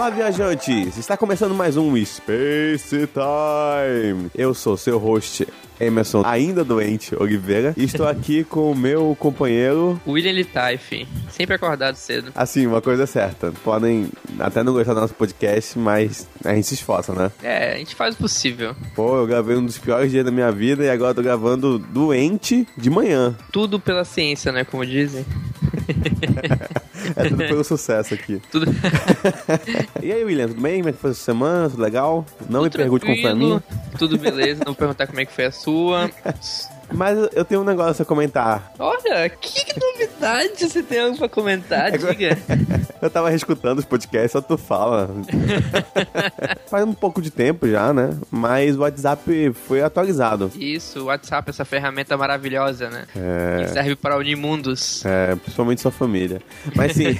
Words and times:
Olá, 0.00 0.08
viajantes! 0.08 0.96
Está 0.96 1.14
começando 1.14 1.54
mais 1.54 1.76
um 1.76 1.94
Space 2.02 3.06
Time. 3.06 4.30
Eu 4.34 4.54
sou 4.54 4.74
seu 4.74 4.96
host, 4.96 5.46
Emerson, 5.80 6.22
ainda 6.24 6.62
doente, 6.62 7.14
Oliveira, 7.20 7.74
e 7.76 7.84
estou 7.84 8.06
aqui 8.06 8.44
com 8.44 8.70
o 8.70 8.74
meu 8.74 9.16
companheiro. 9.18 10.00
William 10.06 10.32
Litaif, 10.32 11.06
sempre 11.30 11.54
acordado 11.54 11.96
cedo. 11.96 12.30
Assim, 12.34 12.66
uma 12.66 12.82
coisa 12.82 13.04
é 13.04 13.06
certa. 13.06 13.52
Podem 13.64 14.10
até 14.38 14.62
não 14.62 14.72
gostar 14.72 14.94
do 14.94 15.00
nosso 15.00 15.14
podcast, 15.14 15.78
mas 15.78 16.28
a 16.44 16.54
gente 16.54 16.66
se 16.66 16.74
esforça, 16.74 17.14
né? 17.14 17.30
É, 17.42 17.74
a 17.74 17.78
gente 17.78 17.94
faz 17.94 18.14
o 18.14 18.18
possível. 18.18 18.76
Pô, 18.94 19.16
eu 19.16 19.26
gravei 19.26 19.56
um 19.56 19.64
dos 19.64 19.78
piores 19.78 20.10
dias 20.10 20.24
da 20.24 20.30
minha 20.30 20.52
vida 20.52 20.84
e 20.84 20.90
agora 20.90 21.14
tô 21.14 21.22
gravando 21.22 21.78
doente 21.78 22.66
de 22.76 22.90
manhã. 22.90 23.34
Tudo 23.50 23.80
pela 23.80 24.04
ciência, 24.04 24.52
né? 24.52 24.64
Como 24.64 24.84
dizem. 24.84 25.24
é 27.16 27.28
tudo 27.28 27.36
pelo 27.38 27.64
sucesso 27.64 28.14
aqui. 28.14 28.40
Tudo. 28.50 28.66
e 30.02 30.12
aí, 30.12 30.24
William, 30.24 30.48
tudo 30.48 30.60
bem? 30.60 30.78
Como 30.78 30.88
é 30.88 30.92
que 30.92 30.98
foi 30.98 31.10
a 31.10 31.14
semana? 31.14 31.70
Tudo 31.70 31.82
legal? 31.82 32.26
Não 32.40 32.46
tudo 32.46 32.64
me 32.64 32.70
pergunte 32.70 33.06
como 33.06 33.20
foi 33.20 33.30
a 33.30 33.34
minha. 33.34 33.62
Tudo 33.98 34.18
beleza, 34.18 34.62
não 34.64 34.74
perguntar 34.74 35.06
como 35.06 35.20
é 35.20 35.24
que 35.24 35.32
foi 35.32 35.46
a 35.46 35.52
sua 35.52 35.69
sua. 35.70 36.10
Mas 36.92 37.18
eu 37.34 37.44
tenho 37.44 37.60
um 37.60 37.64
negócio 37.64 38.02
a 38.02 38.06
comentar. 38.06 38.72
Olha, 38.78 39.28
que 39.28 39.78
novidade 39.78 40.68
você 40.68 40.82
tem 40.82 41.00
algo 41.00 41.16
pra 41.16 41.28
comentar, 41.28 41.92
diga. 41.92 42.38
eu 43.00 43.10
tava 43.10 43.30
reescutando 43.30 43.80
os 43.80 43.84
podcasts, 43.84 44.32
só 44.32 44.40
tu 44.40 44.56
fala. 44.56 45.10
Faz 46.68 46.84
um 46.84 46.92
pouco 46.92 47.22
de 47.22 47.30
tempo 47.30 47.68
já, 47.68 47.92
né? 47.92 48.10
Mas 48.30 48.76
o 48.76 48.80
WhatsApp 48.80 49.52
foi 49.66 49.82
atualizado. 49.82 50.50
Isso, 50.56 51.00
o 51.00 51.04
WhatsApp, 51.04 51.50
essa 51.50 51.64
ferramenta 51.64 52.16
maravilhosa, 52.16 52.90
né? 52.90 53.06
É... 53.16 53.64
Que 53.64 53.72
serve 53.72 53.96
para 53.96 54.16
unir 54.16 54.36
mundos. 54.36 55.04
É, 55.04 55.34
principalmente 55.36 55.80
sua 55.80 55.90
família. 55.90 56.40
Mas 56.74 56.92
sim, 56.92 57.16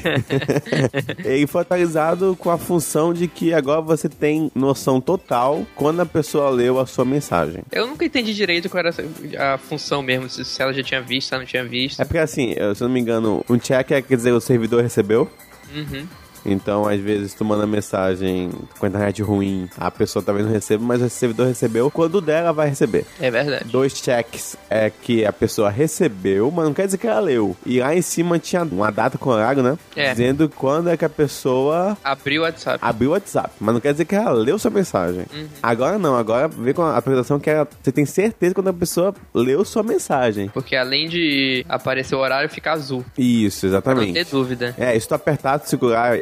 ele 1.24 1.46
foi 1.46 1.62
atualizado 1.62 2.36
com 2.38 2.50
a 2.50 2.58
função 2.58 3.12
de 3.12 3.28
que 3.28 3.54
agora 3.54 3.80
você 3.80 4.08
tem 4.08 4.50
noção 4.54 5.00
total 5.00 5.66
quando 5.74 6.00
a 6.00 6.06
pessoa 6.06 6.50
leu 6.50 6.78
a 6.78 6.86
sua 6.86 7.04
mensagem. 7.04 7.62
Eu 7.72 7.86
nunca 7.86 8.04
entendi 8.04 8.34
direito 8.34 8.68
qual 8.68 8.80
era 8.80 8.90
a 9.38 9.58
função 9.60 10.02
mesmo, 10.02 10.28
se 10.28 10.62
ela 10.62 10.72
já 10.72 10.82
tinha 10.82 11.00
visto, 11.00 11.28
se 11.28 11.34
ela 11.34 11.42
não 11.42 11.48
tinha 11.48 11.64
visto. 11.64 12.00
É 12.00 12.04
porque 12.04 12.18
assim, 12.18 12.54
se 12.54 12.82
eu 12.82 12.88
não 12.88 12.90
me 12.90 13.00
engano, 13.00 13.44
um 13.48 13.58
check 13.58 13.90
é, 13.92 14.02
quer 14.02 14.16
dizer 14.16 14.32
o 14.32 14.40
servidor 14.40 14.82
recebeu. 14.82 15.30
Uhum. 15.74 16.06
Então, 16.44 16.86
às 16.86 17.00
vezes, 17.00 17.34
tu 17.34 17.44
manda 17.44 17.66
mensagem 17.66 18.50
com 18.78 18.86
a 18.86 18.88
internet 18.88 19.22
ruim, 19.22 19.68
a 19.76 19.90
pessoa 19.90 20.22
talvez 20.22 20.46
não 20.46 20.52
receba, 20.52 20.82
mas 20.84 21.02
o 21.02 21.08
servidor 21.08 21.46
recebeu, 21.46 21.90
quando 21.90 22.20
der, 22.20 22.40
ela 22.40 22.52
vai 22.52 22.68
receber. 22.68 23.04
É 23.20 23.30
verdade. 23.30 23.64
Dois 23.64 23.92
checks 23.92 24.56
é 24.68 24.90
que 24.90 25.24
a 25.24 25.32
pessoa 25.32 25.70
recebeu, 25.70 26.50
mas 26.50 26.64
não 26.64 26.74
quer 26.74 26.86
dizer 26.86 26.98
que 26.98 27.06
ela 27.06 27.20
leu. 27.20 27.56
E 27.64 27.80
lá 27.80 27.94
em 27.94 28.02
cima 28.02 28.38
tinha 28.38 28.62
uma 28.62 28.90
data 28.90 29.18
com 29.18 29.30
horário, 29.30 29.62
né? 29.62 29.78
É. 29.94 30.10
Dizendo 30.10 30.48
quando 30.48 30.88
é 30.88 30.96
que 30.96 31.04
a 31.04 31.08
pessoa 31.08 31.96
abriu 32.02 32.42
o 32.42 32.44
WhatsApp. 32.44 32.78
Abriu 32.80 33.10
o 33.10 33.12
WhatsApp, 33.12 33.50
mas 33.60 33.74
não 33.74 33.80
quer 33.80 33.92
dizer 33.92 34.04
que 34.04 34.14
ela 34.14 34.32
leu 34.32 34.58
sua 34.58 34.70
mensagem. 34.70 35.24
Uhum. 35.32 35.48
Agora 35.62 35.98
não, 35.98 36.16
agora 36.16 36.48
vê 36.48 36.72
com 36.72 36.82
a 36.82 36.96
apresentação 36.96 37.38
que 37.38 37.50
ela, 37.50 37.68
você 37.82 37.92
tem 37.92 38.06
certeza 38.06 38.54
quando 38.54 38.68
a 38.68 38.72
pessoa 38.72 39.14
leu 39.34 39.64
sua 39.64 39.82
mensagem. 39.82 40.48
Porque 40.48 40.76
além 40.76 41.08
de 41.08 41.64
aparecer 41.68 42.14
o 42.14 42.18
horário, 42.18 42.48
fica 42.48 42.72
azul. 42.72 43.04
Isso, 43.16 43.66
exatamente. 43.66 44.12
Pra 44.12 44.20
não 44.20 44.26
ter 44.26 44.30
dúvida. 44.30 44.74
É, 44.78 44.98
se 44.98 45.06
tu 45.06 45.14
apertar, 45.14 45.58
tu 45.58 45.68
segurar 45.68 46.18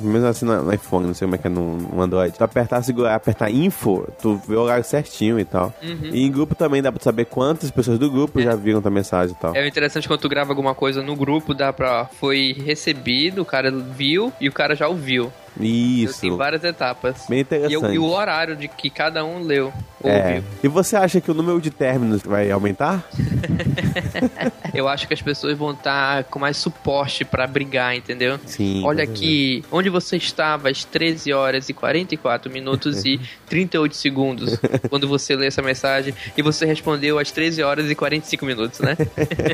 mesmo 0.00 0.26
assim 0.26 0.44
no, 0.44 0.72
iPhone, 0.72 1.06
não 1.06 1.14
sei 1.14 1.26
como 1.26 1.34
é 1.34 1.38
que 1.38 1.46
é 1.46 1.50
no, 1.50 1.76
no 1.76 2.02
Android. 2.02 2.36
Tu 2.36 2.44
apertar, 2.44 2.82
segurar, 2.82 3.14
apertar 3.14 3.50
info, 3.50 4.06
tu 4.20 4.40
vê 4.46 4.56
o 4.56 4.62
horário 4.62 4.84
certinho 4.84 5.38
e 5.38 5.44
tal. 5.44 5.72
Uhum. 5.82 6.10
E 6.12 6.24
em 6.24 6.30
grupo 6.30 6.54
também 6.54 6.82
dá 6.82 6.90
pra 6.92 7.02
saber 7.02 7.26
quantas 7.26 7.70
pessoas 7.70 7.98
do 7.98 8.10
grupo 8.10 8.40
é. 8.40 8.44
já 8.44 8.54
viram 8.54 8.80
tua 8.80 8.90
mensagem 8.90 9.34
e 9.36 9.40
tal. 9.40 9.54
É 9.54 9.66
interessante 9.66 10.08
quando 10.08 10.20
tu 10.20 10.28
grava 10.28 10.50
alguma 10.50 10.74
coisa 10.74 11.02
no 11.02 11.14
grupo, 11.16 11.54
dá 11.54 11.72
pra. 11.72 12.06
Foi 12.06 12.56
recebido, 12.64 13.42
o 13.42 13.44
cara 13.44 13.70
viu 13.70 14.32
e 14.40 14.48
o 14.48 14.52
cara 14.52 14.74
já 14.74 14.88
ouviu. 14.88 15.32
Isso. 15.60 16.20
Tem 16.20 16.36
várias 16.36 16.64
etapas. 16.64 17.24
Bem 17.28 17.40
interessante. 17.40 17.92
E, 17.92 17.94
e, 17.94 17.98
o 17.98 18.04
horário 18.04 18.56
de 18.56 18.68
que 18.68 18.90
cada 18.90 19.24
um 19.24 19.42
leu. 19.42 19.72
É. 20.04 20.42
E 20.62 20.68
você 20.68 20.96
acha 20.96 21.20
que 21.20 21.30
o 21.30 21.34
número 21.34 21.60
de 21.60 21.70
términos 21.70 22.22
vai 22.22 22.50
aumentar? 22.50 23.04
Eu 24.72 24.86
acho 24.86 25.08
que 25.08 25.14
as 25.14 25.22
pessoas 25.22 25.56
vão 25.56 25.72
estar 25.72 26.24
com 26.24 26.38
mais 26.38 26.56
suporte 26.56 27.24
para 27.24 27.46
brigar, 27.46 27.96
entendeu? 27.96 28.38
Sim. 28.46 28.82
Olha 28.84 29.02
aqui, 29.02 29.64
onde 29.72 29.88
você 29.88 30.16
estava 30.16 30.68
às 30.68 30.84
13 30.84 31.32
horas 31.32 31.68
e 31.68 31.72
44 31.72 32.52
minutos 32.52 33.04
e 33.04 33.20
38 33.48 33.96
segundos 33.96 34.58
quando 34.88 35.08
você 35.08 35.34
lê 35.34 35.46
essa 35.46 35.62
mensagem 35.62 36.14
e 36.36 36.42
você 36.42 36.64
respondeu 36.64 37.18
às 37.18 37.30
13 37.30 37.62
horas 37.62 37.90
e 37.90 37.94
45 37.94 38.46
minutos, 38.46 38.80
né? 38.80 38.96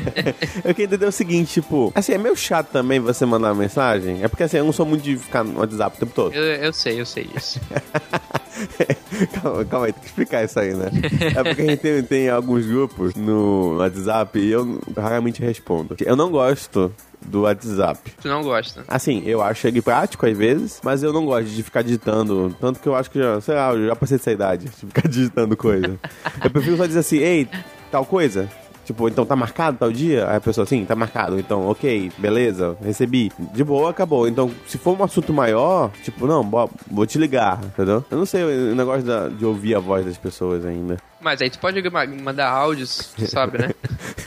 eu 0.63 0.75
queria 0.75 0.85
entender 0.85 1.05
o 1.05 1.11
seguinte, 1.11 1.53
tipo, 1.53 1.91
assim, 1.95 2.13
é 2.13 2.17
meio 2.17 2.35
chato 2.35 2.69
também 2.69 2.99
você 2.99 3.25
mandar 3.25 3.49
uma 3.53 3.61
mensagem. 3.61 4.23
É 4.23 4.27
porque 4.27 4.43
assim, 4.43 4.57
eu 4.57 4.65
não 4.65 4.73
sou 4.73 4.85
muito 4.85 5.03
de 5.03 5.17
ficar 5.17 5.43
no 5.43 5.59
WhatsApp 5.59 5.94
o 5.95 5.99
tempo 5.99 6.13
todo. 6.13 6.33
Eu, 6.33 6.43
eu 6.43 6.73
sei, 6.73 6.99
eu 6.99 7.05
sei 7.05 7.29
isso. 7.35 7.59
calma, 9.41 9.65
calma 9.65 9.85
aí, 9.87 9.93
tem 9.93 10.01
que 10.01 10.07
explicar 10.07 10.43
isso 10.43 10.59
aí, 10.59 10.73
né? 10.73 10.89
É 11.35 11.43
porque 11.43 11.61
a 11.61 11.65
gente 11.65 11.79
tem, 11.79 12.03
tem 12.03 12.29
alguns 12.29 12.65
grupos 12.65 13.15
no 13.15 13.77
WhatsApp 13.77 14.39
e 14.39 14.51
eu 14.51 14.79
raramente 14.95 15.41
respondo. 15.41 15.95
Eu 15.99 16.15
não 16.15 16.29
gosto 16.29 16.93
do 17.21 17.41
WhatsApp. 17.41 18.11
Tu 18.21 18.27
não 18.27 18.43
gosta? 18.43 18.83
Assim, 18.87 19.23
eu 19.25 19.41
acho 19.41 19.67
ele 19.67 19.81
prático 19.81 20.25
às 20.25 20.37
vezes, 20.37 20.79
mas 20.83 21.03
eu 21.03 21.11
não 21.11 21.25
gosto 21.25 21.47
de 21.47 21.63
ficar 21.63 21.81
digitando. 21.81 22.55
Tanto 22.59 22.79
que 22.79 22.87
eu 22.87 22.95
acho 22.95 23.09
que 23.09 23.19
já, 23.19 23.41
sei 23.41 23.55
lá, 23.55 23.73
eu 23.73 23.87
já 23.87 23.95
passei 23.95 24.17
dessa 24.17 24.31
idade 24.31 24.65
de 24.65 24.71
ficar 24.71 25.07
digitando 25.09 25.57
coisa. 25.57 25.99
eu 26.43 26.49
prefiro 26.49 26.77
só 26.77 26.85
dizer 26.85 26.99
assim, 26.99 27.17
ei, 27.17 27.47
tal 27.91 28.05
coisa. 28.05 28.49
Tipo, 28.85 29.09
então 29.09 29.25
tá 29.25 29.35
marcado 29.35 29.77
tal 29.77 29.91
dia? 29.91 30.29
Aí 30.29 30.37
a 30.37 30.41
pessoa, 30.41 30.63
assim, 30.63 30.85
tá 30.85 30.95
marcado. 30.95 31.39
Então, 31.39 31.67
ok, 31.67 32.11
beleza, 32.17 32.77
recebi. 32.81 33.31
De 33.53 33.63
boa, 33.63 33.89
acabou. 33.89 34.27
Então, 34.27 34.49
se 34.67 34.77
for 34.77 34.97
um 34.97 35.03
assunto 35.03 35.33
maior, 35.33 35.91
tipo, 36.03 36.27
não, 36.27 36.43
vou 36.89 37.05
te 37.05 37.17
ligar, 37.17 37.59
entendeu? 37.63 38.05
Eu 38.09 38.17
não 38.17 38.25
sei 38.25 38.43
o 38.43 38.75
negócio 38.75 39.03
da, 39.03 39.27
de 39.27 39.43
ouvir 39.43 39.75
a 39.75 39.79
voz 39.79 40.05
das 40.05 40.17
pessoas 40.17 40.65
ainda. 40.65 40.97
Mas 41.25 41.41
aí 41.41 41.49
tu 41.49 41.57
pode 41.57 41.81
mandar 42.21 42.47
áudios, 42.47 43.11
sabe, 43.27 43.57
né? 43.57 43.71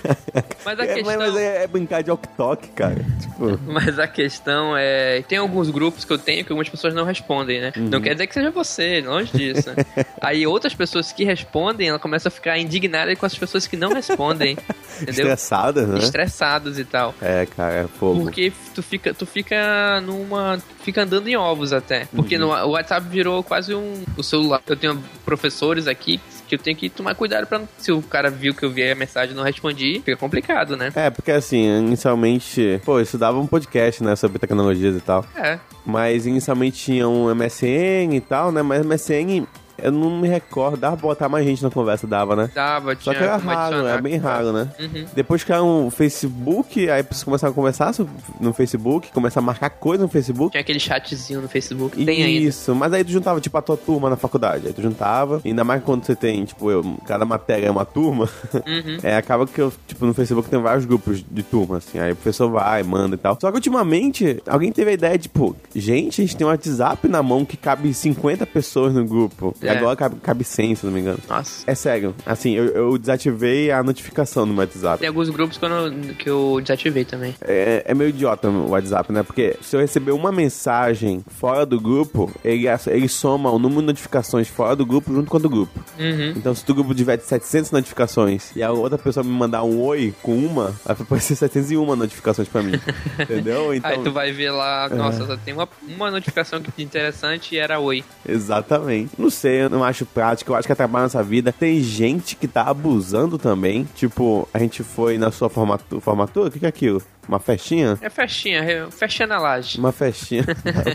Mas 0.67 0.81
a 0.81 0.85
é, 0.85 0.95
questão... 0.95 1.17
Mas 1.17 1.37
é, 1.37 1.63
é 1.63 1.67
brincar 1.69 2.03
de 2.03 2.11
ok 2.11 2.29
cara. 2.75 3.07
Tipo... 3.21 3.61
Mas 3.73 4.01
a 4.01 4.09
questão 4.09 4.77
é... 4.77 5.23
Tem 5.23 5.39
alguns 5.39 5.71
grupos 5.71 6.05
que 6.05 6.13
eu 6.13 6.19
tenho 6.19 6.45
que 6.45 6.51
algumas 6.51 6.69
pessoas 6.69 6.93
não 6.93 7.05
respondem, 7.05 7.61
né? 7.61 7.73
Uhum. 7.77 7.89
Não 7.89 8.01
quer 8.01 8.15
dizer 8.15 8.27
que 8.27 8.35
seja 8.35 8.51
você, 8.51 9.01
longe 9.01 9.31
disso. 9.31 9.71
aí 10.21 10.45
outras 10.45 10.75
pessoas 10.75 11.13
que 11.13 11.23
respondem, 11.23 11.89
ela 11.89 12.01
começa 12.01 12.27
a 12.27 12.33
ficar 12.33 12.59
indignada 12.59 13.15
com 13.15 13.25
as 13.25 13.39
pessoas 13.39 13.65
que 13.69 13.77
não 13.77 13.93
respondem. 13.93 14.59
entendeu? 15.01 15.27
Estressadas, 15.27 15.89
né? 15.89 15.99
Estressadas 16.01 16.81
e 16.81 16.85
tal. 16.85 17.15
É, 17.23 17.47
cara, 17.47 17.75
é 17.75 17.87
fogo. 17.87 18.23
Porque 18.23 18.53
tu 18.75 18.83
fica, 18.83 19.15
tu 19.15 19.25
fica 19.25 20.01
numa... 20.01 20.59
Fica 20.83 21.03
andando 21.03 21.29
em 21.29 21.37
ovos 21.37 21.73
até. 21.73 22.07
Porque 22.07 22.37
uhum. 22.37 22.49
no, 22.49 22.67
o 22.67 22.71
WhatsApp 22.71 23.07
virou 23.09 23.45
quase 23.45 23.73
um... 23.73 24.03
O 24.17 24.23
celular. 24.25 24.61
Eu 24.67 24.77
tenho 24.77 25.01
professores 25.25 25.87
aqui 25.87 26.19
que 26.19 26.38
eu 26.55 26.59
tenho 26.59 26.77
que 26.77 26.89
tomar 26.89 27.15
cuidado 27.15 27.47
para 27.47 27.63
se 27.79 27.93
o 27.93 28.03
cara 28.03 28.31
viu 28.31 28.55
que 28.55 28.65
eu 28.65 28.71
vi 28.71 28.89
a 28.91 28.95
mensagem 28.95 29.33
e 29.33 29.37
não 29.37 29.43
respondi, 29.43 30.01
fica 30.05 30.17
complicado, 30.17 30.77
né? 30.77 30.93
É, 30.95 31.11
porque 31.11 31.31
assim, 31.31 31.79
inicialmente, 31.79 32.81
pô, 32.85 32.99
eu 32.99 33.03
estudava 33.03 33.39
um 33.39 33.47
podcast, 33.47 34.03
né, 34.03 34.17
sobre 34.17 34.39
tecnologias 34.39 34.97
e 34.97 35.01
tal. 35.01 35.25
É. 35.37 35.59
Mas 35.85 36.27
inicialmente 36.27 36.79
tinha 36.79 37.09
um 37.09 37.33
MSN 37.35 38.15
e 38.15 38.21
tal, 38.21 38.53
né, 38.53 38.63
mas 38.63 38.85
MSN 38.85 39.47
eu 39.83 39.93
não 39.93 40.19
me 40.19 40.29
recordo, 40.29 40.77
dava 40.77 40.97
pra 40.97 41.09
botar 41.09 41.29
mais 41.29 41.45
gente 41.45 41.63
na 41.63 41.71
conversa, 41.71 42.07
dava, 42.07 42.35
né? 42.35 42.51
Dava, 42.55 42.97
tinha 42.97 43.15
Só 43.15 43.19
que 43.19 43.25
era 43.25 43.37
raro, 43.37 43.87
é 43.87 44.01
bem 44.01 44.17
raro, 44.17 44.53
né? 44.53 44.69
Uhum. 44.79 45.07
Depois 45.15 45.45
que 45.45 45.53
era 45.53 45.63
um 45.63 45.91
Facebook, 45.91 46.91
aí 46.91 47.03
pessoas 47.03 47.25
começaram 47.25 47.53
a 47.53 47.55
conversar 47.55 47.95
no 48.41 48.53
Facebook, 48.53 49.13
começar 49.13 49.41
a 49.41 49.43
marcar 49.43 49.71
coisa 49.71 50.03
no 50.03 50.09
Facebook. 50.09 50.53
Tinha 50.53 50.61
aquele 50.61 50.81
chatzinho 50.81 51.41
no 51.41 51.49
Facebook, 51.49 52.05
tem 52.05 52.43
Isso, 52.43 52.73
ainda. 52.73 52.81
mas 52.81 52.93
aí 52.93 53.05
tu 53.05 53.13
juntava, 53.13 53.41
tipo, 53.41 53.57
a 53.57 53.63
tua 53.63 53.77
turma 53.77 54.11
na 54.11 54.17
faculdade. 54.17 54.67
Aí 54.67 54.73
tu 54.73 54.83
juntava, 54.83 55.41
ainda 55.45 55.63
mais 55.63 55.83
quando 55.83 56.05
você 56.05 56.17
tem, 56.17 56.45
tipo, 56.45 56.71
eu, 56.71 56.83
cada 57.07 57.25
matéria 57.25 57.67
é 57.67 57.71
uma 57.71 57.85
turma, 57.85 58.29
uhum. 58.55 58.99
é, 59.03 59.17
acaba 59.17 59.47
que 59.47 59.61
eu, 59.61 59.73
tipo, 59.87 60.05
no 60.05 60.13
Facebook 60.13 60.49
tem 60.49 60.61
vários 60.61 60.85
grupos 60.85 61.25
de 61.29 61.43
turma, 61.43 61.79
assim, 61.79 61.99
aí 61.99 62.13
o 62.13 62.17
professor 62.17 62.51
vai, 62.51 62.83
manda 62.83 63.15
e 63.15 63.19
tal. 63.19 63.39
Só 63.41 63.51
que 63.51 63.57
ultimamente, 63.57 64.43
alguém 64.47 64.73
teve 64.73 64.91
a 64.91 64.95
ideia, 64.95 65.19
tipo, 65.19 65.57
gente, 65.75 66.21
a 66.21 66.25
gente 66.25 66.37
tem 66.37 66.47
um 66.47 66.51
WhatsApp 66.51 67.07
na 67.07 67.23
mão 67.23 67.45
que 67.45 67.57
cabe 67.57 67.93
50 67.95 68.45
pessoas 68.47 68.93
no 68.93 69.05
grupo. 69.05 69.55
É. 69.63 69.68
E 69.75 69.77
agora 69.77 69.97
cabe, 69.97 70.17
cabe 70.23 70.45
100, 70.45 70.75
se 70.77 70.87
não 70.87 70.93
me 70.93 71.01
engano. 71.01 71.19
Nossa. 71.29 71.65
É 71.67 71.75
sério. 71.75 72.15
Assim, 72.25 72.53
eu, 72.53 72.67
eu 72.67 72.99
desativei 72.99 73.71
a 73.71 73.83
notificação 73.83 74.47
no 74.47 74.53
meu 74.53 74.63
WhatsApp. 74.63 74.99
Tem 74.99 75.09
alguns 75.09 75.29
grupos 75.29 75.57
que 75.57 75.65
eu, 75.65 76.15
que 76.19 76.31
eu 76.31 76.61
desativei 76.63 77.05
também. 77.05 77.35
É, 77.41 77.83
é 77.87 77.95
meio 77.95 78.11
idiota 78.11 78.49
o 78.49 78.71
WhatsApp, 78.71 79.13
né? 79.13 79.23
Porque 79.23 79.57
se 79.61 79.77
eu 79.77 79.81
receber 79.81 80.13
uma 80.13 80.33
mensagem 80.33 81.25
fora 81.29 81.65
do 81.65 81.81
grupo, 81.81 82.31
ele, 82.45 82.67
ele 82.87 83.09
soma 83.09 83.51
o 83.51 83.59
número 83.59 83.81
de 83.81 83.87
notificações 83.87 84.49
fora 84.49 84.75
do 84.75 84.87
grupo 84.87 85.13
junto 85.13 85.31
com 85.31 85.37
o 85.37 85.41
do 85.41 85.49
grupo. 85.49 85.81
Uhum. 85.99 86.31
Então, 86.37 86.55
se 86.55 86.69
o 86.69 86.75
grupo 86.75 86.95
tiver 86.95 87.19
700 87.19 87.71
notificações 87.71 88.55
e 88.55 88.63
a 88.63 88.71
outra 88.71 88.99
pessoa 88.99 89.25
me 89.25 89.31
mandar 89.31 89.63
um 89.63 89.81
oi 89.81 90.15
com 90.23 90.37
uma, 90.37 90.75
vai 90.85 90.97
aparecer 90.99 91.37
701 91.37 91.97
notificações 91.97 92.49
pra 92.49 92.63
mim. 92.63 92.73
Entendeu? 93.19 93.75
Então... 93.75 93.91
Aí 93.91 93.99
tu 94.03 94.13
vai 94.13 94.33
ver 94.33 94.51
lá, 94.51 94.89
nossa, 94.89 95.23
é. 95.23 95.27
só 95.27 95.37
tem 95.37 95.55
uma, 95.55 95.69
uma 95.87 96.11
notificação 96.11 96.61
que 96.61 96.83
interessante 96.83 97.55
e 97.55 97.59
era 97.59 97.79
oi. 97.79 98.05
Exatamente. 98.27 99.13
Não 99.19 99.31
sei, 99.31 99.58
eu 99.59 99.71
não 99.71 99.85
acho 99.85 100.07
prático, 100.07 100.53
eu 100.53 100.57
acho 100.57 100.67
que 100.67 100.73
atrapalha 100.73 101.05
nossa 101.05 101.23
vida. 101.23 101.53
Tem 101.53 101.81
gente 101.81 102.37
que 102.37 102.49
tá 102.49 102.63
abusando 102.63 103.39
também. 103.39 103.87
Tipo, 103.95 104.49
a 104.53 104.59
gente 104.59 104.83
foi 104.83 105.19
na 105.19 105.31
sua 105.31 105.49
formatu 105.49 106.01
formatura, 106.01 106.49
o 106.49 106.51
que, 106.51 106.61
que 106.61 106.67
é 106.67 106.69
aquilo? 106.69 107.03
Uma 107.29 107.39
festinha? 107.39 107.99
É 108.01 108.09
festinha, 108.09 108.61
é 108.61 108.91
festinha 108.91 109.27
na 109.27 109.39
laje. 109.39 109.79
Uma 109.79 109.93
festinha. 109.93 110.45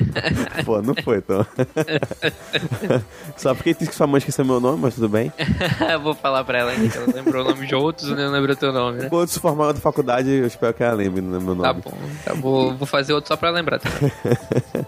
Pô, 0.65 0.81
não 0.81 0.95
foi, 0.95 1.17
então. 1.17 1.45
Só 3.37 3.53
porque 3.53 3.73
disse 3.73 3.91
que 3.91 3.95
sua 3.95 4.07
mãe 4.07 4.17
esqueceu 4.17 4.43
meu 4.43 4.59
nome, 4.59 4.79
mas 4.81 4.95
tudo 4.95 5.07
bem. 5.07 5.31
Vou 6.01 6.15
falar 6.15 6.43
pra 6.43 6.57
ela 6.57 6.71
ainda 6.71 6.89
que 6.89 6.97
ela 6.97 7.05
lembrou 7.13 7.45
o 7.45 7.49
nome 7.49 7.67
de 7.67 7.75
outros 7.75 8.09
e 8.09 8.15
não 8.15 8.31
lembrou 8.31 8.55
teu 8.55 8.73
nome, 8.73 9.03
né? 9.03 9.09
Quando 9.09 9.27
se 9.27 9.39
formar 9.39 9.73
da 9.73 9.79
faculdade, 9.79 10.27
eu 10.27 10.47
espero 10.47 10.73
que 10.73 10.81
ela 10.81 10.95
lembre 10.95 11.21
do 11.21 11.27
meu 11.39 11.53
nome. 11.53 11.61
Tá 11.61 11.73
bom, 11.73 11.97
tá 12.25 12.33
bom. 12.33 12.75
Vou 12.75 12.87
fazer 12.87 13.13
outro 13.13 13.27
só 13.27 13.37
pra 13.37 13.51
lembrar 13.51 13.79
também. 13.79 14.11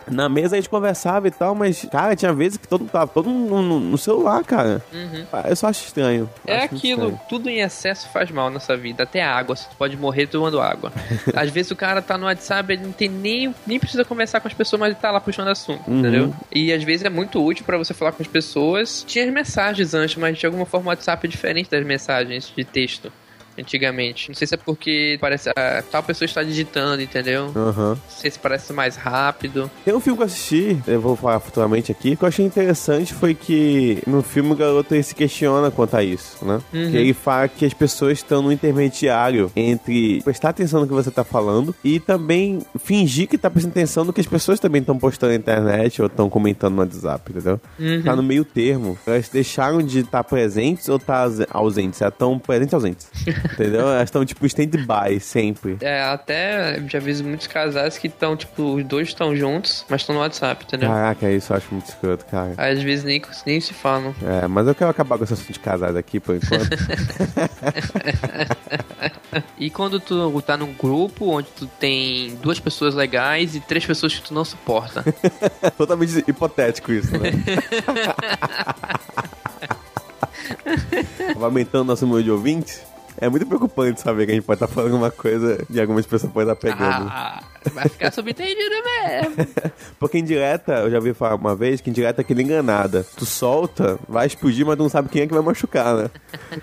Na 0.09 0.27
mesa 0.27 0.55
a 0.55 0.59
gente 0.59 0.69
conversava 0.69 1.27
e 1.27 1.31
tal, 1.31 1.53
mas, 1.53 1.85
cara, 1.91 2.15
tinha 2.15 2.33
vezes 2.33 2.57
que 2.57 2.67
todo 2.67 2.81
mundo 2.81 2.91
tava 2.91 3.07
todo 3.07 3.29
mundo 3.29 3.61
no, 3.65 3.79
no 3.79 3.97
celular, 3.97 4.43
cara. 4.43 4.81
Uhum. 4.93 5.25
Eu 5.49 5.55
só 5.55 5.67
acho 5.67 5.85
estranho. 5.85 6.29
É 6.45 6.57
Acho 6.57 6.75
aquilo, 6.75 7.01
estranho. 7.03 7.21
tudo 7.27 7.49
em 7.49 7.59
excesso 7.61 8.07
faz 8.09 8.29
mal 8.31 8.49
nessa 8.49 8.77
vida. 8.77 9.03
Até 9.03 9.23
água, 9.23 9.55
você 9.55 9.67
pode 9.77 9.97
morrer 9.97 10.27
tomando 10.27 10.61
água. 10.61 10.91
Às 11.35 11.49
vezes 11.49 11.71
o 11.71 11.75
cara 11.75 12.01
tá 12.01 12.17
no 12.17 12.25
WhatsApp, 12.25 12.71
ele 12.73 12.83
não 12.83 12.91
tem 12.91 13.09
nem, 13.09 13.53
nem 13.65 13.79
precisa 13.79 14.05
conversar 14.05 14.39
com 14.39 14.47
as 14.47 14.53
pessoas, 14.53 14.79
mas 14.79 14.91
ele 14.91 14.99
tá 14.99 15.11
lá 15.11 15.19
puxando 15.19 15.47
assunto, 15.49 15.89
Uhum. 15.89 15.99
entendeu? 15.99 16.33
E 16.53 16.71
às 16.71 16.83
vezes 16.83 17.05
é 17.05 17.09
muito 17.09 17.43
útil 17.43 17.65
pra 17.65 17.77
você 17.77 17.93
falar 17.93 18.11
com 18.11 18.21
as 18.21 18.27
pessoas. 18.29 19.03
Tinha 19.07 19.25
as 19.25 19.31
mensagens 19.31 19.93
antes, 19.93 20.15
mas 20.15 20.37
de 20.37 20.45
alguma 20.45 20.65
forma 20.65 20.85
o 20.87 20.89
WhatsApp 20.89 21.25
é 21.25 21.29
diferente 21.29 21.69
das 21.69 21.85
mensagens 21.85 22.51
de 22.55 22.63
texto. 22.63 23.11
Antigamente. 23.57 24.29
Não 24.29 24.35
sei 24.35 24.47
se 24.47 24.53
é 24.55 24.57
porque 24.57 25.17
parece 25.19 25.49
ah, 25.49 25.83
tal 25.91 26.03
pessoa 26.03 26.25
está 26.25 26.43
digitando, 26.43 27.01
entendeu? 27.01 27.51
Aham. 27.55 27.89
Não 27.89 27.99
sei 28.09 28.29
se 28.29 28.39
parece 28.39 28.73
mais 28.73 28.95
rápido. 28.95 29.69
Tem 29.83 29.93
um 29.93 29.99
filme 29.99 30.17
que 30.17 30.23
eu 30.23 30.27
assisti, 30.27 30.81
eu 30.87 30.99
vou 30.99 31.15
falar 31.15 31.39
futuramente 31.39 31.91
aqui, 31.91 32.15
que 32.15 32.23
eu 32.23 32.27
achei 32.27 32.45
interessante 32.45 33.13
foi 33.13 33.33
que 33.33 34.01
no 34.05 34.21
filme 34.21 34.51
o 34.51 34.55
garoto 34.55 35.01
se 35.01 35.15
questiona 35.15 35.71
quanto 35.71 35.95
a 35.95 36.03
isso, 36.03 36.43
né? 36.45 36.61
Uhum. 36.73 36.91
Que 36.91 36.97
ele 36.97 37.13
fala 37.13 37.47
que 37.47 37.65
as 37.65 37.73
pessoas 37.73 38.13
estão 38.13 38.41
no 38.41 38.51
intermediário 38.51 39.51
entre 39.55 40.21
prestar 40.23 40.49
atenção 40.49 40.81
no 40.81 40.87
que 40.87 40.93
você 40.93 41.11
tá 41.11 41.23
falando 41.23 41.75
e 41.83 41.99
também 41.99 42.61
fingir 42.79 43.27
que 43.27 43.37
tá 43.37 43.49
prestando 43.49 43.73
atenção 43.73 44.03
no 44.05 44.13
que 44.13 44.21
as 44.21 44.27
pessoas 44.27 44.59
também 44.59 44.81
estão 44.81 44.97
postando 44.97 45.31
na 45.31 45.37
internet 45.37 46.01
ou 46.01 46.07
estão 46.07 46.29
comentando 46.29 46.75
no 46.75 46.81
WhatsApp, 46.81 47.31
entendeu? 47.31 47.59
Uhum. 47.79 48.03
Tá 48.03 48.15
no 48.15 48.23
meio 48.23 48.43
termo. 48.43 48.97
Elas 49.05 49.29
deixaram 49.29 49.81
de 49.81 49.99
estar 49.99 50.23
presentes 50.23 50.87
ou 50.89 50.99
tá 50.99 51.27
ausentes? 51.51 52.01
Elas 52.01 52.13
estão 52.13 52.37
presentes 52.39 52.73
ausentes. 52.73 53.07
entendeu? 53.53 53.81
Elas 53.81 54.03
estão 54.03 54.25
tipo 54.25 54.45
stand-by 54.45 55.19
sempre. 55.19 55.77
É, 55.81 56.03
até 56.03 56.81
já 56.87 56.99
vi 56.99 57.15
muitos 57.23 57.47
casais 57.47 57.97
que 57.97 58.07
estão, 58.07 58.35
tipo, 58.35 58.75
os 58.75 58.83
dois 58.83 59.07
estão 59.07 59.35
juntos, 59.35 59.85
mas 59.89 60.01
estão 60.01 60.15
no 60.15 60.21
WhatsApp, 60.21 60.65
entendeu? 60.65 60.89
Caraca, 60.89 61.31
isso 61.31 61.53
eu 61.53 61.57
acho 61.57 61.67
muito 61.71 61.87
escroto, 61.87 62.25
cara. 62.25 62.53
Às 62.57 62.81
vezes 62.81 63.05
nem, 63.05 63.21
nem 63.45 63.61
se 63.61 63.73
falam. 63.73 64.13
É, 64.23 64.47
mas 64.47 64.67
eu 64.67 64.75
quero 64.75 64.89
acabar 64.89 65.17
com 65.17 65.23
esse 65.23 65.33
assunto 65.33 65.53
de 65.53 65.59
casais 65.59 65.95
aqui 65.95 66.19
por 66.19 66.35
enquanto. 66.35 66.69
E 69.57 69.69
quando 69.69 69.99
tu 69.99 70.41
tá 70.41 70.57
num 70.57 70.73
grupo 70.73 71.27
onde 71.27 71.49
tu 71.49 71.65
tem 71.65 72.35
duas 72.41 72.59
pessoas 72.59 72.95
legais 72.95 73.55
e 73.55 73.59
três 73.59 73.85
pessoas 73.85 74.15
que 74.15 74.21
tu 74.21 74.33
não 74.33 74.45
suporta. 74.45 75.03
Totalmente 75.77 76.23
hipotético 76.27 76.91
isso, 76.91 77.11
né? 77.17 77.31
Vai 81.35 81.43
aumentando 81.43 81.85
nosso 81.85 82.05
número 82.05 82.23
de 82.23 82.31
ouvintes. 82.31 82.81
É 83.17 83.29
muito 83.29 83.45
preocupante 83.45 84.01
saber 84.01 84.25
que 84.25 84.31
a 84.31 84.35
gente 84.35 84.43
pode 84.45 84.57
estar 84.63 84.67
falando 84.67 84.95
uma 84.95 85.11
coisa 85.11 85.65
e 85.69 85.79
algumas 85.79 86.05
pessoas 86.05 86.31
podem 86.31 86.51
estar 86.51 86.55
pegando. 86.55 87.07
ah, 87.09 87.41
vai 87.73 87.87
ficar 87.87 88.11
subentendido 88.11 88.75
mesmo. 88.83 89.47
Porque 89.99 90.17
indireta, 90.17 90.73
eu 90.73 90.91
já 90.91 90.97
ouvi 90.97 91.13
falar 91.13 91.35
uma 91.35 91.55
vez 91.55 91.81
que 91.81 91.89
indireta 91.89 92.21
é 92.21 92.23
aquele 92.23 92.43
enganada. 92.43 93.05
Tu 93.15 93.25
solta, 93.25 93.97
vai 94.07 94.27
explodir, 94.27 94.65
mas 94.65 94.75
tu 94.75 94.83
não 94.83 94.89
sabe 94.89 95.09
quem 95.09 95.21
é 95.21 95.27
que 95.27 95.33
vai 95.33 95.43
machucar, 95.43 95.95
né? 95.95 96.09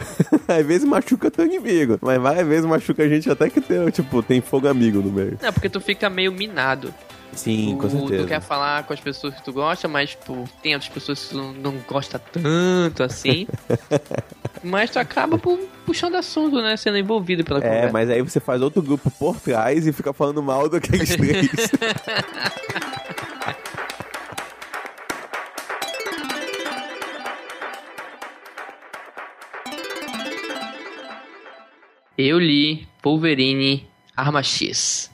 Às 0.49 0.66
vezes 0.66 0.84
machuca 0.87 1.31
teu 1.31 1.46
inimigo, 1.46 1.99
mas 2.02 2.20
várias 2.20 2.46
vezes 2.46 2.66
machuca 2.66 3.02
a 3.02 3.08
gente 3.08 3.31
até 3.31 3.48
que 3.48 3.60
tem, 3.60 3.88
tipo, 3.90 4.22
tem 4.22 4.40
fogo 4.40 4.69
amigo 4.69 5.00
no 5.00 5.10
meio. 5.10 5.38
Não, 5.43 5.52
porque 5.52 5.69
tu 5.69 5.81
fica 5.81 6.10
meio 6.10 6.32
minado. 6.32 6.93
Sim, 7.32 7.76
com 7.79 7.88
tu, 7.88 7.99
certeza. 7.99 8.23
tu 8.25 8.29
quer 8.29 8.40
falar 8.43 8.84
com 8.84 8.93
as 8.93 9.00
pessoas 9.00 9.34
que 9.34 9.43
tu 9.43 9.52
gosta, 9.52 9.88
mas, 9.88 10.11
tipo, 10.11 10.49
tem 10.62 10.75
outras 10.75 10.93
pessoas 10.93 11.23
que 11.25 11.29
tu 11.31 11.37
não, 11.55 11.75
gosta 11.88 12.19
tanto 12.19 13.02
assim. 13.02 13.46
mas 14.62 14.90
tu 14.90 14.99
acaba 14.99 15.38
pu- 15.38 15.67
puxando 15.87 16.17
assunto, 16.17 16.61
né? 16.61 16.76
Sendo 16.76 16.99
envolvido 16.99 17.43
pela 17.43 17.58
É, 17.58 17.62
conversa. 17.62 17.93
mas 17.93 18.11
aí 18.11 18.20
você 18.23 18.38
faz 18.38 18.61
outro 18.61 18.82
grupo 18.82 19.11
por 19.12 19.40
trás 19.40 19.87
e 19.87 19.93
fica 19.93 20.12
falando 20.12 20.43
mal 20.43 20.69
daqueles 20.69 21.17
três. 21.17 21.49
Eu 32.17 32.38
li 32.38 32.87
Wolverine 33.02 33.88
Arma 34.17 34.43
X. 34.43 35.11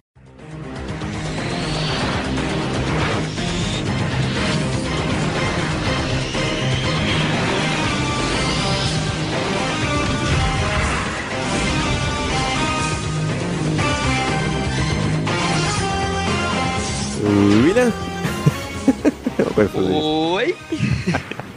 Agora 19.58 19.68
foi. 19.68 19.84
Oi? 19.90 20.56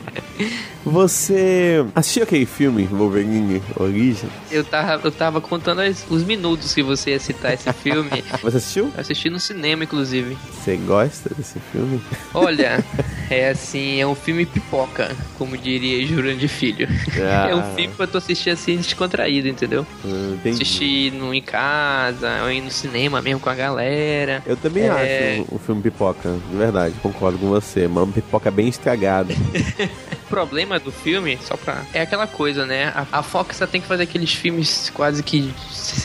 Você 0.91 1.85
assistiu 1.95 2.23
aquele 2.23 2.45
filme 2.45 2.83
Wolverine 2.85 3.61
Origins? 3.77 4.25
Eu 4.51 4.61
tava, 4.63 5.01
eu 5.07 5.11
tava 5.11 5.39
contando 5.39 5.79
as- 5.79 6.05
os 6.09 6.21
minutos 6.23 6.73
que 6.73 6.83
você 6.83 7.11
ia 7.11 7.19
citar 7.19 7.53
esse 7.53 7.71
filme. 7.71 8.09
Você 8.43 8.57
assistiu? 8.57 8.91
Eu 8.93 8.99
assisti 8.99 9.29
no 9.29 9.39
cinema, 9.39 9.85
inclusive. 9.85 10.37
Você 10.51 10.75
gosta 10.75 11.33
desse 11.33 11.59
filme? 11.71 12.01
Olha, 12.33 12.83
é 13.29 13.49
assim, 13.49 14.01
é 14.01 14.05
um 14.07 14.15
filme 14.15 14.45
pipoca, 14.45 15.15
como 15.37 15.57
diria 15.57 16.05
Jurandir 16.05 16.49
Filho. 16.49 16.87
Ah. 17.17 17.47
É 17.49 17.55
um 17.55 17.63
filme 17.75 17.93
pra 17.95 18.05
tu 18.05 18.17
assistir 18.17 18.49
assim, 18.49 18.75
descontraído, 18.77 19.47
entendeu? 19.47 19.85
Entendi. 20.03 20.55
Assistir 20.55 21.13
no, 21.13 21.33
em 21.33 21.41
casa, 21.41 22.41
ou 22.43 22.51
ir 22.51 22.59
no 22.61 22.69
cinema 22.71 23.21
mesmo 23.21 23.39
com 23.39 23.49
a 23.49 23.55
galera. 23.55 24.43
Eu 24.45 24.57
também 24.57 24.83
É. 24.83 25.39
acho 25.39 25.55
o 25.55 25.57
filme 25.57 25.81
pipoca, 25.81 26.35
de 26.49 26.57
verdade, 26.57 26.95
concordo 27.01 27.37
com 27.37 27.47
você. 27.47 27.87
Mas 27.87 28.03
uma 28.03 28.11
pipoca 28.13 28.51
bem 28.51 28.67
estragada. 28.67 29.33
O 30.31 30.33
problema 30.33 30.79
do 30.79 30.93
filme, 30.93 31.37
só 31.41 31.57
pra. 31.57 31.83
É 31.93 32.01
aquela 32.01 32.25
coisa, 32.25 32.65
né? 32.65 32.85
A, 32.95 33.19
a 33.19 33.21
Fox 33.21 33.59
tem 33.69 33.81
que 33.81 33.87
fazer 33.87 34.03
aqueles 34.03 34.33
filmes 34.33 34.89
quase 34.93 35.21
que 35.21 35.53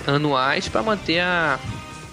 anuais 0.05 0.69
pra 0.69 0.83
manter 0.83 1.21
a, 1.21 1.61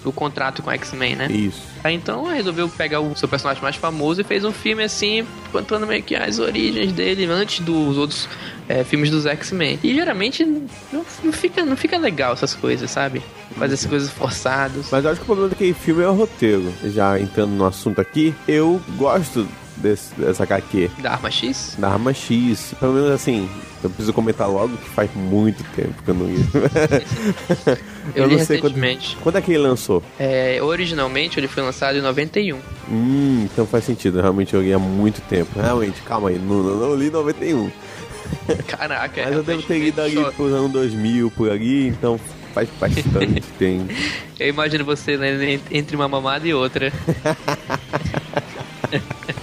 o 0.05 0.11
contrato 0.11 0.61
com 0.61 0.69
a 0.69 0.75
X-Men, 0.75 1.15
né? 1.15 1.27
Isso. 1.31 1.61
Aí 1.83 1.95
então 1.95 2.25
resolveu 2.25 2.69
pegar 2.69 2.99
o 2.99 3.15
seu 3.15 3.27
personagem 3.27 3.61
mais 3.63 3.75
famoso 3.75 4.21
e 4.21 4.23
fez 4.23 4.45
um 4.45 4.51
filme 4.51 4.83
assim, 4.83 5.25
contando 5.51 5.87
meio 5.87 6.03
que 6.03 6.15
as 6.15 6.37
origens 6.39 6.91
dele 6.91 7.25
antes 7.25 7.59
dos 7.59 7.97
outros 7.97 8.29
é, 8.69 8.83
filmes 8.83 9.09
dos 9.09 9.25
X-Men. 9.25 9.79
E 9.83 9.93
geralmente 9.93 10.45
não, 10.45 11.05
não 11.23 11.33
fica, 11.33 11.65
não 11.65 11.75
fica 11.75 11.97
legal 11.97 12.33
essas 12.33 12.53
coisas, 12.53 12.91
sabe? 12.91 13.23
Fazer 13.57 13.73
essas 13.73 13.89
coisas 13.89 14.09
forçadas. 14.11 14.87
Mas 14.91 15.03
eu 15.03 15.11
acho 15.11 15.19
que 15.19 15.23
o 15.23 15.25
problema 15.25 15.49
daquele 15.49 15.73
filme 15.73 16.03
é 16.03 16.07
o 16.07 16.13
roteiro. 16.13 16.71
Já 16.85 17.19
entrando 17.19 17.51
no 17.51 17.65
assunto 17.65 17.99
aqui, 17.99 18.33
eu 18.47 18.79
gosto 18.97 19.47
desse, 19.77 20.13
dessa 20.15 20.43
HQ. 20.43 20.89
Da 20.99 21.11
Arma 21.13 21.29
X? 21.31 21.75
Da 21.77 21.89
Arma 21.89 22.13
X. 22.13 22.73
Pelo 22.79 22.93
menos 22.93 23.11
assim, 23.11 23.49
eu 23.83 23.89
preciso 23.89 24.13
comentar 24.13 24.49
logo 24.49 24.75
que 24.77 24.89
faz 24.89 25.09
muito 25.15 25.63
tempo 25.75 26.01
que 26.03 26.09
eu 26.09 26.13
não 26.13 26.29
ia. 26.29 26.37
Eu, 28.15 28.27
li 28.27 28.35
não 28.35 28.43
sei 28.45 28.57
quando, 28.59 28.73
recentemente. 28.73 29.17
quando 29.23 29.37
é 29.37 29.41
que 29.41 29.51
ele 29.51 29.59
lançou. 29.59 30.03
É, 30.19 30.59
originalmente 30.61 31.39
ele 31.39 31.47
foi 31.47 31.63
lançado 31.63 31.97
em 31.97 32.01
91. 32.01 32.57
Hum, 32.91 33.47
então 33.51 33.65
faz 33.65 33.85
sentido. 33.85 34.19
Realmente 34.21 34.53
eu 34.53 34.61
li 34.61 34.73
há 34.73 34.77
muito 34.79 35.21
tempo. 35.21 35.57
Realmente, 35.59 36.01
calma 36.01 36.27
aí. 36.29 36.37
Não, 36.37 36.61
não, 36.61 36.75
não 36.89 36.95
li 36.95 37.09
91. 37.09 37.71
Caraca, 38.67 39.21
Mas 39.23 39.33
eu 39.33 39.43
devo 39.43 39.61
ter 39.63 39.79
lido 39.79 40.01
ali 40.01 40.15
só- 40.15 40.31
pro 40.31 40.45
ano 40.45 40.67
2000, 40.69 41.31
por 41.31 41.49
ali. 41.49 41.87
Então 41.87 42.19
faz 42.53 42.67
bastante 42.79 43.41
tempo. 43.57 43.91
Eu 44.39 44.49
imagino 44.49 44.83
você 44.83 45.15
né, 45.17 45.59
entre 45.71 45.95
uma 45.95 46.07
mamada 46.09 46.45
e 46.47 46.53
outra. 46.53 46.91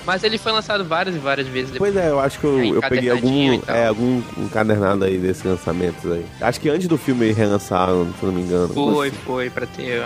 Mas 0.06 0.24
ele 0.24 0.38
foi 0.38 0.52
lançado 0.52 0.84
várias 0.84 1.14
e 1.14 1.18
várias 1.18 1.46
vezes 1.46 1.70
depois. 1.72 1.92
Pois 1.92 2.04
é, 2.04 2.10
eu 2.10 2.18
acho 2.20 2.38
que 2.38 2.46
eu, 2.46 2.58
É, 2.60 2.68
eu 2.68 2.80
peguei 2.82 3.10
algum, 3.10 3.60
é, 3.66 3.86
algum 3.86 4.22
encadernado 4.38 5.04
aí 5.04 5.18
desses 5.18 5.42
lançamentos 5.42 6.10
aí. 6.10 6.24
Acho 6.40 6.60
que 6.60 6.68
antes 6.68 6.88
do 6.88 6.96
filme 6.96 7.32
relançaram, 7.32 8.06
se 8.18 8.22
eu 8.22 8.28
não 8.28 8.34
me 8.34 8.42
engano. 8.42 8.68
Foi, 8.72 9.10
foi, 9.10 9.50
pra 9.50 9.66
ter, 9.66 10.02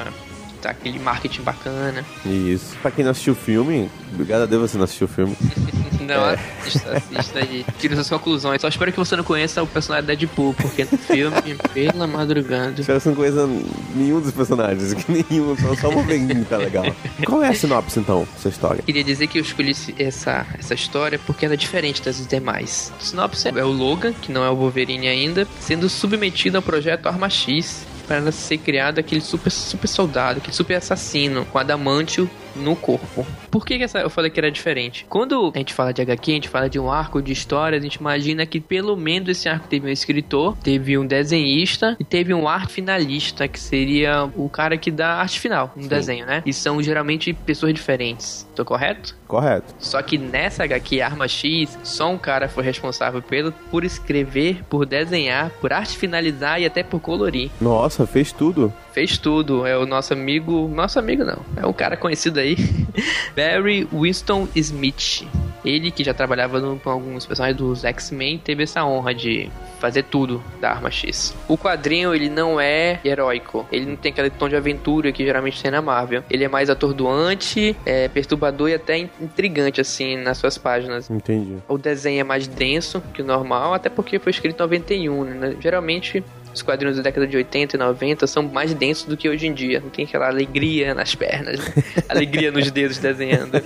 tá 0.65 0.71
aquele 0.71 0.99
marketing 0.99 1.43
bacana. 1.43 2.05
Isso. 2.25 2.77
Pra 2.81 2.91
quem 2.91 3.05
não 3.05 3.11
assistiu 3.13 3.35
o 3.35 3.37
filme, 3.37 3.91
obrigado 4.13 4.43
a 4.43 4.47
Deus 4.47 4.71
você 4.71 4.79
não 4.79 4.85
assistiu 4.85 5.07
o 5.07 5.11
filme. 5.11 5.37
Não, 6.05 6.29
é. 6.29 6.35
assista, 6.35 6.97
assista 6.99 7.39
aí. 7.39 7.65
Tira 7.79 7.95
suas 7.95 8.11
conclusões. 8.11 8.61
Só 8.61 8.69
espero 8.69 8.93
que 8.93 8.99
você 8.99 9.17
não 9.17 9.25
conheça 9.25 9.63
o 9.63 9.67
personagem 9.67 10.07
Deadpool, 10.07 10.53
porque 10.53 10.85
no 10.85 10.99
filme, 10.99 11.35
pela 11.73 12.07
madrugada. 12.07 12.79
Espero 12.79 12.99
que 12.99 13.05
você 13.05 13.09
não 13.09 13.17
conheça 13.17 13.49
nenhum 13.95 14.21
dos 14.21 14.31
personagens, 14.31 14.93
que 14.93 15.11
nenhum, 15.11 15.57
só, 15.57 15.75
só 15.77 15.89
o 15.89 15.93
Wolverine 15.93 16.45
tá 16.45 16.59
legal. 16.59 16.85
Qual 17.25 17.43
é 17.43 17.49
a 17.49 17.55
sinopse, 17.55 17.99
então, 17.99 18.29
dessa 18.35 18.51
história? 18.51 18.83
Queria 18.83 19.03
dizer 19.03 19.29
que 19.29 19.39
eu 19.39 19.43
escolhi 19.43 19.75
essa, 19.99 20.47
essa 20.59 20.75
história 20.75 21.19
porque 21.25 21.47
ela 21.47 21.55
é 21.55 21.57
diferente 21.57 22.03
das 22.03 22.27
demais. 22.27 22.93
A 23.01 23.03
sinopse 23.03 23.49
é 23.49 23.65
o 23.65 23.73
Logan, 23.73 24.13
que 24.13 24.31
não 24.31 24.45
é 24.45 24.51
o 24.51 24.57
Wolverine 24.57 25.09
ainda, 25.09 25.49
sendo 25.59 25.89
submetido 25.89 26.59
ao 26.59 26.63
projeto 26.63 27.07
Arma 27.07 27.31
X, 27.31 27.87
para 28.07 28.31
ser 28.33 28.59
criado 28.59 28.99
aquele 28.99 29.21
super, 29.21 29.51
super 29.51 29.89
soldado, 29.89 30.39
aquele 30.39 30.55
super 30.55 30.77
assassino 30.77 31.45
com 31.47 31.59
adamantio 31.59 32.29
no 32.57 32.77
corpo. 32.77 33.27
Por 33.51 33.65
que, 33.65 33.79
que 33.79 33.85
essa, 33.85 34.01
eu 34.01 34.11
falei 34.11 34.31
que 34.31 34.39
era 34.39 34.51
diferente? 34.51 35.07
Quando 35.09 35.53
a 35.55 35.59
gente 35.59 35.73
fala 35.73 35.93
de 35.93 36.03
HQ, 36.03 36.31
a 36.31 36.35
gente 36.35 36.49
fala 36.49 36.69
de 36.69 36.79
um 36.79 36.91
arco 36.91 37.23
de 37.23 37.33
história, 37.33 37.79
a 37.79 37.81
gente 37.81 37.97
imagina 37.97 38.47
que 38.47 38.61
pelo 38.61 38.97
menos 38.97 39.29
esse 39.29 39.49
arco 39.49 39.69
teve 39.69 39.89
um 39.89 39.91
escritor, 39.91 40.57
teve 40.63 40.97
um 40.99 41.07
desenhista 41.07 41.97
e 41.99 42.05
teve 42.05 42.33
um 42.35 42.49
arte 42.49 42.73
finalista, 42.73 43.49
que 43.49 43.59
seria 43.59 44.31
o 44.37 44.49
cara 44.49 44.77
que 44.77 44.91
dá 44.91 45.15
arte 45.15 45.41
final 45.41 45.73
no 45.77 45.83
Sim. 45.83 45.89
desenho, 45.89 46.27
né? 46.27 46.43
E 46.45 46.53
são 46.53 46.83
geralmente 46.83 47.33
pessoas 47.33 47.75
diferentes. 47.75 48.47
Tô 48.55 48.65
correto? 48.65 49.17
Correto. 49.27 49.75
Só 49.79 50.01
que 50.03 50.17
nessa 50.17 50.65
HQ 50.65 51.01
Arma 51.01 51.27
X, 51.27 51.79
só 51.83 52.11
um 52.11 52.19
cara 52.19 52.49
foi 52.49 52.63
responsável 52.63 53.21
pelo, 53.21 53.53
por 53.71 53.85
escrever, 53.85 54.63
por 54.69 54.87
desenhar, 54.87 55.51
por 55.61 55.73
arte 55.73 55.97
finalizar 55.97 56.61
e 56.61 56.67
até 56.67 56.83
por 56.83 57.01
colorir. 57.01 57.51
Nossa, 57.61 58.07
fez 58.07 58.33
tudo. 58.33 58.73
Fez 58.93 59.19
tudo. 59.19 59.67
É 59.67 59.77
o 59.77 59.87
nosso 59.87 60.13
amigo. 60.13 60.69
Nosso 60.69 60.99
amigo 60.99 61.25
não. 61.25 61.39
É 61.57 61.67
um 61.67 61.73
cara 61.73 61.97
conhecido 61.97 62.39
aí. 62.39 62.44
Barry 63.35 63.89
Winston 63.93 64.49
Smith. 64.55 65.27
Ele 65.65 65.91
que 65.91 66.05
já 66.05 66.13
trabalhava 66.13 66.61
no, 66.61 66.79
com 66.79 66.91
alguns 66.91 67.25
personagens 67.25 67.57
dos 67.57 67.85
X-Men 67.85 68.39
teve 68.39 68.65
essa 68.65 68.85
honra 68.85 69.15
de 69.15 69.51
fazer 69.81 70.05
tudo 70.05 70.43
da 70.61 70.71
Arma 70.71 70.91
X. 70.91 71.35
O 71.49 71.57
quadrinho 71.57 72.15
ele 72.15 72.29
não 72.29 72.61
é 72.61 73.01
heróico, 73.05 73.67
ele 73.73 73.87
não 73.87 73.97
tem 73.97 74.13
aquele 74.13 74.31
tom 74.31 74.49
de 74.49 74.57
aventura 74.57 75.11
que 75.11 75.25
geralmente 75.25 75.63
tem 75.63 75.71
na 75.71 75.81
Marvel. 75.81 76.23
Ele 76.31 76.45
é 76.45 76.49
mais 76.49 76.69
atordoante, 76.69 77.75
é 77.87 78.09
perturbador 78.09 78.69
e 78.69 78.75
até 78.75 78.99
intrigante 78.99 79.81
assim 79.81 80.17
nas 80.17 80.39
suas 80.39 80.59
páginas. 80.59 81.11
Entendi. 81.11 81.57
O 81.67 81.79
desenho 81.79 82.21
é 82.21 82.25
mais 82.25 82.47
denso 82.47 83.03
que 83.13 83.23
o 83.23 83.25
normal, 83.25 83.73
até 83.73 83.89
porque 83.89 84.19
foi 84.19 84.31
escrito 84.31 84.57
em 84.57 84.59
91, 84.59 85.25
né? 85.25 85.57
Geralmente 85.61 86.23
os 86.55 86.63
quadrinhos 86.63 86.97
da 86.97 87.03
década 87.03 87.27
de 87.27 87.37
80 87.37 87.77
e 87.77 87.79
90 87.79 88.27
são 88.27 88.45
mais 88.45 88.73
densos 88.73 89.05
do 89.05 89.17
que 89.17 89.29
hoje 89.29 89.47
em 89.47 89.53
dia. 89.53 89.81
Não 89.81 89.91
tem 89.91 90.05
aquela 90.05 90.29
alegria 90.29 90.95
nas 90.95 91.15
pernas, 91.15 91.59
né? 91.59 91.73
alegria 92.09 92.53
nos 92.53 92.71
dedos 92.71 92.99
desenhando. 92.99 93.61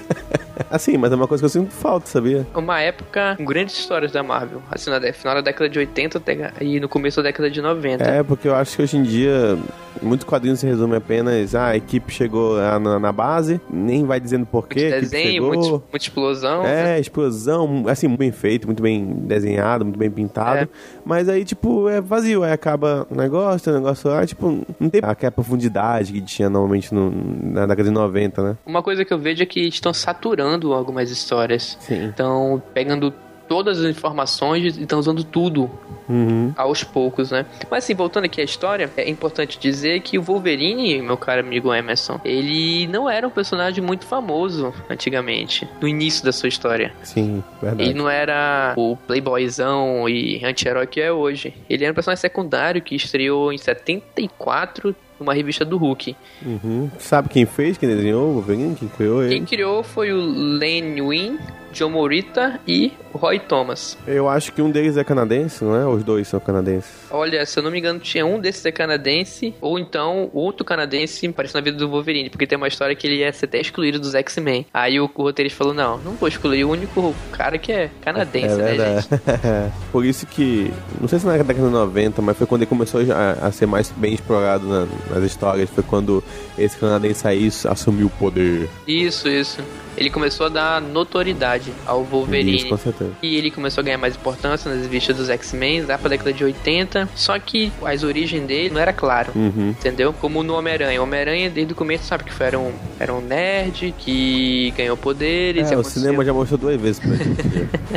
Assim, 0.71 0.97
mas 0.97 1.13
é 1.13 1.15
uma 1.15 1.27
coisa 1.27 1.41
que 1.43 1.47
eu 1.47 1.51
sinto 1.51 1.73
falta, 1.73 2.07
sabia? 2.07 2.47
Uma 2.55 2.81
época 2.81 3.37
com 3.37 3.45
grandes 3.45 3.79
histórias 3.79 4.13
da 4.13 4.23
Marvel. 4.23 4.63
Assim, 4.71 4.91
no 4.91 5.13
final 5.13 5.35
da 5.37 5.41
década 5.41 5.69
de 5.69 5.79
80 5.79 6.23
e 6.61 6.81
no 6.81 6.89
começo 6.89 7.17
da 7.23 7.29
década 7.29 7.51
de 7.51 7.61
90. 7.61 8.05
É, 8.05 8.23
porque 8.23 8.49
eu 8.49 8.55
acho 8.55 8.77
que 8.77 8.83
hoje 8.83 8.97
em 8.97 9.03
dia 9.03 9.59
muitos 10.03 10.25
quadrinhos 10.25 10.61
se 10.61 10.67
resumem 10.67 10.97
apenas 10.97 11.55
ah, 11.55 11.69
a 11.69 11.77
equipe 11.77 12.13
chegou 12.13 12.57
na, 12.57 12.99
na 12.99 13.13
base, 13.13 13.61
nem 13.71 14.05
vai 14.05 14.21
dizendo 14.21 14.47
porquê. 14.47 14.89
Muito 14.89 15.01
desenho, 15.01 15.45
muito, 15.45 15.71
muita 15.71 15.97
explosão. 15.97 16.65
É, 16.65 16.85
né? 16.85 17.01
explosão, 17.01 17.85
assim, 17.89 18.09
muito 18.09 18.19
bem 18.19 18.33
feito, 18.33 18.67
muito 18.67 18.83
bem 18.83 19.05
desenhado, 19.05 19.85
muito 19.85 19.99
bem 19.99 20.11
pintado. 20.11 20.61
É. 20.61 20.69
Mas 21.05 21.29
aí, 21.29 21.45
tipo, 21.45 21.89
é 21.89 22.01
vazio. 22.01 22.43
Aí 22.43 22.53
acaba 22.53 23.07
o 23.11 23.15
negócio, 23.15 23.73
o 23.73 23.75
negócio 23.75 24.11
lá, 24.11 24.27
tipo, 24.27 24.65
não 24.79 24.89
tem 24.89 25.01
aquela 25.03 25.33
profundidade 25.33 26.13
que 26.13 26.21
tinha 26.21 26.49
normalmente 26.49 26.95
no, 26.95 27.11
na 27.11 27.67
década 27.67 27.85
de 27.85 27.91
90, 27.91 28.43
né? 28.43 28.57
Uma 28.67 28.83
coisa 28.83 29.05
que 29.05 29.13
eu 29.13 29.19
vejo 29.19 29.43
é 29.43 29.47
que 29.47 29.61
estão 29.61 29.93
saturando 29.93 30.58
algumas 30.73 31.11
histórias. 31.11 31.77
Sim. 31.81 32.05
Então, 32.05 32.63
pegando 32.75 33.13
todas 33.49 33.79
as 33.79 33.91
informações 33.91 34.77
e 34.77 34.83
estão 34.83 34.99
usando 34.99 35.25
tudo 35.25 35.71
uhum. 36.09 36.53
aos 36.57 36.85
poucos, 36.85 37.31
né? 37.31 37.47
Mas 37.71 37.85
assim, 37.85 37.95
voltando 37.95 38.25
aqui 38.25 38.41
à 38.41 38.45
história, 38.45 38.91
é 38.97 39.09
importante 39.09 39.59
dizer 39.59 40.01
que 40.01 40.19
o 40.19 40.23
Wolverine, 40.23 41.01
meu 41.03 41.17
caro 41.17 41.41
amigo 41.41 41.73
Emerson, 41.73 42.21
ele 42.25 42.87
não 42.89 43.09
era 43.09 43.27
um 43.27 43.31
personagem 43.31 43.83
muito 43.83 44.07
famoso 44.07 44.73
antigamente, 44.89 45.69
no 45.81 45.89
início 45.89 46.25
da 46.25 46.33
sua 46.33 46.49
história. 46.49 46.93
Sim, 47.03 47.43
verdade. 47.61 47.91
Ele 47.91 47.95
não 47.99 48.09
era 48.09 48.75
o 48.77 48.97
playboyzão 48.97 50.09
e 50.09 50.45
anti-herói 50.45 50.87
que 50.87 51.01
é 51.01 51.13
hoje. 51.13 51.55
Ele 51.69 51.85
era 51.85 51.93
um 51.93 51.95
personagem 51.95 52.21
secundário 52.21 52.83
que 52.83 52.95
estreou 52.95 53.53
em 53.53 53.59
74 53.59 54.95
numa 55.19 55.35
revista 55.35 55.65
do 55.65 55.77
Hulk. 55.77 56.15
Uhum. 56.45 56.91
Sabe 56.99 57.29
quem 57.29 57.45
fez, 57.45 57.77
quem 57.77 57.89
desenhou 57.89 58.31
o 58.31 58.33
Wolverine? 58.35 58.77
Quem 58.77 58.89
criou 58.89 59.23
ele? 59.23 59.35
Quem 59.35 59.45
criou 59.45 59.83
foi 59.83 60.13
o 60.13 60.21
Len 60.21 61.01
Wein, 61.01 61.39
John 61.73 61.91
Morita 61.91 62.61
e 62.67 62.93
Roy 63.13 63.39
Thomas. 63.39 63.97
Eu 64.07 64.29
acho 64.29 64.53
que 64.53 64.63
um 64.63 64.71
deles 64.71 64.97
é 64.97 65.05
canadense, 65.05 65.65
não 65.65 65.75
é? 65.75 65.87
Os 65.87 66.03
dois 66.03 66.29
são 66.29 66.41
canadenses. 66.41 66.91
Olha, 67.11 67.45
se 67.45 67.59
eu 67.59 67.63
não 67.63 67.71
me 67.71 67.79
engano, 67.79 67.99
tinha 67.99 68.25
um 68.25 68.39
desses 68.39 68.65
é 68.65 68.73
canadense, 68.73 69.55
ou 69.61 69.79
então 69.79 70.31
outro 70.33 70.65
canadense 70.65 71.27
aparece 71.27 71.55
na 71.55 71.61
vida 71.61 71.77
do 71.77 71.89
Wolverine, 71.89 72.31
porque 72.31 72.47
tem 72.47 72.57
uma 72.57 72.69
história 72.69 72.95
que 72.95 73.07
ele 73.07 73.17
ia 73.17 73.33
ser 73.33 73.47
até 73.47 73.61
excluído 73.61 73.99
dos 73.99 74.15
X-Men. 74.15 74.67
Aí 74.73 75.01
o, 75.01 75.11
o 75.15 75.23
roteirista 75.23 75.59
falou: 75.59 75.75
não, 75.75 75.99
não 75.99 76.13
vou 76.13 76.29
excluir 76.29 76.65
o 76.65 76.71
único 76.71 77.15
cara 77.33 77.59
que 77.59 77.73
é 77.73 77.91
canadense, 78.01 78.61
é 78.61 78.75
né, 78.77 78.77
gente? 78.77 79.09
Por 79.91 80.05
isso 80.05 80.27
que, 80.27 80.73
não 81.01 81.09
sei 81.09 81.19
se 81.19 81.27
na 81.27 81.33
década 81.33 81.55
de 81.55 81.61
90, 81.61 82.23
mas 82.23 82.37
foi 82.37 82.47
quando 82.47 82.63
ele 82.63 82.69
começou 82.69 83.01
a, 83.01 83.47
a 83.47 83.53
ser 83.53 83.67
mais 83.67 83.91
bem 83.91 84.15
explorado 84.15 84.67
na, 84.67 84.87
nas 85.11 85.25
histórias. 85.25 85.71
Foi 85.71 85.83
quando 85.83 86.23
esse 86.59 86.77
canadense 86.77 87.27
aí 87.27 87.49
assumiu 87.69 88.07
o 88.07 88.11
poder. 88.11 88.69
Isso, 88.87 89.29
isso 89.29 89.63
ele 89.99 90.11
começou 90.11 90.47
a 90.47 90.49
dar 90.49 90.81
notoriedade 90.81 91.73
ao 91.85 92.05
Wolverine. 92.05 92.57
Isso, 92.57 92.69
com 92.69 92.77
certeza. 92.77 93.11
E 93.21 93.37
ele 93.37 93.51
começou 93.51 93.83
a 93.83 93.85
ganhar 93.85 93.99
mais 93.99 94.15
importância 94.15 94.73
nas 94.73 94.83
revistas 94.83 95.17
dos 95.17 95.29
X-Men 95.29 95.83
lá 95.83 95.99
pra 95.99 96.09
década 96.09 96.33
de 96.33 96.45
80. 96.45 97.09
Só 97.17 97.37
que 97.39 97.73
as 97.85 98.05
origens 98.05 98.47
dele 98.47 98.71
não 98.71 98.81
era 98.81 98.93
claro. 98.93 99.33
Uhum. 99.35 99.71
Entendeu? 99.71 100.13
Como 100.13 100.45
no 100.45 100.55
Homem-Aranha. 100.55 101.01
O 101.01 101.03
Homem-Aranha, 101.03 101.51
desde 101.51 101.73
o 101.73 101.77
começo, 101.77 102.05
sabe 102.05 102.23
que 102.23 102.33
foi, 102.33 102.47
era, 102.47 102.59
um, 102.61 102.73
era 103.01 103.13
um 103.13 103.21
nerd 103.21 103.93
que 103.99 104.73
ganhou 104.77 104.97
poderes. 104.97 105.73
É, 105.73 105.77
o 105.77 105.83
cinema 105.83 106.25
já 106.25 106.33
mostrou 106.33 106.59
duas 106.59 106.81
vezes 106.81 107.01
pra 107.01 107.17
gente. 107.17 107.43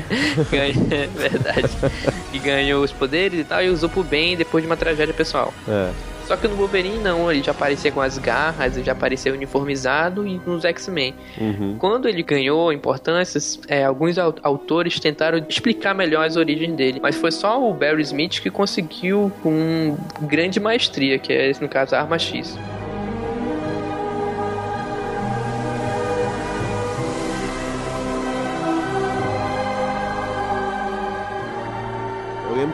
Ganha, 0.49 0.73
é 0.91 1.07
verdade. 1.07 1.69
e 2.33 2.39
ganhou 2.39 2.83
os 2.83 2.91
poderes 2.91 3.41
e 3.41 3.43
tal, 3.43 3.61
e 3.61 3.69
usou 3.69 3.89
pro 3.89 4.03
bem 4.03 4.35
depois 4.35 4.63
de 4.63 4.67
uma 4.67 4.77
tragédia 4.77 5.13
pessoal. 5.13 5.53
É. 5.67 5.91
Só 6.31 6.37
que 6.37 6.47
no 6.47 6.55
Wolverine 6.55 6.97
não, 6.97 7.29
ele 7.29 7.43
já 7.43 7.51
aparecia 7.51 7.91
com 7.91 7.99
as 7.99 8.17
garras, 8.17 8.77
ele 8.77 8.85
já 8.85 8.93
apareceu 8.93 9.33
uniformizado 9.33 10.25
e 10.25 10.39
nos 10.45 10.63
X-Men. 10.63 11.13
Uhum. 11.37 11.75
Quando 11.77 12.07
ele 12.07 12.23
ganhou 12.23 12.71
importâncias, 12.71 13.59
é, 13.67 13.83
alguns 13.83 14.17
autores 14.17 14.97
tentaram 14.97 15.45
explicar 15.49 15.93
melhor 15.93 16.25
as 16.25 16.37
origens 16.37 16.73
dele, 16.73 17.01
mas 17.03 17.17
foi 17.17 17.33
só 17.33 17.61
o 17.61 17.73
Barry 17.73 18.01
Smith 18.03 18.39
que 18.39 18.49
conseguiu 18.49 19.29
com 19.43 19.97
grande 20.21 20.57
maestria, 20.57 21.19
que 21.19 21.33
é 21.33 21.51
no 21.59 21.67
caso 21.67 21.95
a 21.95 21.99
Arma 21.99 22.17
X. 22.17 22.57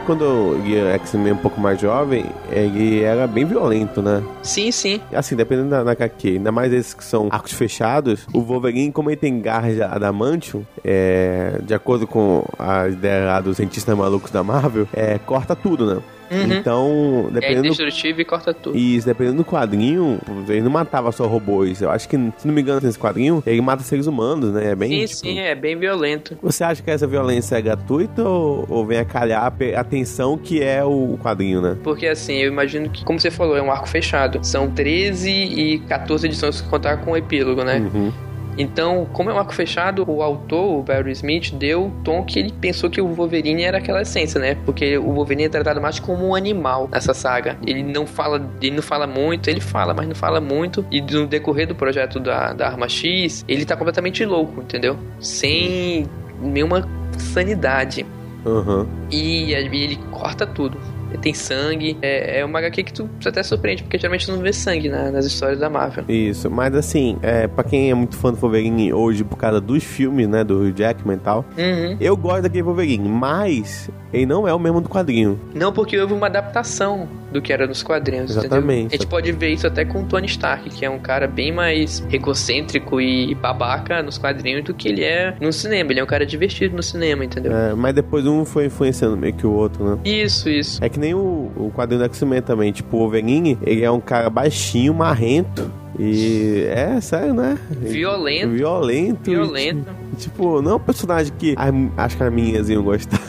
quando 0.08 0.24
eu 0.24 0.66
ia 0.66 0.94
X-Men 0.94 1.34
um 1.34 1.36
pouco 1.36 1.60
mais 1.60 1.78
jovem, 1.78 2.24
ele 2.50 3.02
era 3.02 3.26
bem 3.26 3.44
violento, 3.44 4.00
né? 4.00 4.22
Sim, 4.42 4.72
sim. 4.72 5.02
Assim, 5.12 5.36
dependendo 5.36 5.68
da, 5.68 5.84
da 5.84 5.92
HQ, 5.92 6.28
ainda 6.28 6.50
mais 6.50 6.72
esses 6.72 6.94
que 6.94 7.04
são 7.04 7.28
arcos 7.30 7.52
fechados, 7.52 8.26
o 8.32 8.40
Wolverine, 8.40 8.90
como 8.90 9.10
ele 9.10 9.18
tem 9.18 9.38
garras 9.38 9.74
de 9.74 9.82
adamantium, 9.82 10.64
é, 10.82 11.60
de 11.62 11.74
acordo 11.74 12.06
com 12.06 12.42
a 12.58 12.88
ideia 12.88 13.38
dos 13.42 13.58
cientistas 13.58 13.94
malucos 13.94 14.30
da 14.30 14.42
Marvel, 14.42 14.88
é, 14.94 15.18
corta 15.18 15.54
tudo, 15.54 15.94
né? 15.94 16.00
Uhum. 16.30 16.52
Então, 16.52 17.28
dependendo. 17.32 17.66
É 17.66 17.70
destrutivo 17.70 18.20
e 18.20 18.24
corta 18.24 18.52
tudo. 18.52 18.76
Isso, 18.76 19.06
dependendo 19.06 19.38
do 19.38 19.44
quadrinho, 19.44 20.18
ele 20.48 20.62
não 20.62 20.70
matava 20.70 21.10
só 21.12 21.26
robôs. 21.26 21.80
Eu 21.80 21.90
acho 21.90 22.08
que, 22.08 22.16
se 22.36 22.46
não 22.46 22.54
me 22.54 22.60
engano, 22.60 22.80
nesse 22.82 22.98
quadrinho, 22.98 23.42
ele 23.46 23.60
mata 23.60 23.82
seres 23.82 24.06
humanos, 24.06 24.52
né? 24.52 24.72
É 24.72 24.74
bem. 24.74 24.90
Sim, 24.90 25.06
tipo... 25.06 25.20
sim, 25.20 25.38
é 25.38 25.54
bem 25.54 25.76
violento. 25.76 26.36
Você 26.42 26.64
acha 26.64 26.82
que 26.82 26.90
essa 26.90 27.06
violência 27.06 27.56
é 27.56 27.62
gratuita 27.62 28.22
ou, 28.22 28.66
ou 28.68 28.86
vem 28.86 28.98
a 28.98 29.04
calhar 29.04 29.42
a 29.42 29.80
atenção 29.80 30.36
que 30.36 30.62
é 30.62 30.84
o 30.84 31.18
quadrinho, 31.22 31.60
né? 31.60 31.76
Porque 31.82 32.06
assim, 32.06 32.36
eu 32.36 32.48
imagino 32.48 32.88
que, 32.90 33.04
como 33.04 33.18
você 33.18 33.30
falou, 33.30 33.56
é 33.56 33.62
um 33.62 33.70
arco 33.70 33.88
fechado. 33.88 34.40
São 34.42 34.70
13 34.70 35.30
e 35.30 35.78
14 35.80 36.26
edições 36.26 36.60
que 36.60 36.68
contar 36.68 36.98
com 36.98 37.12
o 37.12 37.16
epílogo, 37.16 37.64
né? 37.64 37.78
Uhum. 37.78 38.12
Então, 38.58 39.06
como 39.12 39.30
é 39.30 39.32
um 39.32 39.38
arco 39.38 39.54
fechado, 39.54 40.04
o 40.10 40.20
autor, 40.20 40.80
o 40.80 40.82
Barry 40.82 41.12
Smith, 41.12 41.54
deu 41.54 41.86
o 41.86 41.90
tom 42.02 42.24
que 42.24 42.40
ele 42.40 42.52
pensou 42.52 42.90
que 42.90 43.00
o 43.00 43.06
Wolverine 43.06 43.62
era 43.62 43.78
aquela 43.78 44.02
essência, 44.02 44.40
né? 44.40 44.56
Porque 44.66 44.98
o 44.98 45.12
Wolverine 45.12 45.44
é 45.44 45.48
tratado 45.48 45.80
mais 45.80 46.00
como 46.00 46.26
um 46.26 46.34
animal 46.34 46.88
nessa 46.90 47.14
saga. 47.14 47.56
Ele 47.64 47.84
não 47.84 48.04
fala, 48.04 48.44
ele 48.60 48.74
não 48.74 48.82
fala 48.82 49.06
muito, 49.06 49.48
ele 49.48 49.60
fala, 49.60 49.94
mas 49.94 50.08
não 50.08 50.14
fala 50.14 50.40
muito. 50.40 50.84
E 50.90 51.00
no 51.00 51.26
decorrer 51.26 51.68
do 51.68 51.74
projeto 51.74 52.18
da, 52.18 52.52
da 52.52 52.66
Arma 52.66 52.88
X, 52.88 53.44
ele 53.46 53.64
tá 53.64 53.76
completamente 53.76 54.24
louco, 54.24 54.60
entendeu? 54.60 54.98
Sem 55.20 56.06
nenhuma 56.42 56.86
sanidade. 57.16 58.04
Uhum. 58.44 58.88
E 59.10 59.52
ele 59.52 59.96
corta 60.10 60.44
tudo 60.44 60.97
tem 61.20 61.32
sangue. 61.32 61.96
É, 62.02 62.40
é 62.40 62.44
uma 62.44 62.58
HQ 62.58 62.82
que 62.82 62.92
tu 62.92 63.08
até 63.26 63.42
surpreende, 63.42 63.82
porque 63.82 63.98
geralmente 63.98 64.26
tu 64.26 64.32
não 64.32 64.40
vê 64.42 64.52
sangue 64.52 64.88
na, 64.88 65.10
nas 65.10 65.24
histórias 65.24 65.58
da 65.58 65.70
Marvel. 65.70 66.04
Isso, 66.08 66.50
mas 66.50 66.74
assim, 66.74 67.18
é, 67.22 67.46
pra 67.46 67.64
quem 67.64 67.90
é 67.90 67.94
muito 67.94 68.16
fã 68.16 68.30
do 68.32 68.36
Wolverine 68.36 68.92
hoje 68.92 69.24
por 69.24 69.36
causa 69.36 69.60
dos 69.60 69.82
filmes, 69.84 70.28
né, 70.28 70.44
do 70.44 70.60
Hugh 70.62 70.74
Jackman 70.76 71.16
e 71.16 71.20
tal, 71.20 71.44
Uhum. 71.56 71.96
eu 72.00 72.16
gosto 72.16 72.42
daquele 72.42 72.62
Wolverine, 72.62 73.08
mas 73.08 73.88
ele 74.12 74.26
não 74.26 74.46
é 74.46 74.54
o 74.54 74.58
mesmo 74.58 74.80
do 74.80 74.88
quadrinho. 74.88 75.38
Não, 75.54 75.72
porque 75.72 75.98
houve 75.98 76.14
uma 76.14 76.26
adaptação 76.26 77.08
do 77.32 77.42
que 77.42 77.52
era 77.52 77.66
nos 77.66 77.82
quadrinhos. 77.82 78.30
Exatamente. 78.30 78.56
Entendeu? 78.56 78.86
A 78.86 78.90
gente 78.92 79.06
pode 79.06 79.32
ver 79.32 79.50
isso 79.50 79.66
até 79.66 79.84
com 79.84 80.02
o 80.02 80.04
Tony 80.04 80.26
Stark, 80.26 80.68
que 80.70 80.84
é 80.84 80.90
um 80.90 80.98
cara 80.98 81.26
bem 81.26 81.52
mais 81.52 82.04
egocêntrico 82.10 83.00
e 83.00 83.34
babaca 83.34 84.02
nos 84.02 84.16
quadrinhos 84.18 84.64
do 84.64 84.74
que 84.74 84.88
ele 84.88 85.04
é 85.04 85.34
no 85.40 85.52
cinema. 85.52 85.92
Ele 85.92 86.00
é 86.00 86.04
um 86.04 86.06
cara 86.06 86.24
divertido 86.24 86.74
no 86.74 86.82
cinema, 86.82 87.24
entendeu? 87.24 87.54
É, 87.54 87.74
mas 87.74 87.94
depois 87.94 88.26
um 88.26 88.44
foi 88.44 88.66
influenciando 88.66 89.16
meio 89.16 89.34
que 89.34 89.46
o 89.46 89.52
outro, 89.52 89.84
né? 89.84 89.98
Isso, 90.04 90.48
isso. 90.48 90.82
É 90.82 90.88
que 90.88 90.98
nem 90.98 91.14
o, 91.14 91.50
o 91.56 91.72
quadrinho 91.74 92.00
do 92.02 92.04
X-Men 92.06 92.42
também. 92.42 92.72
Tipo, 92.72 92.96
o 92.96 93.00
Wolverine, 93.00 93.58
ele 93.62 93.84
é 93.84 93.90
um 93.90 94.00
cara 94.00 94.30
baixinho, 94.30 94.94
marrento. 94.94 95.70
E 95.98 96.64
é 96.68 97.00
sério, 97.00 97.34
né? 97.34 97.58
Violento. 97.70 98.50
Violento. 98.50 99.30
Violento. 99.30 99.90
E, 100.12 100.16
tipo, 100.16 100.62
não 100.62 100.72
é 100.72 100.74
um 100.76 100.80
personagem 100.80 101.32
que 101.36 101.54
as- 101.56 101.74
acho 101.96 102.16
que 102.16 102.22
as 102.22 102.32
minhas 102.32 102.68
iam 102.68 102.82
gostar. 102.82 103.20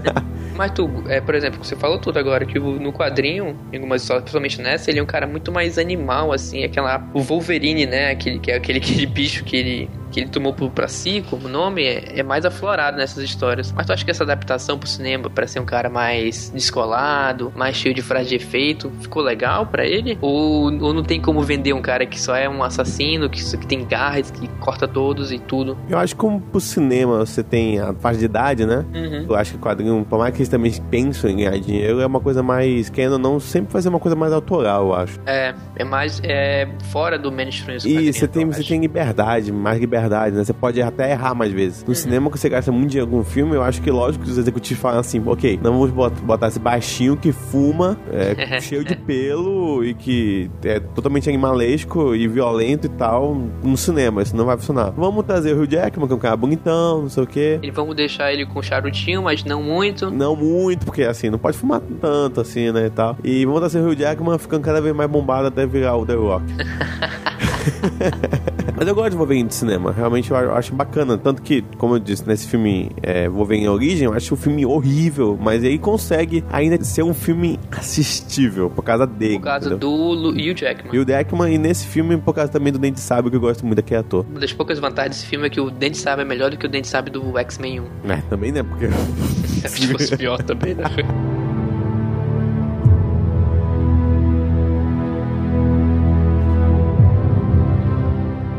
Mas 0.56 0.70
tu, 0.70 0.88
é, 1.08 1.20
por 1.20 1.34
exemplo, 1.34 1.62
você 1.62 1.74
falou 1.74 1.98
tudo 1.98 2.18
agora, 2.18 2.46
que 2.46 2.58
no 2.58 2.92
quadrinho, 2.92 3.56
em 3.72 3.76
algumas 3.76 4.02
histórias, 4.02 4.22
principalmente 4.22 4.62
nessa, 4.62 4.88
ele 4.90 5.00
é 5.00 5.02
um 5.02 5.06
cara 5.06 5.26
muito 5.26 5.50
mais 5.50 5.78
animal, 5.78 6.32
assim, 6.32 6.62
aquela. 6.64 7.04
O 7.12 7.20
Wolverine, 7.20 7.86
né? 7.86 8.10
Aquele, 8.12 8.38
que 8.38 8.50
é 8.52 8.56
aquele, 8.56 8.78
aquele 8.80 9.06
bicho 9.06 9.44
que 9.44 9.56
ele, 9.56 9.90
que 10.14 10.20
ele 10.20 10.30
tomou 10.30 10.54
pra 10.54 10.86
si, 10.86 11.24
como 11.28 11.48
nome, 11.48 11.82
é, 11.82 12.20
é 12.20 12.22
mais 12.22 12.44
aflorado 12.44 12.96
nessas 12.96 13.24
histórias. 13.24 13.72
Mas 13.72 13.84
tu 13.84 13.92
acha 13.92 14.04
que 14.04 14.10
essa 14.12 14.22
adaptação 14.22 14.78
pro 14.78 14.88
cinema, 14.88 15.28
pra 15.28 15.44
ser 15.44 15.58
um 15.58 15.64
cara 15.64 15.90
mais 15.90 16.50
descolado, 16.50 17.52
mais 17.56 17.74
cheio 17.74 17.92
de 17.92 18.00
frase 18.00 18.28
de 18.28 18.36
efeito, 18.36 18.92
ficou 19.00 19.22
legal 19.22 19.66
pra 19.66 19.84
ele? 19.84 20.16
Ou, 20.20 20.72
ou 20.80 20.94
não 20.94 21.02
tem 21.02 21.20
como 21.20 21.42
vender 21.42 21.72
um 21.72 21.82
cara 21.82 22.06
que 22.06 22.20
só 22.20 22.36
é 22.36 22.48
um 22.48 22.62
assassino, 22.62 23.28
que, 23.28 23.42
que 23.56 23.66
tem 23.66 23.84
garras, 23.84 24.30
que 24.30 24.46
corta 24.60 24.86
todos 24.86 25.32
e 25.32 25.38
tudo? 25.40 25.76
Eu 25.88 25.98
acho 25.98 26.14
que 26.14 26.20
como 26.20 26.40
pro 26.40 26.60
cinema 26.60 27.18
você 27.18 27.42
tem 27.42 27.80
a 27.80 27.92
faixa 27.94 28.20
de 28.20 28.26
idade, 28.26 28.64
né? 28.64 28.84
Uhum. 28.94 29.26
Eu 29.28 29.34
acho 29.34 29.52
que 29.52 29.56
o 29.56 29.60
quadrinho, 29.60 30.06
por 30.08 30.20
mais 30.20 30.32
que 30.32 30.38
eles 30.42 30.48
também 30.48 30.72
pensam 30.90 31.28
em 31.28 31.38
ganhar 31.38 31.58
dinheiro, 31.58 32.00
é 32.00 32.06
uma 32.06 32.20
coisa 32.20 32.40
mais, 32.40 32.88
querendo 32.88 33.14
ou 33.14 33.18
não, 33.18 33.40
sempre 33.40 33.72
fazer 33.72 33.88
uma 33.88 33.98
coisa 33.98 34.14
mais 34.14 34.32
autoral, 34.32 34.86
eu 34.86 34.94
acho. 34.94 35.18
É, 35.26 35.52
é 35.74 35.82
mais 35.82 36.20
é, 36.22 36.68
fora 36.92 37.18
do 37.18 37.32
mainstream. 37.32 37.78
E 37.84 38.12
você 38.12 38.28
tem, 38.28 38.46
você 38.46 38.62
tem 38.62 38.80
liberdade, 38.80 39.50
mais 39.50 39.80
liberdade, 39.80 40.03
né? 40.08 40.44
Você 40.44 40.52
pode 40.52 40.80
até 40.82 41.10
errar 41.12 41.34
mais 41.34 41.52
vezes. 41.52 41.84
No 41.84 41.94
cinema, 41.94 42.30
que 42.30 42.38
você 42.38 42.48
gasta 42.48 42.70
muito 42.72 42.90
dinheiro 42.90 43.10
com 43.10 43.18
um 43.18 43.24
filme, 43.24 43.54
eu 43.54 43.62
acho 43.62 43.80
que 43.82 43.90
lógico 43.90 44.24
que 44.24 44.30
os 44.30 44.38
executivos 44.38 44.80
falam 44.82 45.00
assim, 45.00 45.22
ok, 45.24 45.58
não 45.62 45.72
vamos 45.72 45.90
bot- 45.90 46.20
botar 46.22 46.48
esse 46.48 46.58
baixinho 46.58 47.16
que 47.16 47.32
fuma, 47.32 47.96
é, 48.12 48.60
cheio 48.60 48.84
de 48.84 48.94
pelo 48.96 49.84
e 49.84 49.94
que 49.94 50.50
é 50.64 50.80
totalmente 50.80 51.28
animalesco 51.28 52.14
e 52.14 52.26
violento 52.28 52.86
e 52.86 52.90
tal 52.90 53.34
no 53.62 53.76
cinema. 53.76 54.22
Isso 54.22 54.36
não 54.36 54.44
vai 54.44 54.56
funcionar. 54.56 54.90
Vamos 54.90 55.24
trazer 55.24 55.54
o 55.54 55.62
Hugh 55.62 55.70
Jackman, 55.70 56.06
que 56.06 56.12
é 56.12 56.16
um 56.16 56.20
cara 56.20 56.36
bonitão, 56.36 57.02
não 57.02 57.08
sei 57.08 57.22
o 57.22 57.26
quê. 57.26 57.58
E 57.62 57.70
vamos 57.70 57.94
deixar 57.96 58.32
ele 58.32 58.46
com 58.46 58.60
charutinho, 58.62 59.22
mas 59.22 59.44
não 59.44 59.62
muito. 59.62 60.10
Não 60.10 60.34
muito, 60.36 60.84
porque 60.84 61.02
assim, 61.02 61.30
não 61.30 61.38
pode 61.38 61.56
fumar 61.56 61.80
tanto 62.00 62.40
assim, 62.40 62.70
né, 62.72 62.86
e 62.86 62.90
tal. 62.90 63.16
E 63.24 63.44
vamos 63.44 63.60
trazer 63.60 63.80
o 63.80 63.88
Hugh 63.90 63.96
Jackman 63.98 64.38
ficando 64.38 64.62
cada 64.62 64.80
vez 64.80 64.94
mais 64.94 65.10
bombado 65.10 65.48
até 65.48 65.66
virar 65.66 65.96
o 65.96 66.04
The 66.06 66.14
Rock. 66.14 66.44
Mas 68.76 68.88
eu 68.88 68.94
gosto 68.94 69.10
de 69.10 69.16
Wolverine 69.16 69.48
de 69.48 69.54
cinema, 69.54 69.92
realmente 69.92 70.30
eu 70.30 70.36
acho 70.54 70.74
bacana. 70.74 71.16
Tanto 71.16 71.40
que, 71.42 71.62
como 71.78 71.94
eu 71.94 71.98
disse, 71.98 72.26
nesse 72.26 72.46
filme 72.48 72.90
é, 73.02 73.28
Wolverine 73.28 73.68
Origem, 73.68 74.04
eu 74.06 74.12
acho 74.12 74.34
o 74.34 74.36
filme 74.36 74.66
horrível, 74.66 75.38
mas 75.40 75.62
ele 75.62 75.78
consegue 75.78 76.44
ainda 76.50 76.82
ser 76.84 77.02
um 77.02 77.14
filme 77.14 77.58
assistível 77.70 78.68
por 78.68 78.82
causa 78.82 79.06
dele. 79.06 79.34
Por 79.38 79.44
causa 79.44 79.66
entendeu? 79.68 79.78
do 79.78 79.94
Lu- 79.94 80.30
Hugh 80.30 80.56
Jackman. 80.56 80.94
E 80.94 80.98
o 80.98 81.04
Jackman, 81.06 81.54
e 81.54 81.58
nesse 81.58 81.86
filme, 81.86 82.16
por 82.16 82.34
causa 82.34 82.50
também 82.50 82.72
do 82.72 82.78
Dente 82.78 83.00
Sábio, 83.00 83.30
que 83.30 83.36
eu 83.36 83.40
gosto 83.40 83.64
muito 83.64 83.76
daquele 83.76 84.00
ator. 84.00 84.26
Uma 84.28 84.40
das 84.40 84.52
poucas 84.52 84.78
vantagens 84.78 85.16
desse 85.16 85.26
filme 85.26 85.46
é 85.46 85.50
que 85.50 85.60
o 85.60 85.70
Dente 85.70 85.98
Sabe 85.98 86.22
é 86.22 86.24
melhor 86.24 86.50
do 86.50 86.56
que 86.56 86.66
o 86.66 86.68
Dente 86.68 86.88
Sabe 86.88 87.10
do 87.10 87.38
X-Men 87.38 87.80
1. 87.80 88.10
É, 88.10 88.16
também, 88.28 88.50
né? 88.52 88.62
Porque. 88.62 88.88
Se 89.68 89.86
fosse 89.88 90.16
pior 90.16 90.42
também, 90.42 90.74
né? 90.74 90.84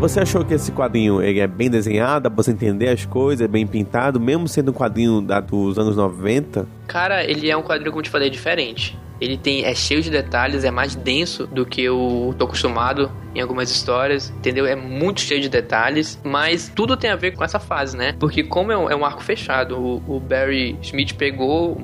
Você 0.05 0.19
achou 0.19 0.45
que 0.45 0.53
esse 0.53 0.71
quadrinho 0.71 1.19
ele 1.19 1.39
é 1.39 1.47
bem 1.47 1.67
desenhado, 1.67 2.25
dá 2.25 2.29
pra 2.29 2.43
você 2.43 2.51
entender 2.51 2.89
as 2.89 3.05
coisas, 3.05 3.43
é 3.43 3.47
bem 3.47 3.65
pintado, 3.65 4.19
mesmo 4.19 4.47
sendo 4.47 4.69
um 4.69 4.73
quadrinho 4.73 5.19
da, 5.19 5.39
dos 5.39 5.79
anos 5.79 5.95
90? 5.95 6.67
Cara, 6.85 7.23
ele 7.23 7.49
é 7.49 7.57
um 7.57 7.63
quadrinho, 7.63 7.89
como 7.89 8.01
eu 8.01 8.03
te 8.03 8.11
falei, 8.11 8.29
diferente. 8.29 8.95
Ele 9.19 9.35
tem, 9.35 9.65
é 9.65 9.73
cheio 9.73 10.03
de 10.03 10.11
detalhes, 10.11 10.63
é 10.63 10.69
mais 10.69 10.93
denso 10.93 11.47
do 11.47 11.65
que 11.65 11.81
eu 11.81 12.35
tô 12.37 12.45
acostumado 12.45 13.11
em 13.33 13.41
algumas 13.41 13.71
histórias, 13.71 14.29
entendeu? 14.29 14.67
É 14.67 14.75
muito 14.75 15.21
cheio 15.21 15.41
de 15.41 15.49
detalhes, 15.49 16.21
mas 16.23 16.71
tudo 16.75 16.95
tem 16.95 17.09
a 17.09 17.15
ver 17.15 17.31
com 17.31 17.43
essa 17.43 17.57
fase, 17.57 17.97
né? 17.97 18.15
Porque 18.19 18.43
como 18.43 18.71
é 18.71 18.77
um, 18.77 18.87
é 18.87 18.95
um 18.95 19.03
arco 19.03 19.23
fechado, 19.23 19.75
o, 19.75 20.17
o 20.17 20.19
Barry 20.19 20.77
Smith 20.83 21.15
pegou 21.15 21.81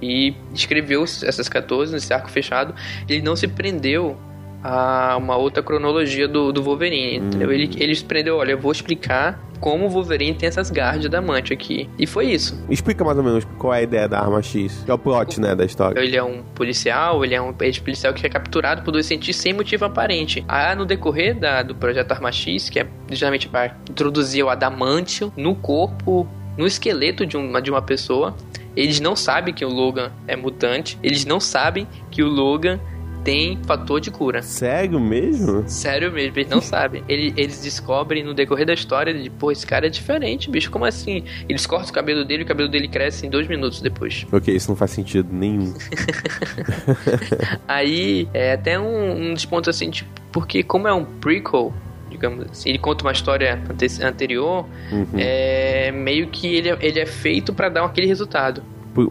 e 0.00 0.32
escreveu 0.54 1.02
essas 1.02 1.48
14 1.48 1.92
nesse 1.92 2.14
arco 2.14 2.30
fechado, 2.30 2.72
ele 3.08 3.20
não 3.20 3.34
se 3.34 3.48
prendeu 3.48 4.16
a 4.64 5.16
uma 5.18 5.36
outra 5.36 5.62
cronologia 5.62 6.26
do, 6.26 6.50
do 6.50 6.62
Wolverine, 6.62 7.18
entendeu? 7.18 7.52
Ele, 7.52 7.70
ele 7.76 7.94
se 7.94 8.02
prendeu, 8.02 8.38
olha, 8.38 8.52
eu 8.52 8.58
vou 8.58 8.72
explicar 8.72 9.38
como 9.60 9.86
o 9.86 9.88
Wolverine 9.90 10.34
tem 10.34 10.48
essas 10.48 10.70
garras 10.70 11.02
de 11.02 11.06
adamante 11.06 11.52
aqui. 11.52 11.88
E 11.98 12.06
foi 12.06 12.30
isso. 12.30 12.62
Explica 12.68 13.04
mais 13.04 13.16
ou 13.18 13.24
menos 13.24 13.44
qual 13.58 13.74
é 13.74 13.78
a 13.78 13.82
ideia 13.82 14.08
da 14.08 14.20
arma 14.20 14.42
X, 14.42 14.82
que 14.84 14.90
é 14.90 14.94
o 14.94 14.98
plot, 14.98 15.38
né, 15.38 15.54
da 15.54 15.64
história. 15.64 16.00
Ele 16.00 16.16
é 16.16 16.22
um 16.22 16.42
policial, 16.54 17.24
ele 17.24 17.34
é 17.34 17.40
um 17.40 17.54
ex-policial 17.60 18.14
que 18.14 18.26
é 18.26 18.28
capturado 18.28 18.82
por 18.82 18.90
dois 18.90 19.04
cientistas 19.04 19.42
sem 19.42 19.52
motivo 19.52 19.84
aparente. 19.84 20.42
Ah, 20.48 20.74
no 20.74 20.86
decorrer 20.86 21.38
da, 21.38 21.62
do 21.62 21.74
projeto 21.74 22.12
Arma 22.12 22.32
X, 22.32 22.70
que 22.70 22.80
é 22.80 22.86
justamente 23.10 23.48
para 23.48 23.76
introduzir 23.88 24.44
o 24.44 24.48
adamantio 24.48 25.30
no 25.36 25.54
corpo, 25.54 26.26
no 26.56 26.66
esqueleto 26.66 27.26
de 27.26 27.36
uma, 27.36 27.60
de 27.60 27.70
uma 27.70 27.82
pessoa, 27.82 28.34
eles 28.76 29.00
não 29.00 29.14
sabem 29.14 29.52
que 29.54 29.64
o 29.64 29.68
Logan 29.68 30.10
é 30.26 30.36
mutante, 30.36 30.98
eles 31.02 31.24
não 31.24 31.38
sabem 31.38 31.86
que 32.10 32.22
o 32.22 32.28
Logan 32.28 32.80
tem 33.24 33.58
fator 33.66 34.00
de 34.00 34.10
cura. 34.10 34.42
Sério 34.42 35.00
mesmo? 35.00 35.64
Sério 35.66 36.12
mesmo, 36.12 36.38
eles 36.38 36.48
não 36.50 36.60
sabem. 36.62 37.02
Ele- 37.08 37.32
eles 37.36 37.62
descobrem 37.62 38.22
no 38.22 38.34
decorrer 38.34 38.66
da 38.66 38.74
história 38.74 39.12
de, 39.14 39.30
pô, 39.30 39.50
esse 39.50 39.66
cara 39.66 39.86
é 39.86 39.90
diferente, 39.90 40.50
bicho, 40.50 40.70
como 40.70 40.84
assim? 40.84 41.24
Eles 41.48 41.66
cortam 41.66 41.90
o 41.90 41.92
cabelo 41.92 42.24
dele 42.24 42.42
e 42.42 42.44
o 42.44 42.46
cabelo 42.48 42.68
dele 42.68 42.86
cresce 42.86 43.26
em 43.26 43.30
dois 43.30 43.48
minutos 43.48 43.80
depois. 43.80 44.26
Ok, 44.30 44.54
isso 44.54 44.68
não 44.70 44.76
faz 44.76 44.90
sentido 44.90 45.28
nenhum. 45.32 45.72
Aí 47.66 48.28
é 48.32 48.52
até 48.52 48.78
um, 48.78 49.30
um 49.30 49.34
dos 49.34 49.44
pontos 49.44 49.68
assim, 49.74 49.90
tipo, 49.90 50.10
porque 50.32 50.62
como 50.62 50.88
é 50.88 50.92
um 50.92 51.04
prequel, 51.04 51.72
digamos 52.10 52.46
assim, 52.50 52.68
ele 52.68 52.78
conta 52.78 53.04
uma 53.04 53.12
história 53.12 53.60
ante- 53.70 54.02
anterior, 54.02 54.66
Uhum. 54.92 55.06
é 55.16 55.90
meio 55.92 56.28
que 56.28 56.46
ele 56.54 56.68
é, 56.70 56.78
ele 56.80 57.00
é 57.00 57.06
feito 57.06 57.52
pra 57.52 57.68
dar 57.68 57.84
aquele 57.84 58.06
resultado. 58.06 58.62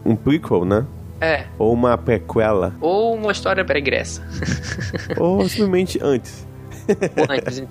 Um 0.04 0.16
prequel, 0.16 0.64
né? 0.64 0.86
É, 1.24 1.46
Ou 1.58 1.72
uma 1.72 1.96
prequela. 1.96 2.74
ou 2.80 3.14
uma 3.14 3.32
história 3.32 3.64
pregressa. 3.64 4.22
ou 5.16 5.48
simplesmente 5.48 5.98
antes. 6.02 6.46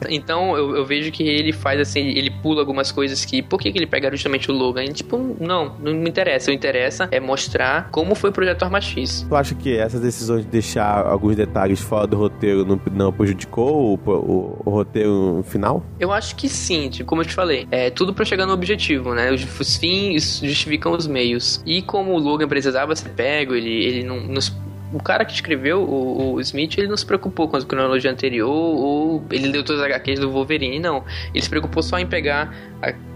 Então 0.10 0.56
eu, 0.58 0.76
eu 0.78 0.86
vejo 0.86 1.12
que 1.12 1.23
ele 1.23 1.52
faz 1.52 1.80
assim, 1.80 1.99
ele 2.10 2.30
pula 2.30 2.62
algumas 2.62 2.91
coisas 2.91 3.23
que. 3.26 3.41
Por 3.41 3.60
que, 3.60 3.71
que 3.71 3.78
ele 3.78 3.88
pega 3.88 4.10
justamente 4.12 4.49
o 4.49 4.54
Logan? 4.54 4.84
Ele, 4.84 4.93
tipo, 4.93 5.17
não, 5.39 5.76
não 5.80 5.93
me 5.93 6.10
interessa. 6.10 6.52
O 6.52 6.54
interessa 6.54 7.08
é 7.12 7.19
mostrar 7.19 7.89
como 7.91 8.15
foi 8.15 8.30
o 8.30 8.34
projeto 8.34 8.63
Arma 8.63 8.82
X. 8.82 9.26
Tu 9.28 9.36
acha 9.36 9.56
que 9.56 9.78
essas 9.78 10.02
decisões 10.02 10.43
de 10.45 10.52
deixar 10.52 11.06
alguns 11.06 11.36
detalhes 11.36 11.80
fora 11.82 12.08
do 12.08 12.17
roteiro 12.17 12.65
não, 12.65 12.80
não 12.91 13.12
prejudicou 13.13 13.93
o, 13.93 14.10
o- 14.10 14.62
o 14.65 14.69
roteiro 14.69 15.43
final? 15.47 15.84
Eu 15.99 16.12
acho 16.12 16.36
que 16.36 16.47
sim, 16.49 16.89
tipo, 16.89 17.08
como 17.10 17.21
eu 17.21 17.26
te 17.26 17.34
falei, 17.34 17.67
é 17.71 17.89
tudo 17.89 18.13
pra 18.13 18.26
chegar 18.26 18.45
no 18.45 18.54
objetivo, 18.54 19.13
né? 19.13 19.32
Os, 19.32 19.43
os 19.60 19.76
fins 19.78 20.39
justificam 20.43 20.91
os 20.93 21.08
meios. 21.08 21.62
E 21.65 21.82
como 21.82 22.13
o 22.13 22.17
Logan 22.19 22.47
precisava 22.47 22.95
ser 22.95 23.10
pego, 23.10 23.54
ele, 23.56 23.69
ele 23.86 24.04
não. 24.04 24.19
nos- 24.21 24.54
o 24.94 25.02
cara 25.02 25.26
que 25.26 25.34
escreveu, 25.34 25.82
o, 25.82 26.34
o 26.34 26.42
Smith, 26.42 26.78
ele 26.78 26.88
não 26.88 26.96
se 26.96 27.06
preocupou 27.06 27.48
com 27.48 27.58
a 27.58 27.62
cronologia 27.66 28.12
anterior 28.12 28.50
ou 28.50 29.26
ele 29.32 29.48
leu 29.48 29.64
todas 29.64 29.82
as 29.82 29.88
HQs 29.88 30.20
do 30.20 30.32
Wolverine, 30.32 30.80
não. 30.80 31.04
Ele 31.34 31.44
se 31.44 31.50
preocupou 31.50 31.82
só 31.82 31.98
em 31.98 32.06
pegar 32.06 32.54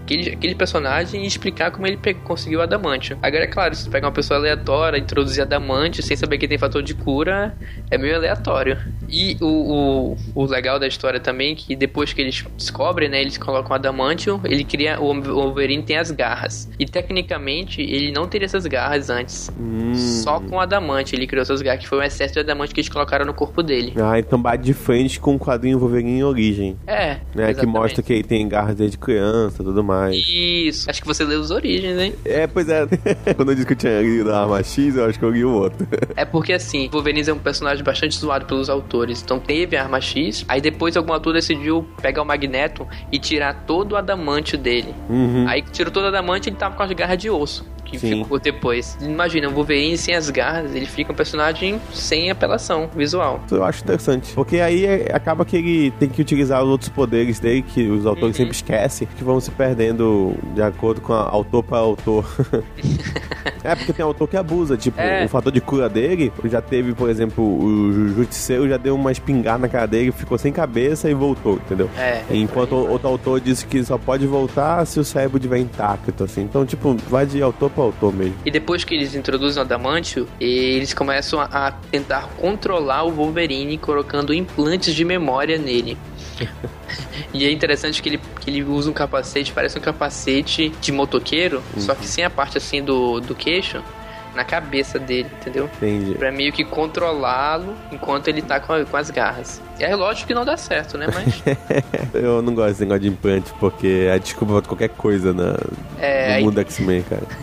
aquele, 0.07 0.29
aquele 0.31 0.55
personagem 0.55 1.23
e 1.23 1.27
explicar 1.27 1.69
como 1.71 1.85
ele 1.85 1.99
conseguiu 2.23 2.61
Adamantio. 2.61 3.17
Agora, 3.21 3.43
é 3.43 3.47
claro, 3.47 3.75
se 3.75 3.83
tu 3.83 3.91
pegar 3.91 4.07
uma 4.07 4.13
pessoa 4.13 4.39
aleatória, 4.39 4.97
introduzir 4.97 5.43
Adamantio 5.43 6.01
sem 6.01 6.15
saber 6.15 6.37
que 6.37 6.47
tem 6.47 6.57
fator 6.57 6.81
de 6.81 6.93
cura, 6.95 7.55
é 7.91 7.97
meio 7.97 8.15
aleatório. 8.15 8.77
E 9.09 9.37
o, 9.41 10.15
o, 10.15 10.17
o 10.33 10.45
legal 10.45 10.79
da 10.79 10.87
história 10.87 11.19
também 11.19 11.51
é 11.51 11.55
que 11.55 11.75
depois 11.75 12.13
que 12.13 12.21
eles 12.21 12.43
descobrem, 12.55 13.09
né, 13.09 13.21
eles 13.21 13.37
colocam 13.37 13.75
Adamantio, 13.75 14.39
ele 14.45 14.63
cria, 14.63 14.99
o 14.99 15.21
Wolverine 15.21 15.83
tem 15.83 15.97
as 15.97 16.09
garras. 16.11 16.69
E 16.79 16.85
tecnicamente, 16.85 17.81
ele 17.81 18.11
não 18.11 18.27
teria 18.27 18.45
essas 18.45 18.65
garras 18.65 19.09
antes. 19.09 19.51
Hum. 19.59 19.93
Só 19.93 20.39
com 20.39 20.59
Adamante 20.59 21.15
ele 21.15 21.27
criou 21.27 21.41
essas 21.41 21.61
garras, 21.61 21.81
que 21.81 21.87
foi 21.87 21.99
um 21.99 22.03
excesso 22.03 22.33
de 22.33 22.39
Adamante 22.39 22.73
que 22.73 22.79
eles 22.79 22.89
colocaram 22.89 23.25
no 23.25 23.33
corpo 23.33 23.61
dele. 23.61 23.93
Ah, 23.97 24.17
então 24.17 24.41
bate 24.41 24.63
de 24.63 24.73
frente 24.73 25.19
com 25.19 25.35
o 25.35 25.39
quadrinho 25.39 25.77
Wolverine 25.77 26.19
em 26.19 26.23
origem. 26.23 26.77
É, 26.87 27.17
Né, 27.35 27.53
que 27.53 27.65
mostra 27.65 28.01
que 28.01 28.13
ele 28.13 28.23
tem 28.23 28.47
garras 28.47 28.75
desde 28.75 28.97
criança 28.97 29.61
e 29.61 29.65
tudo 29.65 29.83
mais. 29.83 29.96
Mais. 29.97 30.15
Isso. 30.15 30.89
Acho 30.89 31.01
que 31.01 31.07
você 31.07 31.23
leu 31.23 31.39
os 31.39 31.51
origens, 31.51 31.99
hein? 31.99 32.13
É, 32.25 32.47
pois 32.47 32.69
é. 32.69 32.87
Quando 33.35 33.49
eu 33.49 33.55
disse 33.55 33.67
que 33.67 33.73
eu 33.73 33.77
tinha 33.77 34.01
lido 34.01 34.31
a 34.31 34.41
arma 34.41 34.63
X, 34.63 34.95
eu 34.95 35.05
acho 35.05 35.17
que 35.17 35.25
eu 35.25 35.29
li 35.29 35.43
o 35.43 35.51
outro. 35.51 35.87
É 36.15 36.25
porque 36.25 36.53
assim, 36.53 36.89
Wolverine 36.91 37.27
é 37.27 37.33
um 37.33 37.39
personagem 37.39 37.83
bastante 37.83 38.17
zoado 38.17 38.45
pelos 38.45 38.69
autores. 38.69 39.21
Então 39.21 39.39
teve 39.39 39.75
a 39.75 39.83
arma 39.83 39.99
X, 40.01 40.45
aí 40.47 40.61
depois 40.61 40.95
algum 40.97 41.13
autor 41.13 41.33
decidiu 41.33 41.85
pegar 42.01 42.21
o 42.21 42.25
Magneto 42.25 42.87
e 43.11 43.19
tirar 43.19 43.65
todo 43.65 43.93
o 43.93 43.95
adamante 43.95 44.57
dele. 44.57 44.93
Uhum. 45.09 45.45
Aí 45.47 45.61
tirou 45.61 45.91
todo 45.91 46.03
o 46.03 46.07
adamante 46.07 46.47
e 46.47 46.49
ele 46.49 46.57
tava 46.57 46.75
com 46.75 46.83
as 46.83 46.91
garras 46.91 47.17
de 47.17 47.29
osso. 47.29 47.65
Que 47.87 47.97
Sim. 47.99 48.23
ficou 48.23 48.37
depois. 48.39 48.97
Imagina, 49.01 49.47
o 49.47 49.51
Wolverine 49.53 49.97
sem 49.97 50.13
as 50.13 50.29
garras, 50.29 50.75
ele 50.75 50.85
fica 50.85 51.11
um 51.11 51.15
personagem 51.15 51.79
sem 51.93 52.29
apelação 52.29 52.89
visual. 52.95 53.39
Eu 53.49 53.63
acho 53.63 53.81
interessante. 53.83 54.33
Porque 54.33 54.59
aí 54.59 54.85
é- 54.85 55.11
acaba 55.15 55.45
que 55.45 55.55
ele 55.57 55.91
tem 55.91 56.09
que 56.09 56.21
utilizar 56.21 56.61
os 56.63 56.69
outros 56.69 56.89
poderes 56.89 57.39
dele, 57.39 57.61
que 57.61 57.87
os 57.89 58.05
autores 58.05 58.35
Uhum. 58.35 58.43
sempre 58.45 58.55
esquecem, 58.55 59.07
que 59.17 59.23
vão 59.23 59.39
se 59.39 59.49
perdendo 59.51 60.35
de 60.53 60.61
acordo 60.61 60.99
com 61.01 61.13
a 61.13 61.29
autor 61.29 61.63
para 61.63 61.77
autor. 61.77 62.25
é, 63.63 63.75
porque 63.75 63.93
tem 63.93 64.03
autor 64.03 64.27
que 64.27 64.37
abusa. 64.37 64.77
Tipo, 64.77 64.99
É. 64.99 65.25
o 65.25 65.29
fator 65.29 65.51
de 65.51 65.61
cura 65.61 65.87
dele 65.89 66.31
já 66.45 66.61
teve, 66.61 66.93
por 66.93 67.09
exemplo, 67.09 67.43
o 67.43 68.09
Justiceiro 68.15 68.67
já 68.67 68.77
deu 68.77 68.95
uma 68.95 69.11
espingarda 69.11 69.59
na 69.59 69.69
cara 69.69 69.85
dele, 69.87 70.11
ficou 70.11 70.37
sem 70.37 70.51
cabeça 70.51 71.09
e 71.09 71.13
voltou, 71.13 71.53
entendeu? 71.55 71.89
É. 71.97 72.21
Enquanto 72.31 72.73
o- 72.73 72.89
outro 72.91 73.07
autor 73.07 73.39
disse 73.39 73.65
que 73.65 73.83
só 73.83 73.97
pode 73.97 74.25
voltar 74.27 74.85
se 74.85 74.99
o 74.99 75.03
cérebro 75.03 75.37
estiver 75.37 75.57
intacto, 75.59 76.23
assim. 76.23 76.41
Então, 76.41 76.65
tipo, 76.65 76.95
vai 77.09 77.25
de 77.25 77.41
autor 77.41 77.69
para 77.77 77.85
autor 77.85 78.13
mesmo. 78.13 78.35
E 78.45 78.49
depois 78.51 78.83
que 78.83 78.95
eles 78.95 79.13
introduzem 79.15 79.59
o 79.61 79.65
Adamantio, 79.65 80.27
eles 80.41 80.93
começam 80.93 81.39
a, 81.39 81.71
tentar 81.91 82.27
controlar 82.37 83.03
o 83.03 83.11
Wolverine 83.11 83.77
colocando 83.77 84.33
implantes 84.33 84.93
de 84.95 85.05
memória 85.05 85.57
nele. 85.57 85.97
e 87.33 87.45
é 87.45 87.51
interessante 87.51 88.01
que 88.01 88.09
ele, 88.09 88.19
que 88.41 88.49
ele 88.49 88.63
usa 88.63 88.89
um 88.89 88.93
capacete, 88.93 89.51
parece 89.53 89.77
um 89.77 89.81
capacete 89.81 90.69
de 90.81 90.91
motoqueiro, 90.91 91.61
só 91.77 91.93
que 91.95 92.05
sem 92.07 92.23
a 92.23 92.29
parte 92.29 92.57
assim 92.57 92.83
do, 92.83 93.19
do 93.19 93.35
queixo, 93.35 93.81
na 94.35 94.43
cabeça 94.43 94.99
dele, 94.99 95.29
entendeu? 95.41 95.69
Entendi. 95.77 96.13
Pra 96.15 96.31
meio 96.31 96.51
que 96.53 96.63
controlá-lo 96.63 97.75
enquanto 97.91 98.27
ele 98.27 98.41
tá 98.41 98.59
com, 98.59 98.73
a- 98.73 98.85
com 98.85 98.97
as 98.97 99.09
garras. 99.09 99.61
É 99.79 99.95
lógico 99.95 100.27
que 100.27 100.33
não 100.33 100.43
dá 100.45 100.57
certo, 100.57 100.97
né? 100.97 101.07
Mas 101.13 101.41
Eu 102.13 102.41
não 102.41 102.53
gosto 102.55 102.69
desse 102.69 102.81
negócio 102.81 103.01
de 103.01 103.07
implante, 103.09 103.53
porque 103.59 104.07
é 104.09 104.17
desculpa 104.19 104.53
pra 104.61 104.61
qualquer 104.69 104.89
coisa 104.89 105.33
na, 105.33 105.55
É, 105.99 106.37
no 106.39 106.45
mundo 106.45 106.59
X-Men, 106.61 107.03
cara. 107.03 107.23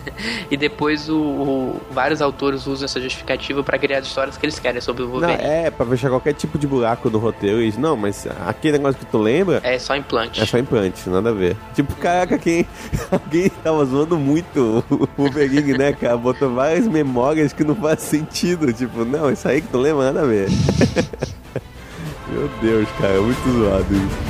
E 0.49 0.55
depois 0.55 1.09
o, 1.09 1.17
o- 1.17 1.81
vários 1.91 2.21
autores 2.21 2.67
usam 2.67 2.85
essa 2.85 3.01
justificativa 3.01 3.63
pra 3.63 3.77
criar 3.77 3.97
as 3.99 4.05
histórias 4.07 4.37
que 4.37 4.45
eles 4.45 4.57
querem 4.59 4.79
sobre 4.79 5.03
o 5.03 5.07
Não, 5.07 5.13
Wolverine. 5.19 5.43
é, 5.43 5.69
pra 5.71 5.85
fechar 5.85 6.09
qualquer 6.09 6.33
tipo 6.33 6.57
de 6.57 6.65
buraco 6.67 7.09
no 7.09 7.17
roteiro. 7.17 7.59
Eles, 7.59 7.77
não, 7.77 7.97
mas 7.97 8.25
aquele 8.45 8.77
negócio 8.77 8.99
que 8.99 9.05
tu 9.07 9.17
lembra 9.17 9.59
É, 9.63 9.77
só 9.79 9.95
implante. 9.95 10.41
é 10.41 10.45
só 10.45 10.57
implante, 10.57 11.09
nada 11.09 11.29
a 11.31 11.33
ver. 11.33 11.57
Tipo, 11.73 11.93
caraca, 11.95 12.37
quem, 12.37 12.65
alguém 13.11 13.49
tava 13.63 13.83
zoando 13.85 14.17
muito 14.17 14.83
o 14.89 15.09
Wolverine, 15.21 15.77
né, 15.77 15.91
cara? 15.93 16.15
Botou 16.15 16.53
várias 16.53 16.87
memórias 16.87 17.51
que 17.51 17.63
não 17.63 17.75
faz 17.75 18.01
sentido. 18.01 18.71
Tipo, 18.71 19.03
não, 19.03 19.31
isso 19.31 19.47
aí 19.47 19.61
que 19.61 19.67
tu 19.67 19.77
lembra, 19.79 20.05
nada 20.05 20.21
a 20.21 20.25
ver. 20.25 20.47
Meu 22.35 22.49
Deus, 22.61 22.89
cara, 22.99 23.13
é 23.13 23.19
muito 23.19 23.49
zoado 23.49 23.93
isso. 23.93 24.25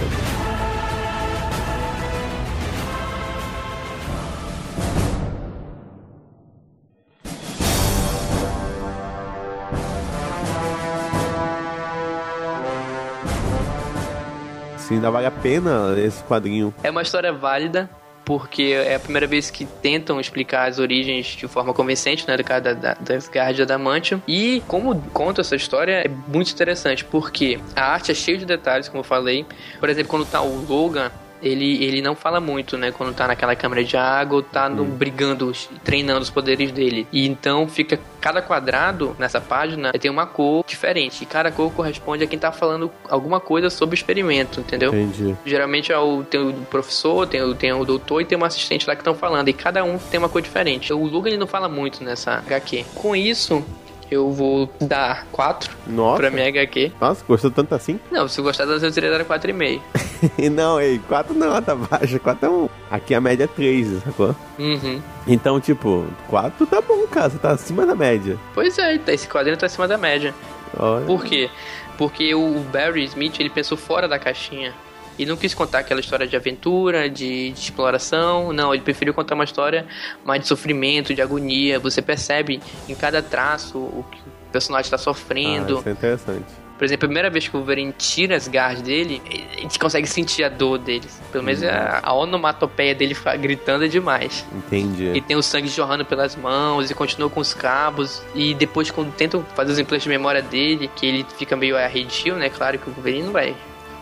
Sim, 14.77 14.95
ainda 14.95 15.09
vale 15.09 15.25
a 15.25 15.31
pena 15.31 15.95
esse 15.97 16.23
quadrinho. 16.25 16.71
É 16.83 16.91
uma 16.91 17.01
história 17.01 17.33
válida, 17.33 17.89
porque 18.25 18.73
é 18.75 18.95
a 18.95 18.99
primeira 18.99 19.27
vez 19.27 19.51
que 19.51 19.65
tentam 19.65 20.19
explicar 20.19 20.67
as 20.67 20.79
origens 20.79 21.27
de 21.27 21.47
forma 21.47 21.73
convincente, 21.73 22.27
né, 22.27 22.35
do 22.35 22.43
cara 22.43 22.73
da, 22.73 22.73
da, 22.73 23.17
garras 23.31 23.55
de 23.55 23.61
Adamantium. 23.61 24.21
E 24.27 24.63
como 24.67 24.99
conta 25.13 25.41
essa 25.41 25.55
história 25.55 26.03
é 26.03 26.07
muito 26.07 26.51
interessante, 26.51 27.05
porque 27.05 27.59
a 27.75 27.93
arte 27.93 28.11
é 28.11 28.15
cheia 28.15 28.37
de 28.37 28.45
detalhes, 28.45 28.89
como 28.89 29.01
eu 29.01 29.03
falei. 29.03 29.45
Por 29.79 29.87
exemplo, 29.87 30.09
quando 30.09 30.25
tá 30.25 30.41
o 30.41 30.65
Logan, 30.67 31.11
ele, 31.41 31.83
ele 31.83 32.01
não 32.01 32.15
fala 32.15 32.39
muito, 32.39 32.77
né? 32.77 32.91
Quando 32.91 33.13
tá 33.13 33.27
naquela 33.27 33.55
câmera 33.55 33.83
de 33.83 33.97
água 33.97 34.43
tá 34.43 34.69
no, 34.69 34.85
brigando, 34.85 35.51
treinando 35.83 36.21
os 36.21 36.29
poderes 36.29 36.71
dele. 36.71 37.07
E 37.11 37.27
então 37.27 37.67
fica 37.67 37.99
cada 38.19 38.41
quadrado 38.41 39.15
nessa 39.19 39.39
página 39.39 39.91
tem 39.93 40.09
uma 40.09 40.25
cor 40.25 40.63
diferente. 40.65 41.23
E 41.23 41.25
cada 41.25 41.51
cor 41.51 41.71
corresponde 41.71 42.23
a 42.23 42.27
quem 42.27 42.39
tá 42.39 42.51
falando 42.51 42.91
alguma 43.09 43.39
coisa 43.39 43.69
sobre 43.69 43.93
o 43.93 43.97
experimento, 43.97 44.61
entendeu? 44.61 44.89
Entendi. 44.93 45.35
Geralmente 45.45 45.91
é 45.91 45.97
o, 45.97 46.23
tem 46.23 46.41
o 46.41 46.53
professor, 46.69 47.27
tem 47.27 47.41
o, 47.41 47.53
tem 47.53 47.71
o 47.73 47.85
doutor 47.85 48.21
e 48.21 48.25
tem 48.25 48.35
uma 48.35 48.47
assistente 48.47 48.87
lá 48.87 48.95
que 48.95 49.01
estão 49.01 49.13
falando. 49.13 49.49
E 49.49 49.53
cada 49.53 49.83
um 49.83 49.97
tem 49.97 50.17
uma 50.17 50.29
cor 50.29 50.41
diferente. 50.41 50.91
O 50.91 51.05
Logan 51.05 51.29
ele 51.29 51.37
não 51.37 51.47
fala 51.47 51.69
muito 51.69 52.03
nessa 52.03 52.33
HQ. 52.39 52.85
Com 52.95 53.15
isso, 53.15 53.63
eu 54.09 54.31
vou 54.31 54.69
dar 54.81 55.25
4 55.31 55.75
Nossa. 55.87 56.17
pra 56.17 56.29
minha 56.29 56.47
HQ. 56.47 56.91
Nossa, 56.99 57.23
gostou 57.25 57.51
tanto 57.51 57.73
assim? 57.75 57.99
Não, 58.11 58.27
se 58.27 58.41
gostar 58.41 58.65
das 58.65 58.83
eu 58.83 58.91
teria 58.91 59.11
dado 59.11 59.25
4,5. 59.25 59.81
não, 60.51 60.79
ei, 60.79 60.99
4 61.07 61.33
não 61.33 61.47
é 61.47 61.49
nota 61.51 61.75
baixa, 61.75 62.19
4 62.19 62.45
é 62.45 62.49
um. 62.49 62.69
Aqui 62.89 63.13
a 63.13 63.21
média 63.21 63.45
é 63.45 63.47
3, 63.47 64.03
sacou? 64.03 64.35
Uhum. 64.59 65.01
Então, 65.27 65.59
tipo, 65.59 66.05
4 66.27 66.65
tá 66.65 66.81
bom, 66.81 67.05
cara, 67.07 67.29
você 67.29 67.37
tá 67.37 67.51
acima 67.51 67.85
da 67.85 67.95
média. 67.95 68.37
Pois 68.53 68.77
é, 68.77 68.99
esse 69.07 69.27
quadrinho 69.27 69.57
tá 69.57 69.65
acima 69.65 69.87
da 69.87 69.97
média. 69.97 70.33
Olha. 70.77 71.05
Por 71.05 71.23
quê? 71.23 71.49
Porque 71.97 72.35
o 72.35 72.59
Barry 72.71 73.05
Smith 73.05 73.39
ele 73.39 73.49
pensou 73.49 73.77
fora 73.77 74.07
da 74.07 74.19
caixinha. 74.19 74.73
E 75.17 75.25
não 75.25 75.37
quis 75.37 75.53
contar 75.53 75.79
aquela 75.79 75.99
história 75.99 76.27
de 76.27 76.35
aventura, 76.35 77.09
de, 77.09 77.51
de 77.51 77.59
exploração. 77.59 78.51
Não, 78.51 78.73
ele 78.73 78.83
preferiu 78.83 79.13
contar 79.13 79.35
uma 79.35 79.43
história 79.45 79.85
mais 80.23 80.41
de 80.41 80.47
sofrimento, 80.47 81.13
de 81.13 81.21
agonia. 81.21 81.79
Você 81.79 82.01
percebe 82.01 82.61
em 82.89 82.95
cada 82.95 83.21
traço 83.21 83.77
o 83.77 84.05
que 84.11 84.17
o 84.19 84.51
personagem 84.51 84.85
está 84.87 84.95
Ah, 84.95 84.99
sofrendo. 84.99 85.79
isso 85.79 85.89
é 85.89 85.91
interessante. 85.91 86.45
Por 86.77 86.83
exemplo, 86.83 87.05
a 87.05 87.07
primeira 87.07 87.29
vez 87.29 87.47
que 87.47 87.55
o 87.55 87.59
Wolverine 87.59 87.93
tira 87.97 88.35
as 88.35 88.49
garras 88.49 88.81
dele, 88.81 89.21
a 89.57 89.61
gente 89.61 89.79
consegue 89.79 90.05
sentir 90.05 90.43
a 90.43 90.49
dor 90.49 90.77
deles. 90.77 91.21
Pelo 91.31 91.41
menos 91.41 91.63
a, 91.63 92.01
a 92.03 92.13
onomatopeia 92.13 92.93
dele 92.93 93.15
gritando 93.39 93.85
é 93.85 93.87
demais. 93.87 94.45
Entendi. 94.53 95.13
E 95.15 95.21
tem 95.21 95.37
o 95.37 95.41
sangue 95.41 95.69
jorrando 95.69 96.03
pelas 96.03 96.35
mãos 96.35 96.91
e 96.91 96.93
continua 96.93 97.29
com 97.29 97.39
os 97.39 97.53
cabos. 97.53 98.21
E 98.35 98.53
depois, 98.53 98.91
quando 98.91 99.13
tentam 99.13 99.41
fazer 99.55 99.71
os 99.71 99.79
implantes 99.79 100.03
de 100.03 100.09
memória 100.09 100.41
dele, 100.41 100.89
que 100.93 101.05
ele 101.05 101.25
fica 101.37 101.55
meio 101.55 101.77
arredio, 101.77 102.35
né? 102.35 102.49
Claro 102.49 102.77
que 102.77 102.89
o 102.89 102.93
Wolverine 102.93 103.23
não 103.23 103.31
vai 103.31 103.55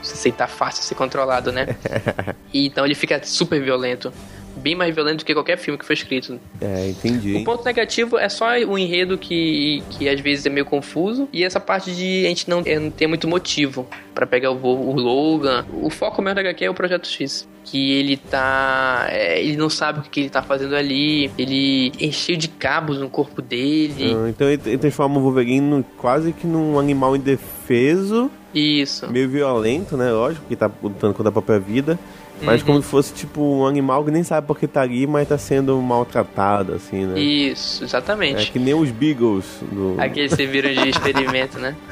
se 0.04 0.14
aceitar 0.14 0.48
fácil 0.48 0.84
ser 0.84 0.96
controlado, 0.96 1.52
né? 1.52 1.76
e 2.54 2.68
então 2.68 2.86
ele 2.86 2.96
fica 2.96 3.22
super 3.24 3.62
violento. 3.62 4.14
Bem 4.56 4.76
mais 4.76 4.94
violento 4.94 5.20
do 5.20 5.26
que 5.26 5.34
qualquer 5.34 5.58
filme 5.58 5.80
que 5.80 5.86
foi 5.86 5.96
escrito. 5.96 6.40
É, 6.62 6.88
entendi. 6.90 7.34
O 7.38 7.44
ponto 7.44 7.66
negativo 7.66 8.20
é 8.20 8.30
só 8.30 8.52
o 8.68 8.78
enredo 8.78 9.18
que, 9.18 9.82
que 9.90 10.08
às 10.08 10.20
vezes 10.20 10.46
é 10.46 10.50
meio 10.50 10.66
confuso 10.66 11.28
e 11.34 11.44
essa 11.44 11.60
parte 11.60 11.92
de 11.92 12.24
a 12.24 12.30
gente 12.30 12.48
não, 12.48 12.62
é, 12.64 12.78
não 12.78 12.92
ter 12.92 13.08
muito 13.08 13.28
motivo 13.28 13.88
pra 14.14 14.28
pegar 14.28 14.52
o, 14.52 14.56
o 14.64 14.94
Logan. 14.94 15.66
O 15.74 15.90
foco 15.90 16.22
mesmo 16.22 16.36
da 16.36 16.42
HQ 16.42 16.66
é 16.66 16.70
o 16.70 16.74
Projeto 16.74 17.08
X. 17.08 17.48
Que 17.66 17.94
ele 17.94 18.18
tá. 18.18 19.08
é, 19.10 19.42
ele 19.42 19.58
não 19.58 19.70
sabe 19.72 20.00
o 20.00 20.04
que 20.04 20.20
ele 20.20 20.30
tá 20.30 20.44
fazendo 20.44 20.76
ali. 20.76 21.32
Ele 21.36 21.92
é 22.00 22.12
cheio 22.12 22.38
de 22.38 22.48
cabos 22.50 23.00
no 23.00 23.10
corpo 23.10 23.42
dele. 23.42 24.16
Ah, 24.16 24.30
Então 24.30 24.48
ele, 24.48 24.62
ele 24.68 24.78
transforma 24.78 25.18
o 25.18 25.22
Wolverine 25.24 25.84
quase 25.98 26.32
que 26.32 26.46
num 26.46 26.78
animal 26.78 27.16
indefeso, 27.16 28.30
Isso. 28.54 29.10
meio 29.12 29.28
violento, 29.30 29.98
né? 29.98 30.12
Lógico, 30.12 30.46
que 30.48 30.56
tá 30.56 30.70
lutando 30.82 31.14
contra 31.14 31.30
a 31.30 31.32
própria 31.32 31.60
vida. 31.60 31.98
Mas 32.42 32.62
Uhum. 32.62 32.68
como 32.68 32.82
se 32.82 32.90
fosse 32.90 33.14
tipo 33.14 33.42
um 33.42 33.66
animal 33.66 34.04
que 34.04 34.12
nem 34.12 34.24
sabe 34.24 34.46
por 34.48 34.58
que 34.60 34.68
tá 34.68 34.82
ali, 34.82 35.06
mas 35.08 35.28
tá 35.28 35.38
sendo 35.38 35.80
maltratado, 35.82 36.74
assim, 36.74 37.06
né? 37.06 37.18
Isso, 37.20 37.84
É 37.84 37.86
exatamente. 37.86 38.52
que 38.52 38.60
nem 38.60 38.74
os 38.74 38.90
Beagles 38.92 39.46
do. 39.72 39.96
Aqui 40.00 40.28
se 40.28 40.46
viram 40.46 40.74
de 40.74 40.90
experimento, 40.90 41.58
né? 41.60 41.76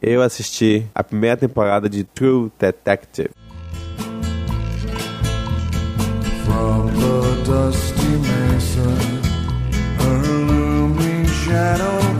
Eu 0.00 0.20
assisti 0.22 0.86
a 0.94 1.02
primeira 1.02 1.36
temporada 1.36 1.88
de 1.88 2.04
True 2.04 2.50
Detective. 2.58 3.30
From 6.44 6.90
the 6.92 7.50
dusty 7.50 7.93
shadow 11.54 12.13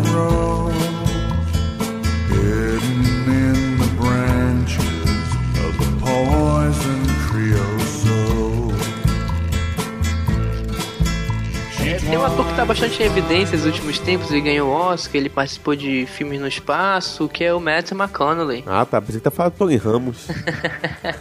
É, 12.14 12.16
tem 12.16 12.18
um 12.22 12.24
ator 12.26 12.46
que 12.46 12.54
tá 12.54 12.64
bastante 12.64 13.02
em 13.02 13.06
evidência 13.06 13.56
nos 13.56 13.66
últimos 13.66 13.98
tempos, 13.98 14.30
ele 14.30 14.40
ganhou 14.42 14.70
Oscar, 14.70 15.16
ele 15.16 15.28
participou 15.28 15.74
de 15.74 16.06
filmes 16.06 16.40
no 16.40 16.46
espaço, 16.46 17.28
que 17.28 17.42
é 17.42 17.52
o 17.52 17.58
Matt 17.58 17.90
McConaughey. 17.90 18.62
Ah, 18.68 18.84
tá. 18.86 19.00
Pensei 19.00 19.16
que 19.16 19.24
tá 19.24 19.32
falando 19.32 19.54
Tony 19.54 19.76
Ramos. 19.76 20.28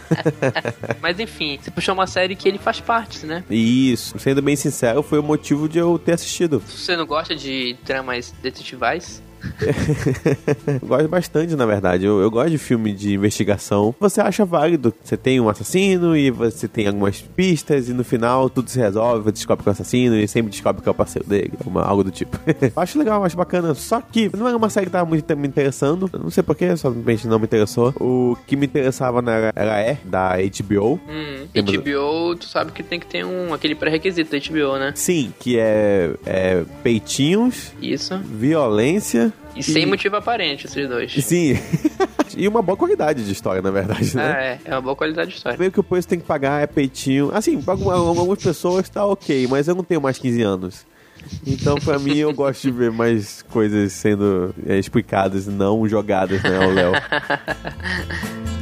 Mas 1.02 1.18
enfim, 1.18 1.58
você 1.60 1.72
puxou 1.72 1.94
uma 1.94 2.06
série 2.06 2.36
que 2.36 2.48
ele 2.48 2.58
faz 2.58 2.78
parte, 2.78 3.26
né? 3.26 3.42
Isso. 3.50 4.16
Sendo 4.20 4.40
bem 4.40 4.54
sincero, 4.54 5.02
foi 5.02 5.18
o 5.18 5.22
motivo 5.22 5.68
de 5.68 5.78
eu 5.78 5.98
ter 5.98 6.12
assistido. 6.12 6.62
Você 6.64 6.96
não 6.96 7.06
gosta 7.06 7.34
de 7.34 7.76
dramas 7.84 8.32
detetivais, 8.40 9.20
gosto 10.82 11.08
bastante, 11.08 11.56
na 11.56 11.66
verdade. 11.66 12.04
Eu, 12.04 12.20
eu 12.20 12.30
gosto 12.30 12.50
de 12.50 12.58
filme 12.58 12.92
de 12.92 13.14
investigação. 13.14 13.94
Você 14.00 14.20
acha 14.20 14.44
válido. 14.44 14.92
Você 15.02 15.16
tem 15.16 15.40
um 15.40 15.48
assassino 15.48 16.16
e 16.16 16.30
você 16.30 16.68
tem 16.68 16.86
algumas 16.86 17.20
pistas 17.20 17.88
e 17.88 17.92
no 17.92 18.04
final 18.04 18.48
tudo 18.48 18.70
se 18.70 18.78
resolve, 18.78 19.24
você 19.24 19.32
descobre 19.32 19.62
que 19.62 19.68
é 19.68 19.70
o 19.70 19.72
assassino 19.72 20.16
e 20.16 20.26
sempre 20.28 20.50
descobre 20.50 20.82
que 20.82 20.88
é 20.88 20.92
o 20.92 20.94
parceiro 20.94 21.28
dele. 21.28 21.52
Uma, 21.64 21.82
algo 21.82 22.04
do 22.04 22.10
tipo. 22.10 22.38
acho 22.76 22.98
legal, 22.98 23.24
acho 23.24 23.36
bacana. 23.36 23.74
Só 23.74 24.00
que 24.00 24.30
não 24.36 24.46
era 24.46 24.56
uma 24.56 24.70
série 24.70 24.86
que 24.86 24.92
tava 24.92 25.08
muito 25.08 25.36
me 25.36 25.48
interessando. 25.48 26.08
Eu 26.12 26.18
Não 26.18 26.30
sei 26.30 26.42
porquê, 26.42 26.76
simplesmente 26.76 27.26
não 27.26 27.38
me 27.38 27.44
interessou. 27.44 27.94
O 28.00 28.36
que 28.46 28.56
me 28.56 28.66
interessava 28.66 29.18
era, 29.30 29.52
era 29.54 29.92
E, 29.92 29.96
da 30.04 30.36
HBO. 30.36 31.00
Hum, 31.08 31.46
HBO, 31.54 32.36
tu 32.36 32.46
sabe 32.46 32.72
que 32.72 32.82
tem 32.82 33.00
que 33.00 33.06
ter 33.06 33.24
um, 33.24 33.52
aquele 33.52 33.74
pré-requisito 33.74 34.30
da 34.30 34.38
HBO, 34.38 34.78
né? 34.78 34.92
Sim, 34.94 35.32
que 35.38 35.58
é, 35.58 36.10
é 36.26 36.64
peitinhos, 36.82 37.72
Isso. 37.80 38.16
violência. 38.18 39.32
E 39.56 39.62
sem 39.62 39.86
motivo 39.86 40.16
aparente, 40.16 40.66
esses 40.66 40.88
dois. 40.88 41.12
Sim. 41.24 41.56
e 42.36 42.48
uma 42.48 42.60
boa 42.60 42.76
qualidade 42.76 43.24
de 43.24 43.30
história, 43.32 43.62
na 43.62 43.70
verdade, 43.70 44.16
né? 44.16 44.22
Ah, 44.36 44.42
é. 44.42 44.58
É 44.64 44.74
uma 44.74 44.80
boa 44.80 44.96
qualidade 44.96 45.30
de 45.30 45.36
história. 45.36 45.56
Meio 45.58 45.70
que 45.70 45.78
o 45.78 45.84
preço 45.84 46.08
tem 46.08 46.18
que 46.18 46.24
pagar 46.26 46.60
é 46.62 46.66
peitinho. 46.66 47.30
Assim, 47.32 47.60
pra 47.62 47.74
alguma- 47.74 47.94
algumas 47.94 48.42
pessoas 48.42 48.88
tá 48.88 49.06
ok, 49.06 49.46
mas 49.48 49.68
eu 49.68 49.74
não 49.76 49.84
tenho 49.84 50.00
mais 50.00 50.18
15 50.18 50.42
anos. 50.42 50.84
Então, 51.46 51.76
pra 51.76 51.98
mim, 51.98 52.16
eu 52.16 52.34
gosto 52.34 52.62
de 52.62 52.70
ver 52.72 52.90
mais 52.90 53.42
coisas 53.42 53.92
sendo 53.92 54.54
é, 54.66 54.76
explicadas 54.78 55.46
e 55.46 55.50
não 55.50 55.88
jogadas, 55.88 56.42
né, 56.42 56.56
ao 56.62 56.70
Léo. 56.70 56.92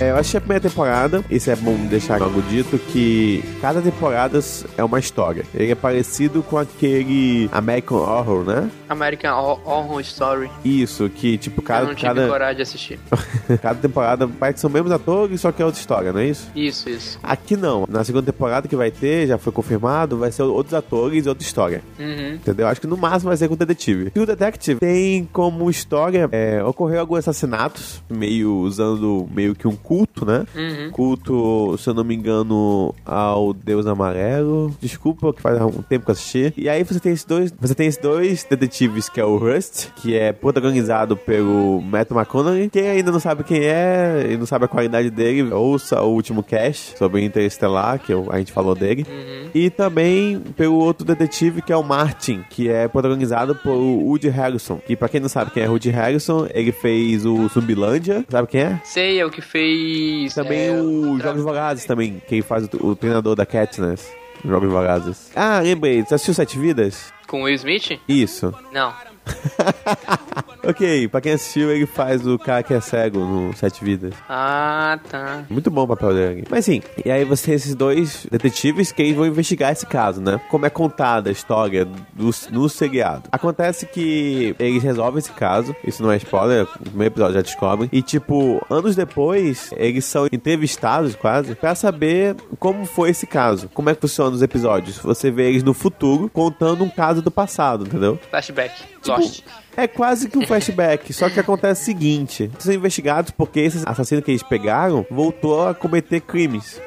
É, 0.00 0.10
eu 0.12 0.16
achei 0.16 0.38
a 0.38 0.40
primeira 0.40 0.62
temporada, 0.66 1.22
isso 1.30 1.50
é 1.50 1.56
bom 1.56 1.76
deixar 1.86 2.22
algo 2.22 2.40
dito, 2.42 2.78
que 2.78 3.44
cada 3.60 3.82
temporada 3.82 4.40
é 4.78 4.82
uma 4.82 4.98
história. 4.98 5.44
Ele 5.54 5.72
é 5.72 5.74
parecido 5.74 6.42
com 6.42 6.56
aquele 6.56 7.50
American 7.52 7.98
Horror, 7.98 8.44
né? 8.44 8.70
American 8.88 9.30
Hor- 9.38 9.60
Horror 9.62 10.00
Story. 10.00 10.50
Isso, 10.64 11.10
que 11.10 11.36
tipo, 11.36 11.60
eu 11.60 11.64
cada, 11.64 11.86
não 11.86 11.94
tive 11.94 12.06
cada, 12.08 12.26
coragem 12.28 12.56
de 12.56 12.62
assistir. 12.62 12.98
cada 13.60 13.78
temporada 13.78 14.26
parece 14.26 14.54
que 14.54 14.60
são 14.60 14.68
os 14.68 14.74
mesmos 14.74 14.90
atores, 14.90 15.38
só 15.40 15.52
que 15.52 15.60
é 15.60 15.66
outra 15.66 15.78
história, 15.80 16.12
não 16.14 16.20
é 16.20 16.26
isso? 16.28 16.48
Isso, 16.56 16.88
isso. 16.88 17.18
Aqui 17.22 17.54
não. 17.54 17.84
Na 17.86 18.02
segunda 18.02 18.24
temporada 18.32 18.66
que 18.66 18.76
vai 18.76 18.90
ter, 18.90 19.26
já 19.26 19.36
foi 19.36 19.52
confirmado, 19.52 20.16
vai 20.16 20.32
ser 20.32 20.44
outros 20.44 20.72
atores 20.72 21.26
e 21.26 21.28
outra 21.28 21.44
história. 21.44 21.82
Uhum. 21.98 22.34
Entendeu? 22.36 22.66
Acho 22.68 22.80
que 22.80 22.86
no 22.86 22.96
máximo 22.96 23.28
vai 23.28 23.36
ser 23.36 23.48
com 23.48 23.54
o 23.54 23.56
detetive. 23.56 24.10
E 24.14 24.18
o 24.18 24.24
Detective 24.24 24.80
tem 24.80 25.28
como 25.30 25.68
história. 25.68 26.26
é, 26.32 26.64
ocorreu 26.64 27.00
alguns 27.00 27.18
assassinatos, 27.18 28.02
meio 28.08 28.56
usando 28.60 29.28
meio 29.34 29.54
que 29.54 29.68
um 29.68 29.76
culto, 29.90 30.24
né? 30.24 30.46
Uhum. 30.54 30.90
Culto, 30.92 31.76
se 31.76 31.88
eu 31.90 31.94
não 31.94 32.04
me 32.04 32.14
engano, 32.14 32.94
ao 33.04 33.52
Deus 33.52 33.86
Amarelo. 33.86 34.72
Desculpa, 34.80 35.32
que 35.32 35.42
faz 35.42 35.60
um 35.60 35.82
tempo 35.82 36.04
que 36.04 36.10
eu 36.10 36.12
assisti. 36.12 36.54
E 36.56 36.68
aí 36.68 36.84
você 36.84 37.00
tem 37.00 37.12
esses 37.12 37.24
dois. 37.24 37.52
Você 37.60 37.74
tem 37.74 37.88
esses 37.88 38.00
dois 38.00 38.44
detetives, 38.48 39.08
que 39.08 39.20
é 39.20 39.24
o 39.24 39.36
Rust, 39.36 39.88
que 39.96 40.16
é 40.16 40.32
protagonizado 40.32 41.16
pelo 41.16 41.80
Matt 41.80 42.08
McConaughey. 42.12 42.68
Quem 42.70 42.88
ainda 42.88 43.10
não 43.10 43.18
sabe 43.18 43.42
quem 43.42 43.62
é 43.64 44.28
e 44.30 44.36
não 44.36 44.46
sabe 44.46 44.66
a 44.66 44.68
qualidade 44.68 45.10
dele, 45.10 45.52
ouça 45.52 46.00
o 46.00 46.12
último 46.12 46.40
cast 46.44 46.96
sobre 46.96 47.24
Interestelar, 47.24 47.98
que 47.98 48.12
eu- 48.12 48.28
a 48.30 48.38
gente 48.38 48.52
falou 48.52 48.76
dele. 48.76 49.04
E 49.52 49.70
também 49.70 50.38
pelo 50.56 50.76
outro 50.76 51.04
detetive, 51.04 51.62
que 51.62 51.72
é 51.72 51.76
o 51.76 51.82
Martin, 51.82 52.44
que 52.48 52.68
é 52.68 52.86
protagonizado 52.86 53.56
por 53.56 53.74
Woody 53.74 54.28
Harrison. 54.28 54.78
Que 54.86 54.94
pra 54.94 55.08
quem 55.08 55.20
não 55.20 55.28
sabe 55.28 55.50
quem 55.50 55.64
é 55.64 55.68
Woody 55.68 55.90
Harrison, 55.90 56.46
ele 56.54 56.70
fez 56.70 57.26
o 57.26 57.48
Zumbilândia. 57.48 58.24
Sabe 58.28 58.46
quem 58.46 58.60
é? 58.60 58.80
Sei, 58.84 59.18
é 59.18 59.26
o 59.26 59.30
que 59.30 59.40
fez. 59.40 59.79
Também 60.34 60.68
é, 60.68 60.72
o 60.72 61.18
Jogos 61.18 61.42
Vorazes 61.42 61.84
também, 61.84 62.22
quem 62.26 62.42
faz 62.42 62.68
o, 62.72 62.88
o 62.88 62.96
treinador 62.96 63.34
da 63.34 63.46
Katniss. 63.46 64.08
Jogos 64.44 64.70
Vorazes. 64.70 65.30
Ah, 65.36 65.60
lembrei. 65.60 66.02
Você 66.02 66.14
assistiu 66.14 66.34
Sete 66.34 66.58
Vidas? 66.58 67.12
Com 67.26 67.42
o 67.42 67.44
Will 67.44 67.54
Smith? 67.54 68.00
Isso. 68.08 68.54
Não. 68.72 68.92
Ok, 70.70 71.08
pra 71.08 71.20
quem 71.20 71.32
assistiu, 71.32 71.68
ele 71.68 71.84
faz 71.84 72.24
o 72.24 72.38
cara 72.38 72.62
que 72.62 72.72
é 72.72 72.80
cego 72.80 73.18
no 73.18 73.52
Sete 73.56 73.84
Vidas. 73.84 74.14
Ah, 74.28 75.00
tá. 75.10 75.44
Muito 75.50 75.68
bom 75.68 75.82
o 75.82 75.88
papel 75.88 76.14
dele. 76.14 76.44
Mas 76.48 76.64
sim, 76.64 76.80
e 77.04 77.10
aí 77.10 77.24
você 77.24 77.46
tem 77.46 77.54
esses 77.56 77.74
dois 77.74 78.24
detetives 78.30 78.92
que 78.92 79.02
eles 79.02 79.16
vão 79.16 79.26
investigar 79.26 79.72
esse 79.72 79.84
caso, 79.84 80.20
né? 80.20 80.40
Como 80.48 80.64
é 80.64 80.70
contada 80.70 81.28
a 81.28 81.32
história 81.32 81.84
do, 81.84 82.30
no 82.52 82.68
seriado. 82.68 83.24
Acontece 83.32 83.84
que 83.84 84.54
eles 84.60 84.80
resolvem 84.80 85.18
esse 85.18 85.32
caso, 85.32 85.74
isso 85.84 86.04
não 86.04 86.12
é 86.12 86.18
spoiler, 86.18 86.68
no 86.78 86.86
primeiro 86.86 87.14
episódio 87.14 87.34
já 87.34 87.42
descobrem. 87.42 87.88
E 87.92 88.00
tipo, 88.00 88.64
anos 88.70 88.94
depois, 88.94 89.70
eles 89.76 90.04
são 90.04 90.28
entrevistados 90.30 91.16
quase 91.16 91.56
pra 91.56 91.74
saber 91.74 92.36
como 92.60 92.84
foi 92.84 93.10
esse 93.10 93.26
caso. 93.26 93.68
Como 93.74 93.90
é 93.90 93.94
que 93.96 94.02
funciona 94.02 94.36
os 94.36 94.42
episódios. 94.42 94.98
Você 94.98 95.32
vê 95.32 95.48
eles 95.48 95.64
no 95.64 95.74
futuro 95.74 96.30
contando 96.32 96.84
um 96.84 96.88
caso 96.88 97.20
do 97.20 97.30
passado, 97.30 97.86
entendeu? 97.86 98.20
Flashback. 98.30 99.00
Tipo, 99.02 99.18
Lost. 99.18 99.42
É 99.76 99.86
quase 99.86 100.28
que 100.28 100.38
um 100.38 100.46
flashback, 100.46 101.12
só 101.12 101.28
que 101.28 101.40
acontece 101.40 101.82
o 101.82 101.84
seguinte: 101.84 102.50
são 102.58 102.74
investigados 102.74 103.30
porque 103.30 103.60
esse 103.60 103.82
assassino 103.86 104.22
que 104.22 104.30
eles 104.30 104.42
pegaram 104.42 105.06
voltou 105.10 105.66
a 105.68 105.74
cometer 105.74 106.20
crimes. 106.20 106.80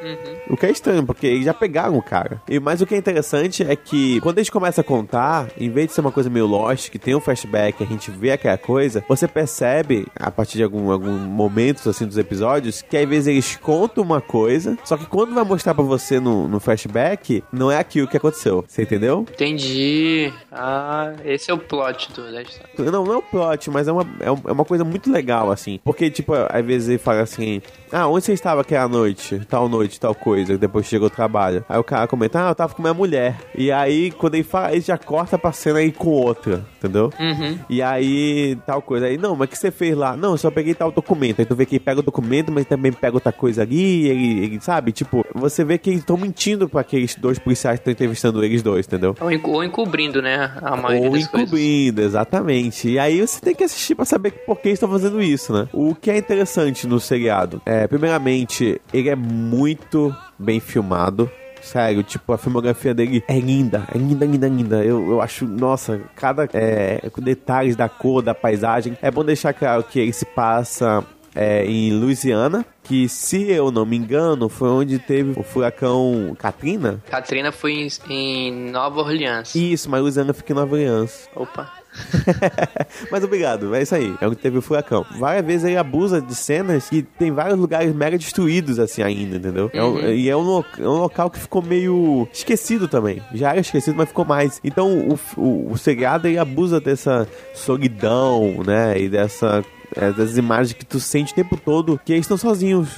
O 0.50 0.58
que 0.58 0.65
é 0.65 0.72
estranho, 0.72 1.06
porque 1.06 1.26
eles 1.26 1.46
já 1.46 1.54
pegaram 1.54 1.98
o 1.98 2.04
cara. 2.04 2.41
E, 2.48 2.60
mas 2.60 2.82
o 2.82 2.86
que 2.86 2.96
é 2.96 2.98
interessante 2.98 3.63
é 3.63 3.76
que 3.76 4.19
quando 4.22 4.38
eles 4.38 4.50
começam 4.50 4.82
a 4.82 4.86
contar, 4.86 5.48
em 5.58 5.69
vez 5.69 5.88
de 5.88 5.93
ser 5.93 6.02
uma 6.02 6.12
coisa 6.12 6.30
meio 6.30 6.46
lost, 6.46 6.89
que 6.89 7.00
tem 7.00 7.15
um 7.15 7.19
flashback, 7.19 7.84
a 7.84 7.88
gente 7.88 8.12
vê 8.12 8.32
aquela 8.32 8.58
coisa, 8.58 9.04
você 9.08 9.28
percebe, 9.28 10.06
a 10.15 10.30
partir 10.30 10.58
de 10.58 10.63
algum, 10.63 10.91
algum 10.91 11.12
momentos 11.12 11.88
assim 11.88 12.06
dos 12.06 12.17
episódios, 12.17 12.82
que 12.82 12.98
às 12.98 13.08
vezes 13.08 13.28
eles 13.28 13.56
contam 13.56 14.04
uma 14.04 14.22
coisa, 14.22 14.78
só 14.84 14.98
que 14.98 15.06
quando 15.06 15.34
vai 15.34 15.43
mostrar 15.43 15.74
pra 15.74 15.84
você 15.84 16.19
no, 16.19 16.48
no 16.48 16.60
flashback, 16.60 17.43
não 17.52 17.72
é 17.72 17.78
aquilo 17.78 18.08
que 18.08 18.17
aconteceu. 18.17 18.63
Você 18.67 18.84
entendeu? 18.84 19.26
Entendi. 19.34 20.32
Ah, 20.52 21.13
esse 21.24 21.50
é 21.50 21.54
o 21.54 21.58
plot 21.58 22.12
do, 22.13 22.32
da 22.32 22.41
história. 22.41 22.72
Não, 22.77 23.03
não 23.05 23.13
é 23.13 23.17
o 23.17 23.21
plot, 23.21 23.69
mas 23.69 23.88
é 23.88 23.91
uma, 23.91 24.05
é 24.19 24.31
um- 24.31 24.41
é 24.47 24.51
uma 24.51 24.65
coisa 24.65 24.83
muito 24.83 25.12
legal, 25.12 25.51
assim. 25.51 25.79
Porque, 25.83 26.09
tipo, 26.09 26.33
às 26.33 26.65
vezes 26.65 26.89
ele 26.89 26.97
fala 26.97 27.21
assim: 27.21 27.62
Ah, 27.93 28.08
onde 28.08 28.25
você 28.25 28.34
estava 28.34 28.62
aquela 28.62 28.88
noite? 28.88 29.39
Tal 29.47 29.69
noite, 29.69 29.99
tal 29.99 30.15
coisa. 30.15 30.58
Depois 30.58 30.86
chegou 30.86 31.08
o 31.08 31.12
trabalho. 31.12 31.63
Aí 31.69 31.77
o 31.79 31.84
cara 31.84 32.08
comenta: 32.08 32.45
Ah, 32.45 32.49
eu 32.49 32.56
tava 32.56 32.73
com 32.73 32.82
minha 32.82 32.93
mulher. 32.93 33.36
E 33.56 33.71
aí, 33.71 34.12
quando 34.12 34.34
ele 34.36 34.43
fala, 34.43 34.71
ele 34.71 34.82
já 34.82 34.97
corta 34.97 35.38
pra 35.38 35.51
cena 35.51 35.79
aí 35.79 35.91
com 35.91 36.10
outra, 36.10 36.65
entendeu? 36.77 37.12
Uhum. 37.19 37.60
E 37.69 37.82
aí, 37.82 38.58
tal 38.65 38.82
coisa. 38.82 39.06
Aí, 39.06 39.17
não, 39.17 39.36
mas 39.36 39.47
o 39.47 39.51
que 39.51 39.58
você 39.58 39.69
fez 39.71 39.95
lá? 39.95 40.17
Não, 40.17 40.32
eu 40.32 40.38
só 40.38 40.49
peguei 40.49 40.73
tal 40.73 40.91
documento. 40.91 41.39
Aí 41.39 41.45
tu 41.45 41.56
vê 41.56 41.65
que 41.65 41.75
ele 41.75 41.84
pega 41.84 41.99
o 41.99 42.03
documento, 42.03 42.51
mas 42.51 42.65
também 42.65 42.91
pega 42.91 43.15
outra 43.15 43.32
coisa 43.32 43.62
ali. 43.62 44.08
Ele, 44.08 44.43
ele 44.45 44.60
sabe? 44.62 44.91
Tipo, 44.91 45.23
você 45.36 45.63
vê 45.63 45.77
que 45.77 45.89
eles 45.91 45.99
estão 46.01 46.17
mentindo 46.17 46.67
pra 46.67 46.82
aqueles 46.82 47.15
dois 47.15 47.38
policiais 47.38 47.77
que 47.77 47.82
estão 47.82 47.91
entrevistando 47.91 48.43
eles 48.43 48.62
dois, 48.63 48.88
entendeu? 48.88 49.15
Ou, 49.21 49.32
enco- 49.32 49.51
ou 49.51 49.63
encobrindo, 49.63 50.21
né? 50.21 50.51
A 50.62 50.75
maioria 50.75 51.10
Ou 51.10 51.15
das 51.15 51.27
coisas. 51.27 51.47
encobrindo, 51.49 52.01
exatamente. 52.01 52.89
E 52.89 52.97
aí 52.99 53.21
você 53.21 53.39
tem 53.39 53.53
que 53.53 53.63
assistir 53.63 53.93
pra 53.95 54.06
saber 54.06 54.32
por 54.45 54.60
que 54.60 54.69
eles 54.69 54.77
estão 54.77 54.89
fazendo 54.89 55.21
isso, 55.21 55.53
né? 55.53 55.67
O 55.71 55.93
que 55.93 56.10
é 56.10 56.17
interessante 56.17 56.88
no 56.88 56.99
seriado 56.99 57.62
é, 57.65 57.83
primeiramente, 57.88 58.82
ele 58.93 59.10
é 59.10 59.15
muito 59.15 60.15
bem 60.38 60.60
filmado. 60.60 61.30
Sério, 61.62 62.04
tipo, 62.04 62.34
a 62.34 62.38
filmografia 62.38 62.93
dele 62.93 63.24
é 63.26 63.39
linda, 63.39 63.88
é 63.93 63.98
linda, 63.98 64.26
linda, 64.26 64.48
linda. 64.50 64.84
Eu, 64.84 65.12
eu 65.12 65.22
acho, 65.22 65.46
nossa, 65.46 66.02
cada 66.13 66.48
é, 66.54 67.02
detalhes 67.17 67.76
da 67.76 67.88
cor, 67.88 68.22
da 68.22 68.36
paisagem. 68.36 68.98
É 69.02 69.10
bom 69.10 69.24
deixar 69.24 69.54
claro 69.54 69.82
que 69.84 69.98
ele 69.98 70.12
se 70.12 70.26
passa 70.26 71.06
é, 71.34 71.65
em 71.65 71.93
Louisiana, 71.93 72.65
que 72.84 73.08
se 73.08 73.50
eu 73.50 73.72
não 73.72 73.86
me 73.86 73.96
engano, 73.96 74.50
foi 74.50 74.69
onde 74.69 75.00
teve 75.00 75.39
o 75.39 75.43
furacão 75.43 76.36
Katrina. 76.38 77.02
Katrina 77.10 77.52
foi 77.52 77.74
em, 77.74 77.88
em 78.10 78.72
Nova 78.72 79.00
Orleans. 79.00 79.56
Isso, 79.56 79.89
mas 79.89 80.02
Louisiana 80.02 80.34
fica 80.34 80.52
em 80.52 80.56
Nova 80.56 80.76
Orleans. 80.76 81.30
Opa. 81.34 81.83
Mas 83.12 83.23
obrigado, 83.23 83.73
é 83.75 83.82
isso 83.82 83.93
aí. 83.95 84.13
É 84.19 84.27
onde 84.27 84.36
teve 84.36 84.58
o 84.58 84.62
furacão. 84.62 85.06
Várias 85.19 85.45
vezes 85.45 85.65
ele 85.65 85.77
abusa 85.77 86.21
de 86.21 86.34
cenas 86.36 86.89
que 86.89 87.03
tem 87.03 87.32
vários 87.32 87.58
lugares 87.60 87.93
mega 87.93 88.17
destruídos, 88.17 88.79
assim, 88.79 89.01
ainda, 89.03 89.38
entendeu? 89.38 89.69
É 89.73 89.84
um- 89.84 89.99
e 89.99 90.29
é 90.29 90.36
um, 90.36 90.41
lo- 90.41 90.65
é 90.79 90.82
um 90.88 90.97
local 90.97 91.29
que 91.29 91.39
ficou 91.39 91.62
meio 91.62 92.27
esquecido 92.34 92.88
também. 92.88 93.21
Já 93.34 93.51
era 93.51 93.60
esquecido, 93.60 93.95
mas 93.97 94.08
ficou 94.08 94.25
mais. 94.25 94.60
Então, 94.63 95.10
o, 95.10 95.19
o, 95.39 95.71
o 95.71 95.77
seriado, 95.77 96.27
ele 96.27 96.38
abusa 96.38 96.79
dessa 96.79 97.27
solidão, 97.53 98.63
né? 98.65 98.97
E 98.99 99.10
dessa... 99.10 99.63
é, 99.95 100.12
das 100.12 100.38
imagens 100.38 100.73
que 100.73 100.86
tu 100.86 100.99
sente 100.99 101.32
o 101.34 101.36
tempo 101.36 101.58
todo 101.58 101.99
que 102.03 102.12
eles 102.13 102.23
estão 102.25 102.38
sozinhos. 102.38 102.89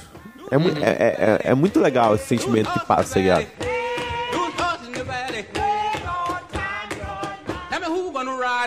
É, 0.50 0.56
mu- 0.58 0.68
é, 0.68 0.72
é, 0.82 1.16
é- 1.18 1.50
é 1.50 1.54
muito 1.54 1.80
legal 1.80 2.14
esse 2.14 2.24
sentimento 2.26 2.70
que 2.72 2.86
passa, 2.86 3.18
ligado? 3.18 3.46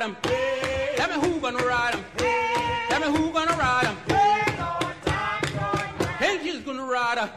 Ride 0.10 0.12
'em? 0.12 0.16
Tell 0.96 1.08
me 1.10 1.16
who 1.28 1.40
gonna 1.40 1.60
ride 1.60 1.96
'em? 1.96 2.04
Tell 2.90 3.00
me 3.00 3.08
who 3.08 3.32
gonna 3.32 3.54
ride 3.54 3.88
'em? 3.88 3.96
Angels 6.22 6.64
gonna 6.64 6.84
ride 6.86 7.20
'em. 7.20 7.30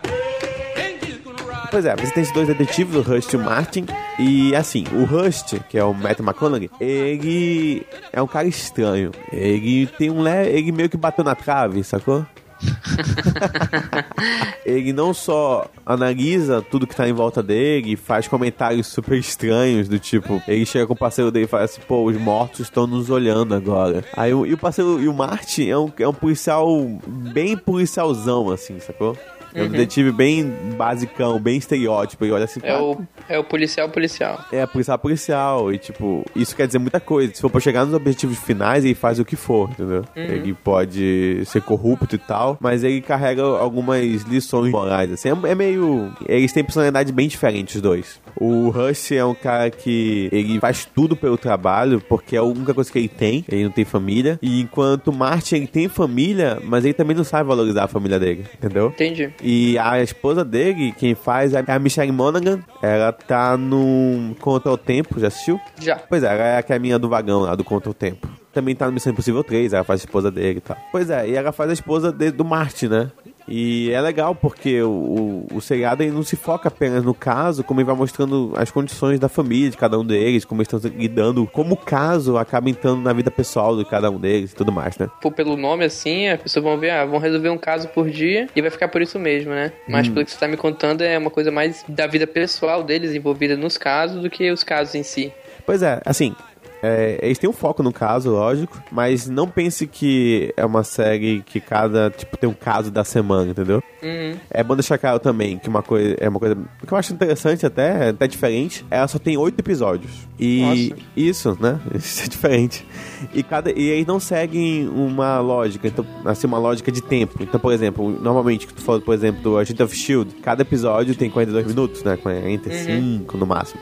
Angels 0.83 1.21
gonna 1.25 1.43
ride 1.43 1.69
Pois 1.71 1.85
é, 1.85 1.95
você 1.97 2.13
tem 2.13 2.23
esses 2.23 2.35
dois 2.35 2.47
detetives, 2.49 2.95
o 2.97 3.03
Rust 3.03 3.33
e 3.33 3.37
o 3.37 3.41
Martin. 3.41 3.87
E 4.19 4.55
assim, 4.55 4.85
o 4.93 5.05
Rust, 5.05 5.55
que 5.69 5.79
é 5.79 5.85
o 5.85 5.95
Matt 5.95 6.21
McConaughey, 6.21 6.71
ele 6.81 7.87
é 8.13 8.21
um 8.21 8.27
cara 8.27 8.47
estranho. 8.47 9.11
Ele 9.33 9.87
tem 9.87 10.11
um 10.11 10.23
le... 10.23 10.47
ele 10.49 10.71
meio 10.73 10.89
que 10.91 10.97
bateu 10.97 11.25
na 11.25 11.35
trave, 11.35 11.83
sacou? 11.83 12.27
ele 14.65 14.93
não 14.93 15.13
só 15.13 15.67
analisa 15.85 16.63
tudo 16.63 16.87
que 16.87 16.95
tá 16.95 17.09
em 17.09 17.13
volta 17.13 17.43
dele, 17.43 17.97
faz 17.97 18.29
comentários 18.29 18.87
super 18.87 19.19
estranhos, 19.19 19.89
do 19.89 19.99
tipo, 19.99 20.43
ele 20.47 20.65
chega 20.65 20.87
com 20.87 20.95
o 20.95 20.97
parceiro 20.97 21.31
dele 21.31 21.47
e 21.47 21.49
fala 21.49 21.65
assim, 21.65 21.81
pô, 21.87 22.05
os 22.05 22.17
mortos 22.17 22.61
estão 22.61 22.87
nos 22.87 23.11
olhando 23.11 23.55
agora. 23.55 24.05
Aí 24.17 24.31
e 24.31 24.53
o 24.53 24.59
parceiro, 24.59 25.01
e 25.01 25.09
o 25.09 25.15
Martin 25.15 25.69
é 25.69 25.79
um, 25.79 25.93
é 25.99 26.09
um 26.09 26.15
policial 26.15 26.69
bem 27.07 27.57
policialzão, 27.57 28.51
assim, 28.51 28.79
sacou? 28.81 29.17
É 29.55 29.63
um 29.63 29.69
detetive 29.69 30.13
bem 30.13 30.45
basicão, 30.77 31.39
bem 31.39 31.57
estereótipo. 31.59 32.25
Ele 32.25 32.33
olha 32.33 32.45
assim, 32.45 32.61
É 32.63 32.73
"Ah, 32.73 32.83
o, 32.83 32.99
é 33.29 33.39
o 33.39 33.45
policial 33.45 33.89
policial. 33.89 34.45
é 34.53 34.67
policial 34.67 34.99
policial. 34.99 35.73
E, 35.73 35.79
tipo, 35.79 36.25
isso 36.35 36.55
quer 36.57 36.67
dizer 36.67 36.79
muita 36.79 37.01
coisa. 37.01 37.35
Se 37.35 37.41
for 37.41 37.51
pra 37.51 37.61
chegar 37.61 37.85
nos 37.85 37.95
objetivos 37.95 38.39
finais, 38.39 38.85
ele 38.85 38.95
faz 38.95 39.19
o 39.19 39.25
que 39.25 39.37
for, 39.37 39.71
entendeu? 39.71 40.05
Ele 40.17 40.55
pode 40.55 41.43
ser 41.47 41.63
corrupto 41.63 42.15
e 42.15 42.19
tal, 42.19 42.57
mas 42.61 42.83
ele 42.85 43.01
carrega 43.01 43.43
algumas 43.43 44.23
lições 44.23 44.71
morais, 44.71 45.13
assim. 45.13 45.29
É, 45.29 45.51
é 45.51 45.55
meio... 45.55 46.13
Eles 46.29 46.53
têm 46.53 46.65
personalidades 46.65 47.13
bem 47.13 47.29
diferentes, 47.29 47.77
os 47.77 47.83
dois. 47.83 48.21
O 48.37 48.71
Rush 48.71 49.13
é 49.13 49.25
um 49.25 49.35
cara 49.35 49.71
que 49.71 50.29
ele 50.33 50.59
faz 50.61 50.85
tudo 50.85 51.15
pelo 51.17 51.37
trabalho, 51.37 52.01
porque 52.09 52.37
é 52.37 52.39
a 52.39 52.43
única 52.43 52.73
coisa 52.75 52.91
que 52.91 52.99
ele 52.99 53.09
tem. 53.09 53.45
Ele 53.49 53.65
não 53.65 53.71
tem 53.71 53.85
família. 53.85 54.39
E 54.43 54.61
enquanto 54.61 55.09
o 55.09 55.13
Martin, 55.13 55.57
ele 55.57 55.67
tem 55.67 55.89
família, 55.89 56.59
mas 56.65 56.85
ele 56.85 56.95
também 56.95 57.17
não 57.17 57.25
sabe 57.25 57.49
valorizar 57.49 57.85
a 57.85 57.89
família 57.89 58.19
dele, 58.19 58.45
entendeu? 58.55 58.89
Entendi. 58.89 59.31
E 59.43 59.77
a 59.79 60.01
esposa 60.01 60.45
dele, 60.45 60.93
quem 60.97 61.15
faz 61.15 61.53
é 61.53 61.65
a 61.67 61.79
Michelle 61.79 62.13
Monaghan. 62.13 62.61
Ela 62.81 63.13
tá 63.13 63.57
no 63.57 64.35
Contra 64.41 64.71
o 64.71 64.79
Tempo, 64.79 65.19
já 65.19 65.29
assistiu? 65.29 65.61
Já. 65.81 65.97
Pois 65.97 66.23
é, 66.23 66.27
ela 66.27 66.45
é 66.45 66.59
a 66.59 66.63
caminha 66.63 66.99
do 66.99 67.09
vagão 67.09 67.41
lá 67.41 67.55
do 67.57 67.65
Contra 67.65 67.91
o 67.91 67.95
Tempo. 67.95 68.29
Também 68.53 68.75
tá 68.77 68.87
no 68.87 68.93
Missão 68.93 69.11
Impossível 69.13 69.43
3, 69.43 69.73
ela 69.73 69.83
faz 69.83 70.03
a 70.03 70.05
esposa 70.05 70.31
dele 70.31 70.59
e 70.59 70.61
tal. 70.61 70.77
Pois 70.93 71.09
é, 71.11 71.27
e 71.29 71.35
ela 71.35 71.53
faz 71.53 71.71
a 71.71 71.73
esposa 71.73 72.13
de- 72.13 72.31
do 72.31 72.45
Martin, 72.45 72.87
né? 72.89 73.11
E 73.49 73.91
é 73.91 74.01
legal 74.01 74.35
porque 74.35 74.81
o, 74.83 75.47
o, 75.53 75.57
o 75.57 75.61
seriado 75.61 76.05
não 76.05 76.23
se 76.23 76.37
foca 76.37 76.69
apenas 76.69 77.05
no 77.05 77.15
caso, 77.15 77.65
como 77.65 77.81
ele 77.81 77.87
vai 77.87 77.97
mostrando 77.97 78.53
as 78.57 78.71
condições 78.71 79.19
da 79.19 79.29
família 79.29 79.71
de 79.71 79.77
cada 79.77 79.99
um 79.99 80.05
deles, 80.05 80.45
como 80.45 80.61
eles 80.61 80.73
estão 80.73 80.91
lidando, 80.97 81.47
como 81.47 81.75
o 81.75 81.77
caso 81.77 82.37
acaba 82.37 82.71
entrando 82.71 83.03
na 83.03 83.13
vida 83.13 83.31
pessoal 83.31 83.77
de 83.77 83.85
cada 83.85 84.11
um 84.11 84.19
deles 84.19 84.53
e 84.53 84.55
tudo 84.55 84.73
mais, 84.73 84.97
né? 84.97 85.09
Pô, 85.21 85.31
pelo 85.31 85.57
nome 85.57 85.85
assim, 85.85 86.29
as 86.29 86.41
pessoas 86.41 86.65
vão 86.65 86.79
ver, 86.79 86.91
ah, 86.91 87.05
vão 87.05 87.19
resolver 87.19 87.51
um 87.51 87.59
caso 87.59 87.89
por 87.89 88.09
dia 88.11 88.49
e 88.55 88.61
vai 88.61 88.71
ficar 88.71 88.89
por 88.89 89.03
isso 89.03 89.19
mesmo, 89.19 89.51
né? 89.51 89.73
Mas 89.89 90.09
Hum. 90.09 90.15
pelo 90.15 90.25
que 90.25 90.33
você 90.33 90.39
tá 90.39 90.49
me 90.49 90.57
contando, 90.57 91.03
é 91.03 91.17
uma 91.19 91.31
coisa 91.31 91.51
mais 91.51 91.85
da 91.89 92.07
vida 92.07 92.27
pessoal 92.27 92.83
deles 92.83 93.15
envolvida 93.15 93.57
nos 93.57 93.77
casos 93.77 94.23
do 94.23 94.31
que 94.31 94.51
os 94.51 94.63
casos 94.63 94.95
em 94.95 95.03
si. 95.03 95.33
Pois 95.65 95.83
é, 95.83 96.01
assim, 96.05 96.35
é, 96.83 97.19
eles 97.23 97.39
têm 97.39 97.49
um 97.49 97.53
foco 97.53 97.83
no 97.83 97.93
caso, 97.93 98.31
lógico, 98.31 98.83
mas 98.91 99.29
não 99.29 99.49
pense 99.49 99.87
que 99.87 100.53
é 100.57 100.67
uma 100.67 100.83
série 100.83 101.41
que 101.43 101.61
cada, 101.61 102.11
tipo, 102.11 102.37
tem 102.37 102.51
um 102.51 102.55
caso 102.55 102.91
da 102.91 103.05
semana, 103.05 103.51
entendeu? 103.51 103.81
Uhum. 104.03 104.37
É 104.51 104.65
bom 104.65 104.75
deixar 104.75 104.99
claro 104.99 105.21
também 105.21 105.59
que 105.59 105.69
uma 105.69 105.83
coisa, 105.83 106.17
é 106.19 106.29
uma 106.29 106.41
coisa 106.41 106.57
que 106.85 106.93
eu 106.93 106.99
acho 106.99 107.13
interessante 107.13 107.65
até, 107.65 108.09
até 108.09 108.27
diferente, 108.27 108.85
ela 108.91 109.07
só 109.07 109.19
tem 109.19 109.37
oito 109.37 109.61
episódios. 109.61 110.11
E 110.39 110.91
Nossa. 110.91 111.03
isso, 111.17 111.59
né? 111.61 111.81
Isso 111.95 112.25
é 112.25 112.27
diferente. 112.27 112.87
E 113.33 113.45
cada 113.45 113.71
e 113.71 113.89
eles 113.89 114.07
não 114.07 114.19
seguem 114.19 114.89
uma 114.89 115.39
lógica, 115.39 115.87
então, 115.87 116.05
assim, 116.25 116.49
uma 116.49 116.59
lógica 116.59 116.91
de 116.91 117.01
tempo. 117.01 117.41
Então, 117.41 117.61
por 117.61 117.73
exemplo, 117.73 118.11
normalmente 118.21 118.67
que 118.67 118.75
tu 118.75 118.83
falou, 118.83 119.01
por 119.01 119.15
exemplo, 119.15 119.41
do 119.41 119.57
Agent 119.57 119.79
of 119.79 119.95
Shield, 119.95 120.35
cada 120.43 120.63
episódio 120.63 121.15
tem 121.15 121.31
42 121.31 121.67
minutos, 121.67 122.03
né? 122.03 122.17
45 122.17 123.39
no 123.39 123.47
máximo. 123.47 123.81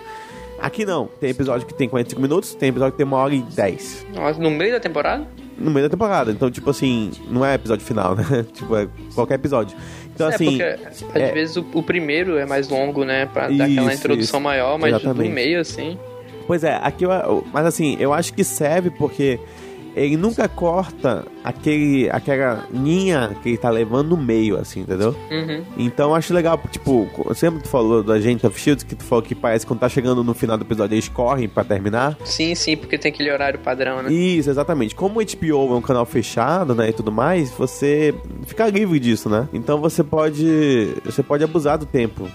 Aqui 0.61 0.85
não, 0.85 1.07
tem 1.20 1.31
episódio 1.31 1.66
que 1.66 1.75
tem 1.75 1.88
45 1.88 2.20
minutos, 2.20 2.55
tem 2.55 2.68
episódio 2.68 2.92
que 2.92 2.99
tem 2.99 3.07
uma 3.07 3.16
hora 3.16 3.35
e 3.35 3.40
10 3.42 4.07
Nossa, 4.14 4.40
no 4.40 4.51
meio 4.51 4.73
da 4.73 4.81
temporada? 4.81 5.27
no 5.57 5.70
meio 5.70 5.87
da 5.87 5.90
temporada. 5.90 6.31
Então, 6.31 6.51
tipo 6.51 6.70
assim, 6.70 7.11
não 7.29 7.44
é 7.44 7.55
episódio 7.55 7.85
final, 7.85 8.14
né? 8.16 8.25
tipo, 8.53 8.75
é 8.75 8.88
qualquer 9.14 9.35
episódio. 9.35 9.77
Então, 10.14 10.31
é, 10.31 10.35
assim. 10.35 10.46
porque 10.46 10.62
às 10.62 11.03
é- 11.14 11.33
vezes 11.33 11.57
o, 11.57 11.66
o 11.75 11.83
primeiro 11.83 12.38
é 12.38 12.46
mais 12.46 12.68
longo, 12.68 13.05
né? 13.05 13.27
Pra 13.27 13.49
dar 13.49 13.64
aquela 13.64 13.92
Isso, 13.92 14.01
introdução 14.01 14.38
isso. 14.38 14.40
maior, 14.40 14.79
mas 14.79 14.94
Exatamente. 14.94 15.29
no 15.29 15.35
meio, 15.35 15.61
assim. 15.61 15.99
Pois 16.46 16.64
é, 16.64 16.81
aqui 16.83 17.05
eu- 17.05 17.44
Mas 17.53 17.66
assim, 17.66 17.96
eu 18.01 18.12
acho 18.12 18.33
que 18.33 18.42
serve 18.42 18.90
porque 18.90 19.38
ele 19.94 20.16
nunca 20.16 20.48
corta 20.48 21.24
aquele, 21.42 22.09
aquela 22.11 22.66
linha 22.72 23.37
que 23.42 23.50
ele 23.50 23.59
tá 23.59 23.70
levando 23.70 24.11
no 24.11 24.16
meio, 24.16 24.57
assim, 24.57 24.81
entendeu? 24.81 25.14
Uhum. 25.31 25.64
Então 25.76 26.11
eu 26.11 26.14
acho 26.14 26.33
legal, 26.33 26.61
tipo, 26.70 27.09
sempre 27.35 27.62
tu 27.62 27.68
falou 27.68 28.03
do 28.03 28.12
Agent 28.12 28.44
of 28.44 28.59
Shield, 28.59 28.85
que 28.85 28.94
tu 28.94 29.05
falou 29.05 29.22
que 29.22 29.35
parece 29.35 29.64
que 29.64 29.70
quando 29.70 29.81
tá 29.81 29.88
chegando 29.88 30.22
no 30.22 30.35
final 30.35 30.57
do 30.57 30.64
episódio 30.64 30.94
eles 30.94 31.09
correm 31.09 31.48
pra 31.48 31.64
terminar. 31.64 32.16
Sim, 32.24 32.55
sim, 32.55 32.76
porque 32.76 32.98
tem 32.98 33.12
aquele 33.12 33.31
horário 33.31 33.59
padrão, 33.59 34.03
né? 34.03 34.12
Isso, 34.12 34.50
exatamente. 34.50 34.94
Como 34.94 35.20
o 35.20 35.24
HBO 35.24 35.74
é 35.74 35.76
um 35.76 35.83
canal 35.83 36.07
fechado, 36.07 36.74
né, 36.74 36.90
e 36.90 36.92
tudo 36.92 37.11
mais, 37.11 37.50
você 37.50 38.14
fica 38.46 38.66
livre 38.68 38.98
disso, 38.98 39.29
né? 39.29 39.48
Então 39.53 39.81
você 39.81 40.03
pode, 40.03 40.94
você 41.05 41.22
pode 41.22 41.44
abusar 41.44 41.79
do 41.79 41.87
tempo. 41.87 42.29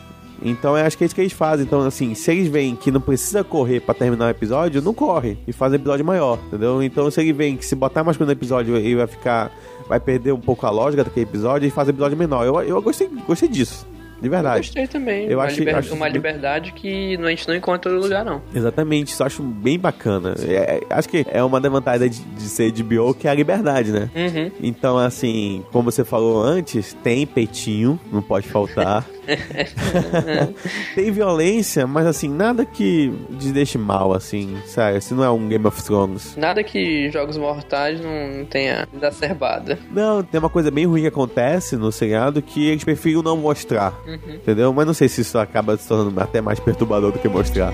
Então 0.46 0.78
eu 0.78 0.86
acho 0.86 0.98
que 0.98 1.04
é 1.04 1.06
isso 1.06 1.16
que 1.16 1.22
eles 1.22 1.34
fazem. 1.34 1.66
Então, 1.66 1.82
assim, 1.82 2.14
se 2.16 2.32
eles 2.32 2.48
veem 2.48 2.76
que 2.76 2.92
não 2.92 3.02
precisa 3.02 3.44
correr 3.44 3.80
pra 3.82 3.94
terminar 3.94 4.28
o 4.28 4.30
episódio, 4.30 4.82
não 4.82 4.94
corre 4.94 5.38
e 5.48 5.52
faz 5.52 5.74
episódio 5.74 6.06
maior, 6.06 6.40
entendeu? 6.48 6.82
Então, 6.84 7.10
se 7.10 7.20
ele 7.22 7.34
vem 7.34 7.58
que 7.58 7.66
se 7.66 7.76
botar 7.76 8.04
mais 8.04 8.16
coisa 8.16 8.32
no 8.34 8.38
episódio, 8.38 8.78
ele 8.78 8.96
vai 8.96 9.08
ficar. 9.08 9.52
Vai 9.88 10.00
perder 10.00 10.32
um 10.32 10.40
pouco 10.40 10.66
a 10.66 10.70
lógica 10.70 11.04
daquele 11.04 11.26
episódio 11.28 11.68
e 11.68 11.70
faz 11.72 11.90
episódio 11.90 12.18
menor. 12.18 12.44
Eu, 12.46 12.60
eu 12.62 12.82
gostei, 12.82 13.08
gostei 13.28 13.50
disso. 13.50 13.86
De 14.22 14.30
verdade. 14.30 14.60
Gostei 14.68 14.88
também. 14.88 15.26
Eu 15.28 15.38
uma, 15.40 15.46
achei- 15.46 15.60
liber- 15.60 15.76
acho- 15.76 15.94
uma 15.94 16.08
liberdade 16.08 16.72
que 16.72 17.16
a 17.18 17.30
gente 17.30 17.48
não 17.48 17.54
encontra 17.54 17.92
em 17.92 17.96
outro 17.96 18.08
lugar, 18.10 18.24
não. 18.24 18.42
Exatamente, 18.56 19.10
isso 19.12 19.22
eu 19.22 19.28
acho 19.28 19.44
bem 19.44 19.78
bacana. 19.78 20.34
É- 20.40 20.78
é- 20.78 20.82
acho 20.90 21.10
que 21.10 21.26
é 21.30 21.44
uma 21.44 21.60
das 21.60 21.70
vantagens 21.72 22.16
de, 22.18 22.24
de 22.24 22.44
ser 22.44 22.72
HBO 22.72 23.14
que 23.14 23.28
é 23.28 23.32
a 23.32 23.34
liberdade, 23.34 23.92
né? 23.92 24.10
Uhum. 24.16 24.52
Então, 24.64 24.98
assim, 24.98 25.64
como 25.72 25.92
você 25.92 26.04
falou 26.06 26.42
antes, 26.42 26.94
tem 27.04 27.28
peitinho, 27.28 28.00
não 28.12 28.22
pode 28.22 28.48
faltar. 28.48 29.06
tem 30.96 31.12
violência, 31.12 31.86
mas 31.88 32.06
assim, 32.06 32.30
nada 32.30 32.66
que 32.66 33.12
te 33.40 33.52
deixe 33.52 33.78
mal, 33.78 34.14
assim, 34.14 34.58
sério, 34.66 35.02
se 35.02 35.14
não 35.14 35.24
é 35.24 35.30
um 35.30 35.48
Game 35.48 35.66
of 35.68 35.82
Thrones. 35.84 36.36
Nada 36.36 36.64
que 36.64 37.10
Jogos 37.12 37.38
Mortais 37.38 38.00
não 38.02 38.46
tenha 38.46 38.88
exacerbada. 38.96 39.78
Não, 39.92 40.24
tem 40.24 40.40
uma 40.40 40.50
coisa 40.50 40.70
bem 40.72 40.86
ruim 40.86 41.02
que 41.02 41.08
acontece 41.08 41.76
no 41.76 41.92
seriado 41.92 42.42
que 42.42 42.68
eles 42.70 42.84
preferiam 42.84 43.22
não 43.22 43.38
mostrar, 43.38 43.94
Uhum. 44.06 44.36
entendeu? 44.36 44.74
Mas 44.74 44.86
não 44.86 44.94
sei 44.94 45.08
se 45.08 45.22
isso 45.22 45.38
acaba 45.38 45.78
se 45.78 45.88
tornando 45.88 46.20
até 46.20 46.42
mais 46.42 46.60
perturbador 46.60 47.12
do 47.12 47.20
que 47.20 47.28
mostrar. 47.28 47.74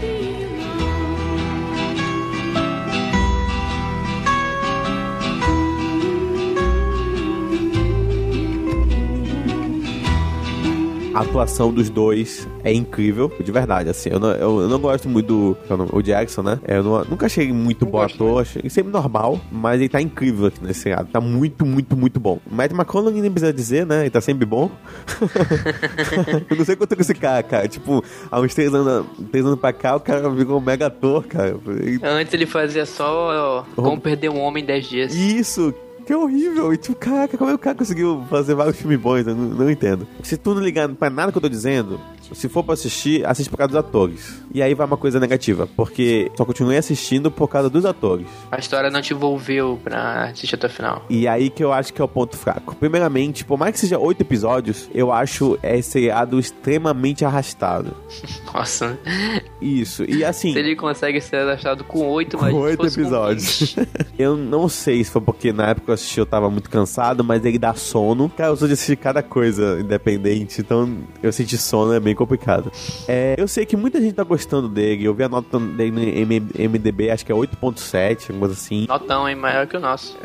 A 11.21 11.23
atuação 11.23 11.71
dos 11.71 11.87
dois 11.87 12.47
é 12.63 12.73
incrível, 12.73 13.31
de 13.39 13.51
verdade, 13.51 13.87
assim. 13.91 14.09
Eu 14.09 14.19
não, 14.19 14.31
eu, 14.31 14.61
eu 14.61 14.67
não 14.67 14.79
gosto 14.79 15.07
muito 15.07 15.27
do 15.27 15.77
nome? 15.77 15.89
o 15.93 16.01
Jackson, 16.01 16.41
né? 16.41 16.59
Eu 16.67 16.81
não- 16.83 17.05
nunca 17.05 17.27
achei 17.27 17.43
ele 17.43 17.53
muito 17.53 17.85
Não 17.85 17.91
bom 17.91 17.99
gosto 17.99 18.15
ator, 18.15 18.41
achei 18.41 18.59
ele 18.63 18.71
sempre 18.71 18.91
normal, 18.91 19.39
mas 19.51 19.79
ele 19.79 19.87
tá 19.87 20.01
incrível 20.01 20.47
aqui 20.47 20.57
nesse 20.63 20.79
seriado. 20.79 21.09
Tá 21.11 21.21
muito, 21.21 21.63
muito, 21.63 21.95
muito 21.95 22.19
bom. 22.19 22.39
O 22.51 22.55
Matt 22.55 22.71
McConaughey 22.71 23.21
nem 23.21 23.29
precisa 23.29 23.53
dizer, 23.53 23.85
né? 23.85 24.01
Ele 24.01 24.09
tá 24.09 24.19
sempre 24.19 24.47
bom. 24.47 24.71
eu 26.49 26.57
não 26.57 26.65
sei 26.65 26.75
quanto 26.75 26.95
com 26.95 27.01
esse 27.03 27.13
cara, 27.13 27.43
cara. 27.43 27.67
Tipo, 27.67 28.03
há 28.31 28.39
uns 28.39 28.55
três 28.55 28.73
anos, 28.73 29.05
três 29.31 29.45
anos 29.45 29.59
pra 29.59 29.71
cá, 29.71 29.95
o 29.95 29.99
cara 29.99 30.27
virou 30.31 30.57
um 30.57 30.61
mega 30.61 30.87
ator, 30.87 31.23
cara. 31.25 31.55
Antes 32.03 32.33
ele 32.33 32.47
fazia 32.47 32.85
só 32.85 33.29
ó, 33.59 33.63
Como 33.75 34.01
Perder 34.01 34.29
um 34.29 34.39
Homem 34.39 34.63
em 34.63 34.65
10 34.65 34.85
Dias. 34.89 35.13
Isso, 35.13 35.71
que 36.11 36.15
horrível. 36.15 36.73
E 36.73 36.77
tipo, 36.77 36.95
caraca, 36.95 37.37
como 37.37 37.49
é 37.49 37.53
que 37.53 37.55
o 37.55 37.59
cara 37.59 37.77
conseguiu 37.77 38.23
fazer 38.29 38.53
vários 38.53 38.75
filmes 38.75 38.99
bons? 38.99 39.25
Eu 39.25 39.35
não, 39.35 39.49
não 39.49 39.71
entendo. 39.71 40.05
Se 40.21 40.35
tu 40.35 40.53
não 40.53 40.61
ligar 40.61 40.89
pra 40.89 41.09
nada 41.09 41.31
que 41.31 41.37
eu 41.37 41.41
tô 41.41 41.47
dizendo, 41.47 41.99
se 42.33 42.49
for 42.49 42.63
pra 42.63 42.73
assistir, 42.73 43.25
assiste 43.25 43.49
por 43.49 43.57
causa 43.57 43.69
dos 43.69 43.77
atores. 43.77 44.41
E 44.53 44.61
aí 44.61 44.73
vai 44.73 44.85
uma 44.85 44.97
coisa 44.97 45.19
negativa, 45.19 45.67
porque 45.75 46.31
só 46.35 46.45
continuei 46.45 46.77
assistindo 46.77 47.31
por 47.31 47.47
causa 47.47 47.69
dos 47.69 47.85
atores. 47.85 48.27
A 48.51 48.59
história 48.59 48.89
não 48.89 49.01
te 49.01 49.13
envolveu 49.13 49.79
pra 49.83 50.25
assistir 50.25 50.55
até 50.55 50.67
o 50.67 50.69
final. 50.69 51.05
E 51.09 51.27
aí 51.27 51.49
que 51.49 51.63
eu 51.63 51.71
acho 51.71 51.93
que 51.93 52.01
é 52.01 52.05
o 52.05 52.07
ponto 52.07 52.37
fraco. 52.37 52.75
Primeiramente, 52.75 53.45
por 53.45 53.57
mais 53.57 53.73
que 53.73 53.79
seja 53.79 53.97
oito 53.97 54.21
episódios, 54.21 54.89
eu 54.93 55.11
acho 55.11 55.57
esse 55.63 55.91
seriado 55.91 56.39
extremamente 56.39 57.23
arrastado. 57.23 57.95
Nossa. 58.53 58.97
Isso. 59.61 60.03
E 60.03 60.23
assim. 60.23 60.53
Se 60.53 60.59
ele 60.59 60.75
consegue 60.75 61.21
ser 61.21 61.37
adaptado 61.37 61.83
com 61.83 62.07
8, 62.07 62.37
Com 62.37 62.43
mas 62.43 62.53
oito 62.53 62.85
episódios. 62.85 63.75
20. 63.75 63.89
eu 64.17 64.35
não 64.35 64.67
sei 64.67 65.03
se 65.03 65.11
foi 65.11 65.21
porque 65.21 65.53
na 65.53 65.69
época 65.69 65.85
que 65.85 65.91
eu 65.91 65.95
assisti 65.95 66.19
eu 66.19 66.25
tava 66.25 66.49
muito 66.49 66.69
cansado, 66.69 67.23
mas 67.23 67.43
ele 67.45 67.59
dá 67.59 67.73
sono. 67.73 68.29
Cara, 68.29 68.51
eu 68.51 68.57
sou 68.57 68.67
de 68.67 68.73
assistir 68.73 68.95
cada 68.95 69.21
coisa 69.21 69.79
independente, 69.79 70.61
então 70.61 70.97
eu 71.21 71.31
senti 71.31 71.57
sono, 71.57 71.93
é 71.93 71.99
bem 71.99 72.15
complicado. 72.21 72.71
É, 73.07 73.35
eu 73.37 73.47
sei 73.47 73.65
que 73.65 73.75
muita 73.75 73.99
gente 73.99 74.13
tá 74.13 74.23
gostando 74.23 74.69
dele, 74.69 75.05
eu 75.05 75.13
vi 75.13 75.23
a 75.23 75.29
nota 75.29 75.59
dele 75.59 75.91
no 75.91 76.69
MDB, 76.69 77.09
acho 77.09 77.25
que 77.25 77.31
é 77.31 77.35
8.7, 77.35 78.29
alguma 78.29 78.47
coisa 78.47 78.53
assim. 78.53 78.85
Notão, 78.87 79.27
hein? 79.27 79.35
Maior 79.35 79.65
que 79.65 79.75
o 79.75 79.79
nosso. 79.79 80.15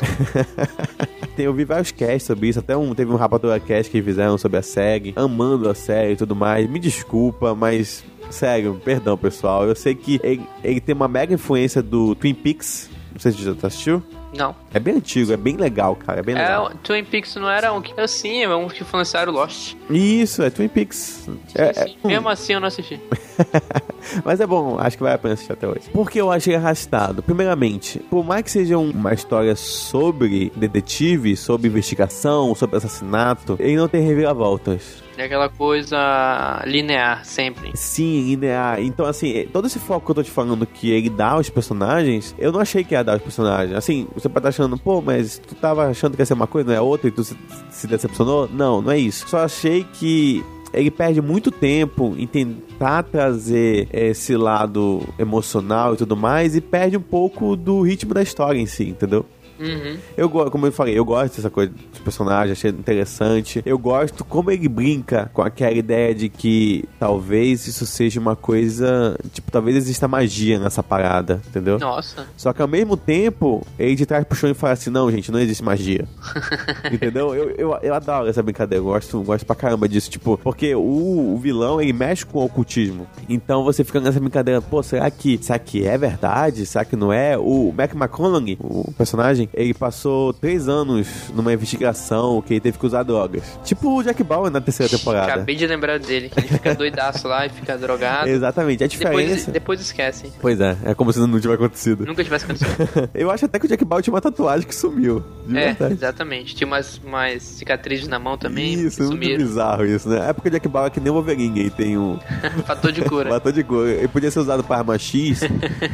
tem, 1.35 1.45
eu 1.45 1.53
vi 1.53 1.65
vários 1.65 1.91
casts 1.91 2.23
sobre 2.23 2.49
isso, 2.49 2.59
até 2.59 2.77
um, 2.77 2.93
teve 2.93 3.11
um 3.11 3.15
Rapadura 3.15 3.59
Cast 3.59 3.91
que 3.91 4.01
fizeram 4.01 4.37
sobre 4.37 4.57
a 4.57 4.61
SEG, 4.61 5.13
amando 5.15 5.69
a 5.69 5.73
série 5.73 6.13
e 6.13 6.15
tudo 6.15 6.35
mais. 6.35 6.69
Me 6.69 6.79
desculpa, 6.79 7.55
mas 7.55 8.03
sério, 8.29 8.79
perdão 8.83 9.17
pessoal. 9.17 9.65
Eu 9.65 9.75
sei 9.75 9.95
que 9.95 10.19
ele, 10.23 10.47
ele 10.63 10.79
tem 10.79 10.93
uma 10.93 11.07
mega 11.07 11.33
influência 11.33 11.81
do 11.81 12.13
Twin 12.13 12.33
Peaks. 12.33 12.89
Não 13.11 13.19
sei 13.19 13.31
se 13.31 13.37
você 13.39 13.55
já 13.59 13.67
assistiu. 13.67 14.03
Não. 14.37 14.55
É 14.73 14.79
bem 14.79 14.95
antigo, 14.95 15.31
é 15.33 15.37
bem 15.37 15.57
legal, 15.57 15.95
cara. 15.95 16.19
É 16.19 16.23
bem 16.23 16.35
É, 16.35 16.39
legal. 16.39 16.67
o 16.67 16.77
Twin 16.77 17.03
Peaks 17.03 17.35
não 17.35 17.49
era 17.49 17.73
um 17.73 17.81
que. 17.81 17.99
Assim, 17.99 18.43
é 18.43 18.55
um 18.55 18.67
que 18.67 18.83
influenciaram 18.83 19.33
o 19.33 19.35
Lost. 19.35 19.75
Isso, 19.89 20.43
é 20.43 20.49
Twin 20.49 20.67
Peaks. 20.67 21.27
É- 21.55 21.63
é- 21.69 21.73
Sim, 21.73 21.97
Mesmo 22.05 22.29
assim 22.29 22.53
eu 22.53 22.59
não 22.59 22.67
assisti. 22.67 22.99
Mas 24.23 24.39
é 24.39 24.47
bom, 24.47 24.77
acho 24.79 24.95
que 24.97 25.03
vale 25.03 25.15
a 25.15 25.17
pena 25.17 25.33
assistir 25.33 25.53
até 25.53 25.67
hoje. 25.67 25.89
Por 25.91 26.09
que 26.09 26.19
eu 26.19 26.31
achei 26.31 26.55
arrastado? 26.55 27.21
Primeiramente, 27.21 27.99
por 28.09 28.23
mais 28.25 28.43
que 28.43 28.51
seja 28.51 28.77
um- 28.77 28.91
uma 28.91 29.13
história 29.13 29.55
sobre 29.55 30.51
detetive, 30.55 31.35
sobre 31.35 31.67
investigação, 31.67 32.53
sobre 32.55 32.77
assassinato, 32.77 33.55
ele 33.59 33.75
não 33.75 33.87
tem 33.87 34.01
reviravoltas. 34.01 35.03
É 35.17 35.23
aquela 35.23 35.49
coisa 35.49 36.61
linear, 36.65 37.25
sempre. 37.25 37.71
Sim, 37.73 38.29
linear. 38.29 38.79
Então, 38.79 39.05
assim, 39.05 39.47
todo 39.51 39.65
esse 39.65 39.79
foco 39.79 40.05
que 40.05 40.11
eu 40.11 40.15
tô 40.15 40.23
te 40.23 40.29
falando 40.29 40.65
que 40.65 40.91
ele 40.91 41.09
dá 41.09 41.31
aos 41.31 41.49
personagens, 41.49 42.35
eu 42.37 42.51
não 42.51 42.59
achei 42.59 42.83
que 42.83 42.93
ia 42.93 43.03
dar 43.03 43.13
aos 43.13 43.23
personagens. 43.23 43.75
Assim, 43.75 44.07
você 44.13 44.29
pode 44.29 44.47
estar 44.47 44.49
achando, 44.49 44.77
pô, 44.77 45.01
mas 45.01 45.39
tu 45.39 45.55
tava 45.55 45.87
achando 45.87 46.15
que 46.15 46.21
ia 46.21 46.25
ser 46.25 46.35
uma 46.35 46.45
coisa, 46.45 46.69
não 46.69 46.75
é 46.75 46.81
outra, 46.81 47.07
e 47.07 47.11
tu 47.11 47.23
se 47.23 47.87
decepcionou? 47.87 48.47
Não, 48.47 48.79
não 48.79 48.91
é 48.91 48.99
isso. 48.99 49.27
Só 49.27 49.39
achei 49.39 49.83
que 49.93 50.45
ele 50.71 50.91
perde 50.91 51.21
muito 51.21 51.49
tempo 51.49 52.13
em 52.17 52.27
tentar 52.27 53.01
trazer 53.03 53.87
esse 53.91 54.35
lado 54.35 55.01
emocional 55.17 55.95
e 55.95 55.97
tudo 55.97 56.15
mais, 56.15 56.55
e 56.55 56.61
perde 56.61 56.95
um 56.95 57.01
pouco 57.01 57.55
do 57.55 57.81
ritmo 57.81 58.13
da 58.13 58.21
história 58.21 58.59
em 58.59 58.67
si, 58.67 58.89
entendeu? 58.89 59.25
Uhum. 59.59 59.97
Eu 60.15 60.29
gosto, 60.29 60.51
como 60.51 60.65
eu 60.65 60.71
falei, 60.71 60.97
eu 60.97 61.05
gosto 61.05 61.37
dessa 61.37 61.49
coisa 61.49 61.71
dos 61.71 61.99
personagens, 61.99 62.57
achei 62.57 62.71
interessante. 62.71 63.61
Eu 63.65 63.77
gosto 63.77 64.23
como 64.23 64.51
ele 64.51 64.67
brinca 64.67 65.29
com 65.33 65.41
aquela 65.41 65.73
ideia 65.73 66.13
de 66.13 66.29
que 66.29 66.85
talvez 66.99 67.67
isso 67.67 67.85
seja 67.85 68.19
uma 68.19 68.35
coisa. 68.35 69.17
Tipo, 69.33 69.51
talvez 69.51 69.75
exista 69.75 70.07
magia 70.07 70.59
nessa 70.59 70.83
parada, 70.83 71.41
entendeu? 71.47 71.79
Nossa. 71.79 72.27
Só 72.35 72.53
que 72.53 72.61
ao 72.61 72.67
mesmo 72.67 72.95
tempo, 72.95 73.65
ele 73.77 73.95
de 73.95 74.05
trás 74.05 74.23
pro 74.25 74.37
chão 74.37 74.49
e 74.49 74.53
fala 74.53 74.73
assim: 74.73 74.89
não, 74.89 75.09
gente, 75.11 75.31
não 75.31 75.39
existe 75.39 75.63
magia. 75.63 76.07
Entendeu? 76.91 77.33
Eu, 77.33 77.49
eu, 77.51 77.79
eu 77.81 77.93
adoro 77.93 78.27
essa 78.27 78.41
brincadeira, 78.41 78.81
eu 78.81 78.85
gosto, 78.85 79.21
gosto 79.21 79.45
pra 79.45 79.55
caramba 79.55 79.87
disso. 79.87 80.09
Tipo, 80.09 80.37
porque 80.37 80.73
o, 80.75 81.33
o 81.33 81.37
vilão, 81.37 81.81
ele 81.81 81.93
mexe 81.93 82.25
com 82.25 82.39
o 82.39 82.45
ocultismo. 82.45 83.07
Então 83.27 83.63
você 83.63 83.83
fica 83.83 83.99
nessa 83.99 84.19
brincadeira, 84.19 84.61
pô, 84.61 84.81
será 84.81 85.09
que, 85.09 85.37
será 85.41 85.59
que 85.59 85.85
é 85.85 85.97
verdade? 85.97 86.65
Será 86.65 86.85
que 86.85 86.95
não 86.95 87.11
é? 87.11 87.37
O 87.37 87.73
Mac 87.75 87.93
McConaughey, 87.93 88.57
o 88.59 88.91
personagem, 88.97 89.46
ele 89.53 89.73
passou 89.73 90.33
três 90.33 90.67
anos 90.67 91.07
numa 91.33 91.53
investigação 91.53 92.41
que 92.41 92.53
ele 92.53 92.59
teve 92.61 92.77
que 92.77 92.85
usar 92.85 93.03
drogas. 93.03 93.43
Tipo 93.63 93.97
o 93.99 94.03
Jack 94.03 94.23
Bauer 94.23 94.51
na 94.51 94.61
terceira 94.61 94.95
temporada. 94.97 95.33
Acabei 95.33 95.55
de 95.55 95.65
lembrar 95.67 95.99
dele, 95.99 96.29
que 96.29 96.39
ele 96.39 96.47
fica 96.47 96.73
doidaço 96.75 97.27
lá 97.27 97.45
e 97.45 97.49
fica 97.49 97.77
drogado. 97.77 98.27
Exatamente, 98.29 98.83
a 98.83 98.87
Depois, 98.87 99.25
diferença. 99.25 99.51
depois 99.51 99.81
esquece. 99.81 100.31
Pois 100.39 100.59
é, 100.59 100.77
é 100.85 100.93
como 100.93 101.11
se 101.13 101.19
não 101.19 101.27
tivesse 101.39 101.53
acontecido. 101.55 102.05
Nunca 102.05 102.23
tivesse 102.23 102.45
acontecido. 102.45 103.09
Eu 103.13 103.29
acho 103.31 103.45
até 103.45 103.59
que 103.59 103.65
o 103.65 103.69
Jack 103.69 103.83
Bauer 103.85 104.03
tinha 104.03 104.13
uma 104.13 104.21
tatuagem 104.21 104.67
que 104.67 104.75
sumiu. 104.75 105.23
É, 105.49 105.73
verdade. 105.73 105.93
exatamente. 105.93 106.55
Tinha 106.55 106.67
umas, 106.67 106.99
umas 107.03 107.43
cicatrizes 107.43 108.07
na 108.07 108.19
mão 108.19 108.37
também. 108.37 108.73
Isso, 108.73 108.97
que 109.09 109.15
muito 109.15 109.37
bizarro 109.37 109.85
isso, 109.85 110.07
né? 110.09 110.29
É 110.29 110.33
porque 110.33 110.49
o 110.49 110.51
Jack 110.51 110.67
Bauer 110.67 110.87
é 110.87 110.89
que 110.89 110.99
nem 110.99 111.09
o 111.09 111.13
Wolverine, 111.13 111.59
ele 111.59 111.69
tem 111.69 111.97
um 111.97 112.19
Fator 112.65 112.91
de 112.91 113.01
cura. 113.01 113.29
batom 113.29 113.51
de 113.51 113.63
cor. 113.63 113.87
Ele 113.87 114.07
podia 114.07 114.29
ser 114.31 114.39
usado 114.39 114.63
para 114.63 114.77
arma 114.77 114.97
X, 114.97 115.41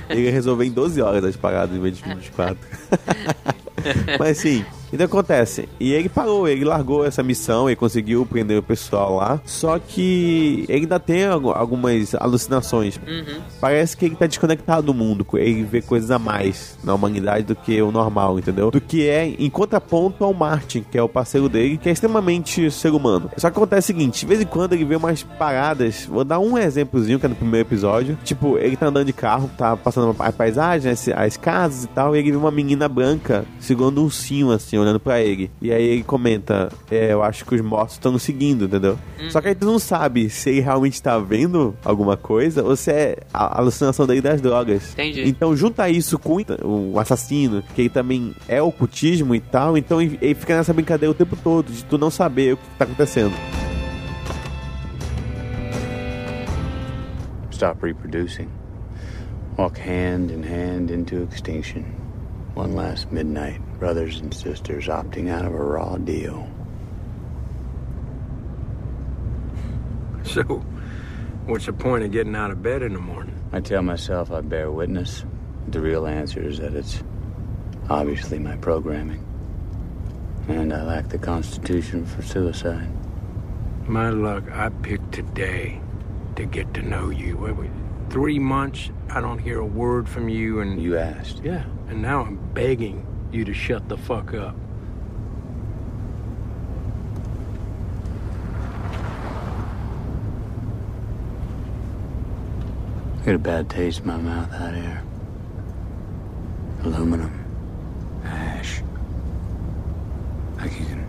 ele 0.09 0.21
ia 0.21 0.31
resolver 0.31 0.65
em 0.65 0.71
12 0.71 1.01
horas 1.01 1.23
as 1.23 1.35
paradas 1.35 1.75
em 1.75 1.79
vez 1.81 1.97
de 1.97 2.03
24. 2.03 2.57
Mas 4.19 4.37
sim, 4.93 5.03
então 5.03 5.05
acontece. 5.05 5.67
E 5.79 5.91
ele 5.93 6.09
parou, 6.09 6.47
ele 6.47 6.63
largou 6.63 7.05
essa 7.05 7.23
missão 7.23 7.69
e 7.69 7.75
conseguiu 7.75 8.25
prender 8.25 8.57
o 8.57 8.63
pessoal 8.63 9.15
lá. 9.17 9.41
Só 9.45 9.79
que 9.79 10.65
ele 10.69 10.81
ainda 10.83 10.99
tem 10.99 11.25
algu- 11.25 11.51
algumas 11.51 12.15
alucinações. 12.15 12.97
Uhum. 12.97 13.41
Parece 13.59 13.95
que 13.97 14.05
ele 14.05 14.15
tá 14.15 14.25
desconectado 14.25 14.83
do 14.87 14.93
mundo. 14.93 15.25
Ele 15.33 15.63
vê 15.63 15.81
coisas 15.81 16.11
a 16.11 16.19
mais 16.19 16.77
na 16.83 16.93
humanidade 16.93 17.45
do 17.45 17.55
que 17.55 17.81
o 17.81 17.91
normal, 17.91 18.37
entendeu? 18.39 18.69
Do 18.71 18.81
que 18.81 19.07
é 19.07 19.27
em 19.27 19.49
contraponto 19.49 20.23
ao 20.23 20.33
Martin, 20.33 20.85
que 20.89 20.97
é 20.97 21.01
o 21.03 21.09
parceiro 21.09 21.47
dele, 21.49 21.77
que 21.77 21.89
é 21.89 21.91
extremamente 21.91 22.69
ser 22.71 22.89
humano. 22.93 23.29
Só 23.37 23.49
que 23.49 23.57
acontece 23.57 23.91
o 23.91 23.95
seguinte: 23.95 24.19
de 24.21 24.25
vez 24.25 24.41
em 24.41 24.45
quando 24.45 24.73
ele 24.73 24.85
vê 24.85 24.95
umas 24.95 25.23
paradas. 25.23 26.05
Vou 26.05 26.23
dar 26.23 26.39
um 26.39 26.57
exemplozinho 26.57 27.19
que 27.19 27.25
é 27.25 27.29
no 27.29 27.35
primeiro 27.35 27.67
episódio. 27.67 28.17
Tipo, 28.23 28.57
ele 28.57 28.75
tá 28.75 28.87
andando 28.87 29.05
de 29.05 29.13
carro, 29.13 29.49
tá 29.57 29.75
passando 29.75 30.15
a 30.19 30.31
paisagem, 30.31 30.91
as, 30.91 31.07
as 31.09 31.37
casas 31.37 31.83
e 31.85 31.87
tal, 31.87 32.15
e 32.15 32.19
ele 32.19 32.31
vê 32.31 32.37
uma 32.37 32.51
menina 32.51 32.87
branca 32.87 33.45
segurando 33.59 34.01
um 34.01 34.05
ursinho 34.05 34.51
assim, 34.51 34.77
olhando 34.83 34.99
pra 34.99 35.21
ele. 35.21 35.51
E 35.61 35.71
aí 35.71 35.83
ele 35.83 36.03
comenta: 36.03 36.69
É, 36.89 37.13
eu 37.13 37.21
acho 37.21 37.45
que 37.45 37.55
os 37.55 37.61
mortos 37.61 37.95
estão 37.95 38.11
nos 38.11 38.23
seguindo, 38.23 38.65
entendeu? 38.65 38.97
Só 39.29 39.41
que 39.41 39.49
aí 39.49 39.55
tu 39.55 39.65
não 39.65 39.79
sabe 39.79 40.29
se 40.29 40.49
ele 40.49 40.61
realmente 40.61 41.01
tá 41.01 41.17
vendo 41.19 41.75
alguma 41.83 42.17
coisa 42.17 42.63
ou 42.63 42.75
se 42.75 42.91
é 42.91 43.17
a 43.33 43.59
alucinação 43.59 44.05
dele 44.05 44.21
das 44.21 44.41
drogas. 44.41 44.93
Entendi. 44.93 45.27
Então 45.27 45.55
junta 45.55 45.89
isso 45.89 46.17
com 46.17 46.37
o 46.63 46.99
assassino, 46.99 47.63
que 47.75 47.81
ele 47.81 47.89
também 47.89 48.33
é 48.47 48.61
ocultismo 48.61 49.33
e 49.35 49.39
tal, 49.39 49.77
então 49.77 50.01
ele 50.01 50.13
ele 50.21 50.35
fica 50.35 50.55
nessa 50.55 50.73
brincadeira 50.73 51.11
o 51.11 51.13
tempo 51.13 51.35
todo, 51.35 51.71
de 51.71 51.83
tu 51.85 51.97
não 51.97 52.09
saber 52.09 52.53
o 52.53 52.57
que 52.57 52.63
tá 52.77 52.85
acontecendo. 52.85 53.33
Stop 57.51 57.81
reproducing. 57.85 58.49
Walk 59.57 59.77
hand 59.77 60.31
in 60.31 60.43
hand 60.43 60.89
into 60.91 61.23
extinction. 61.23 61.85
One 62.55 62.75
last 62.75 63.11
midnight, 63.11 63.61
brothers 63.83 64.21
and 64.21 64.33
sisters 64.33 64.87
opting 64.87 65.29
out 65.29 65.43
of 65.43 65.53
a 65.53 65.57
raw 65.61 65.97
deal. 65.97 66.49
So, 70.23 70.41
what's 71.47 71.65
the 71.65 71.73
point 71.73 72.05
of 72.05 72.11
getting 72.13 72.33
out 72.33 72.49
of 72.49 72.63
bed 72.63 72.81
in 72.81 72.93
the 72.93 72.99
morning? 72.99 73.37
I 73.51 73.59
tell 73.59 73.81
myself 73.81 74.31
I 74.31 74.39
bear 74.39 74.71
witness. 74.71 75.25
The 75.67 75.81
real 75.81 76.07
answer 76.07 76.41
is 76.41 76.59
that 76.59 76.73
it's 76.75 77.03
obviously 77.89 78.39
my 78.39 78.55
programming. 78.55 79.21
And 80.47 80.71
I 80.71 80.83
lack 80.83 81.09
the 81.09 81.17
constitution 81.17 82.05
for 82.05 82.21
suicide. 82.21 82.87
My 83.85 84.11
luck, 84.11 84.49
I 84.49 84.69
picked 84.69 85.11
today 85.11 85.81
to 86.37 86.45
get 86.45 86.73
to 86.75 86.81
know 86.81 87.09
you. 87.09 87.69
Three 88.09 88.39
months, 88.39 88.91
I 89.09 89.19
don't 89.19 89.39
hear 89.39 89.59
a 89.59 89.65
word 89.65 90.07
from 90.07 90.29
you, 90.29 90.61
and 90.61 90.81
You 90.81 90.97
asked. 90.97 91.41
yeah, 91.43 91.65
and 91.89 92.01
now 92.01 92.21
I'm 92.21 92.37
begging 92.53 93.05
you 93.33 93.45
to 93.45 93.53
shut 93.53 93.87
the 93.89 93.97
fuck 93.97 94.33
up. 94.33 94.55
I 103.19 103.25
get 103.25 103.35
a 103.35 103.39
bad 103.39 103.69
taste 103.69 104.01
in 104.01 104.07
my 104.07 104.17
mouth 104.17 104.51
out 104.53 104.75
here. 104.75 105.01
Aluminum. 106.83 107.39
Ash. 108.25 108.81
Like 110.57 110.77
you 110.79 110.85
can 110.85 111.07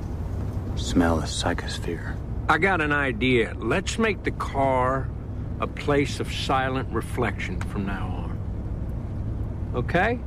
smell 0.76 1.16
the 1.16 1.26
psychosphere. 1.26 2.16
I 2.48 2.58
got 2.58 2.80
an 2.80 2.92
idea. 2.92 3.54
Let's 3.56 3.98
make 3.98 4.22
the 4.22 4.30
car 4.30 5.08
a 5.60 5.66
place 5.66 6.20
of 6.20 6.32
silent 6.32 6.88
reflection 6.92 7.60
from 7.60 7.86
now 7.86 8.06
on. 8.06 9.72
Okay? 9.74 10.20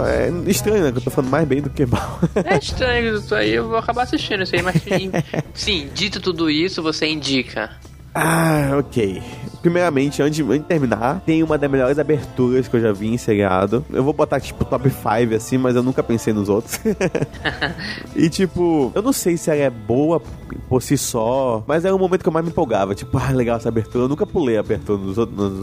Tô, 0.00 0.06
é 0.06 0.30
estranho, 0.46 0.84
né? 0.84 0.92
Que 0.92 0.98
eu 0.98 1.02
tô 1.02 1.10
falando 1.10 1.30
mais 1.30 1.46
bem 1.46 1.60
do 1.60 1.70
que 1.70 1.84
mal. 1.84 2.18
É 2.44 2.56
estranho 2.56 3.16
isso 3.16 3.34
aí, 3.34 3.50
eu 3.50 3.68
vou 3.68 3.76
acabar 3.76 4.02
assistindo 4.02 4.42
isso 4.42 4.56
aí, 4.56 4.62
mas 4.62 4.82
sim, 5.54 5.88
dito 5.94 6.20
tudo 6.20 6.50
isso, 6.50 6.82
você 6.82 7.06
indica. 7.06 7.70
ah, 8.14 8.70
ok. 8.78 9.22
Primeiramente, 9.60 10.22
antes, 10.22 10.40
antes 10.40 10.60
de 10.60 10.66
terminar, 10.66 11.20
tem 11.26 11.42
uma 11.42 11.58
das 11.58 11.70
melhores 11.70 11.98
aberturas 11.98 12.66
que 12.68 12.76
eu 12.76 12.80
já 12.80 12.92
vi 12.92 13.12
em 13.12 13.18
seriado. 13.18 13.84
Eu 13.92 14.02
vou 14.02 14.12
botar, 14.12 14.40
tipo, 14.40 14.64
top 14.64 14.88
5 14.90 15.34
assim, 15.34 15.58
mas 15.58 15.76
eu 15.76 15.82
nunca 15.82 16.02
pensei 16.02 16.32
nos 16.32 16.48
outros. 16.48 16.80
e, 18.16 18.28
tipo, 18.28 18.90
eu 18.94 19.02
não 19.02 19.12
sei 19.12 19.36
se 19.36 19.50
ela 19.50 19.60
é 19.60 19.70
boa 19.70 20.20
por 20.68 20.82
si 20.82 20.96
só, 20.96 21.62
mas 21.66 21.84
era 21.84 21.94
o 21.94 21.98
momento 21.98 22.22
que 22.22 22.28
eu 22.28 22.32
mais 22.32 22.44
me 22.44 22.50
empolgava. 22.50 22.94
Tipo, 22.94 23.18
ah, 23.18 23.30
legal 23.32 23.56
essa 23.56 23.68
abertura. 23.68 24.04
Eu 24.04 24.08
nunca 24.08 24.26
pulei 24.26 24.56
a 24.56 24.60
abertura 24.60 24.98
nos 24.98 25.18